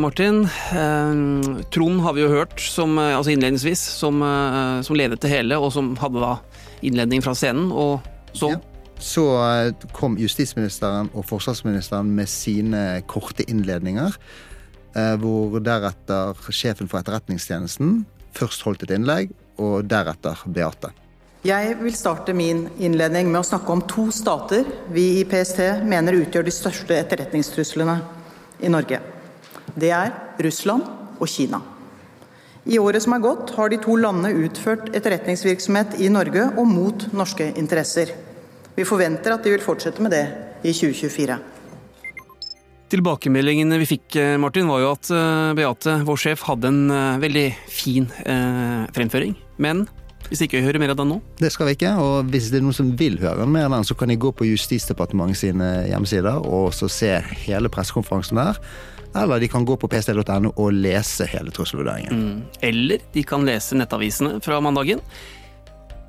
Martin. 0.00 0.46
Eh, 0.72 1.62
Trond 1.74 2.00
har 2.00 2.14
vi 2.16 2.22
jo 2.22 2.30
hørt 2.30 2.60
som, 2.60 2.96
eh, 2.98 3.12
altså 3.12 3.34
innledningsvis, 3.34 3.82
som, 3.98 4.22
eh, 4.22 4.80
som 4.80 4.96
ledet 4.96 5.20
det 5.20 5.28
hele, 5.28 5.58
og 5.60 5.72
som 5.72 5.90
hadde 6.00 6.22
da 6.22 6.38
innledning 6.80 7.20
fra 7.22 7.34
scenen. 7.34 7.70
Og 7.70 8.00
så 8.32 8.50
Ja. 8.50 8.60
Så 8.98 9.24
eh, 9.42 9.72
kom 9.92 10.16
justisministeren 10.16 11.10
og 11.12 11.26
forsvarsministeren 11.26 12.06
med 12.14 12.28
sine 12.28 13.02
korte 13.06 13.44
innledninger. 13.44 14.16
Hvor 14.94 15.58
deretter 15.64 16.34
sjefen 16.52 16.86
for 16.86 17.00
Etterretningstjenesten 17.00 18.04
først 18.36 18.62
holdt 18.62 18.82
et 18.82 18.90
innlegg, 18.90 19.30
og 19.58 19.88
deretter 19.88 20.36
Beate. 20.46 20.92
Jeg 21.42 21.72
vil 21.80 21.94
starte 21.98 22.30
min 22.38 22.68
innledning 22.78 23.26
med 23.26 23.40
å 23.40 23.46
snakke 23.46 23.74
om 23.74 23.80
to 23.90 24.04
stater 24.14 24.62
vi 24.94 25.08
i 25.18 25.22
PST 25.26 25.58
mener 25.82 26.14
utgjør 26.20 26.44
de 26.46 26.52
største 26.54 26.94
etterretningstruslene 26.94 27.96
i 28.62 28.68
Norge. 28.70 29.00
Det 29.74 29.88
er 29.90 30.12
Russland 30.46 30.86
og 31.18 31.26
Kina. 31.26 31.58
I 32.62 32.78
året 32.78 33.02
som 33.02 33.16
er 33.16 33.24
gått, 33.24 33.50
har 33.56 33.72
de 33.72 33.80
to 33.82 33.96
landene 33.98 34.44
utført 34.44 34.92
etterretningsvirksomhet 34.94 35.96
i 35.98 36.12
Norge 36.14 36.44
og 36.52 36.68
mot 36.70 37.08
norske 37.10 37.48
interesser. 37.58 38.12
Vi 38.76 38.86
forventer 38.86 39.34
at 39.34 39.42
de 39.42 39.56
vil 39.56 39.64
fortsette 39.64 40.04
med 40.04 40.14
det 40.14 40.22
i 40.62 40.70
2024. 40.70 41.40
Tilbakemeldingene 42.92 43.80
vi 43.80 43.88
fikk, 43.96 44.14
eh, 44.20 44.36
Martin, 44.38 44.70
var 44.70 44.84
jo 44.84 44.92
at 44.94 45.10
eh, 45.10 45.50
Beate, 45.58 45.96
vår 46.06 46.22
sjef, 46.22 46.46
hadde 46.46 46.70
en 46.70 46.80
eh, 46.92 47.18
veldig 47.24 47.44
fin 47.66 48.06
eh, 48.22 48.86
fremføring. 48.94 49.34
Men 49.58 49.88
hvis 50.32 50.46
ikke 50.46 50.56
vi 50.56 50.64
hører 50.64 50.80
mer 50.80 50.94
av 50.94 50.96
den 51.02 51.10
nå 51.12 51.18
Det 51.36 51.50
skal 51.52 51.68
vi 51.68 51.74
ikke, 51.76 51.92
og 52.00 52.30
hvis 52.32 52.48
det 52.52 52.62
er 52.62 52.64
noen 52.64 52.76
som 52.76 52.94
vil 52.96 53.18
høre 53.20 53.44
mer 53.44 53.68
av 53.68 53.76
den, 53.76 53.84
så 53.84 53.96
kan 53.98 54.08
de 54.08 54.16
gå 54.20 54.32
på 54.32 54.48
Justisdepartementet 54.48 55.42
sine 55.42 55.68
hjemmesider 55.90 56.40
og 56.40 56.72
så 56.76 56.88
se 56.88 57.12
hele 57.44 57.68
pressekonferansen 57.72 58.40
der. 58.40 58.60
Eller 59.12 59.42
de 59.42 59.50
kan 59.52 59.66
gå 59.68 59.76
på 59.76 59.90
pst.no 59.92 60.54
og 60.56 60.72
lese 60.72 61.28
hele 61.28 61.52
trusselvurderingen. 61.52 62.16
Mm. 62.16 62.42
Eller 62.64 63.04
de 63.12 63.24
kan 63.28 63.44
lese 63.44 63.76
nettavisene 63.76 64.38
fra 64.44 64.56
mandagen. 64.64 65.04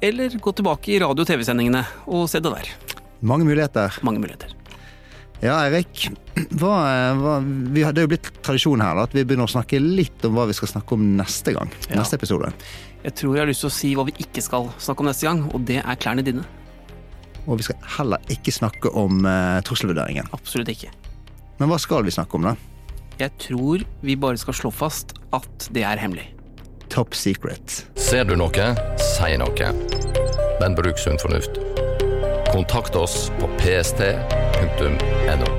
Eller 0.03 0.39
gå 0.39 0.55
tilbake 0.55 0.95
i 0.95 0.99
radio- 1.03 1.28
og 1.28 1.28
TV-sendingene 1.28 1.84
og 2.07 2.30
se 2.32 2.39
det 2.43 2.55
der. 2.55 2.71
Mange 3.19 3.47
muligheter. 3.47 3.99
Mange 4.07 4.24
muligheter. 4.24 4.55
Ja, 5.43 5.57
Eirik. 5.65 6.07
Det 6.34 6.63
er 6.63 7.99
jo 7.99 8.11
blitt 8.11 8.30
tradisjon 8.45 8.80
her 8.84 8.95
da, 8.95 9.03
at 9.03 9.15
vi 9.15 9.26
begynner 9.28 9.49
å 9.49 9.51
snakke 9.51 9.82
litt 9.84 10.24
om 10.24 10.38
hva 10.38 10.47
vi 10.47 10.55
skal 10.55 10.71
snakke 10.71 10.95
om 10.95 11.03
neste 11.19 11.55
gang. 11.55 11.71
Ja. 11.89 11.97
Neste 11.99 12.15
episode. 12.15 12.53
Jeg 13.03 13.17
tror 13.19 13.35
jeg 13.35 13.43
har 13.43 13.49
lyst 13.49 13.65
til 13.65 13.69
å 13.69 13.75
si 13.75 13.89
hva 13.97 14.05
vi 14.07 14.13
ikke 14.23 14.41
skal 14.43 14.69
snakke 14.79 15.03
om 15.03 15.09
neste 15.09 15.27
gang, 15.27 15.41
og 15.51 15.65
det 15.67 15.81
er 15.83 15.99
klærne 15.99 16.23
dine. 16.23 16.43
Og 17.43 17.59
vi 17.59 17.65
skal 17.67 17.79
heller 17.97 18.31
ikke 18.31 18.53
snakke 18.55 18.91
om 18.95 19.25
uh, 19.27 19.59
trusselvurderingen. 19.67 20.29
Absolutt 20.35 20.71
ikke. 20.71 20.93
Men 21.59 21.67
hva 21.71 21.79
skal 21.81 22.07
vi 22.07 22.13
snakke 22.15 22.39
om, 22.39 22.47
da? 22.47 22.55
Jeg 23.19 23.35
tror 23.43 23.83
vi 24.01 24.15
bare 24.17 24.39
skal 24.41 24.55
slå 24.57 24.71
fast 24.73 25.13
at 25.35 25.67
det 25.75 25.83
er 25.85 25.99
hemmelig. 25.99 26.29
Top 26.93 27.13
secret. 27.17 27.83
Ser 27.99 28.23
du 28.29 28.35
noe, 28.39 28.71
si 29.01 29.35
noe. 29.41 29.73
Men 30.61 30.77
bruk 30.77 30.97
sunn 31.01 31.19
fornuft. 31.19 31.59
Kontakt 32.53 32.95
oss 32.95 33.27
på 33.41 33.49
pst.no. 33.59 35.51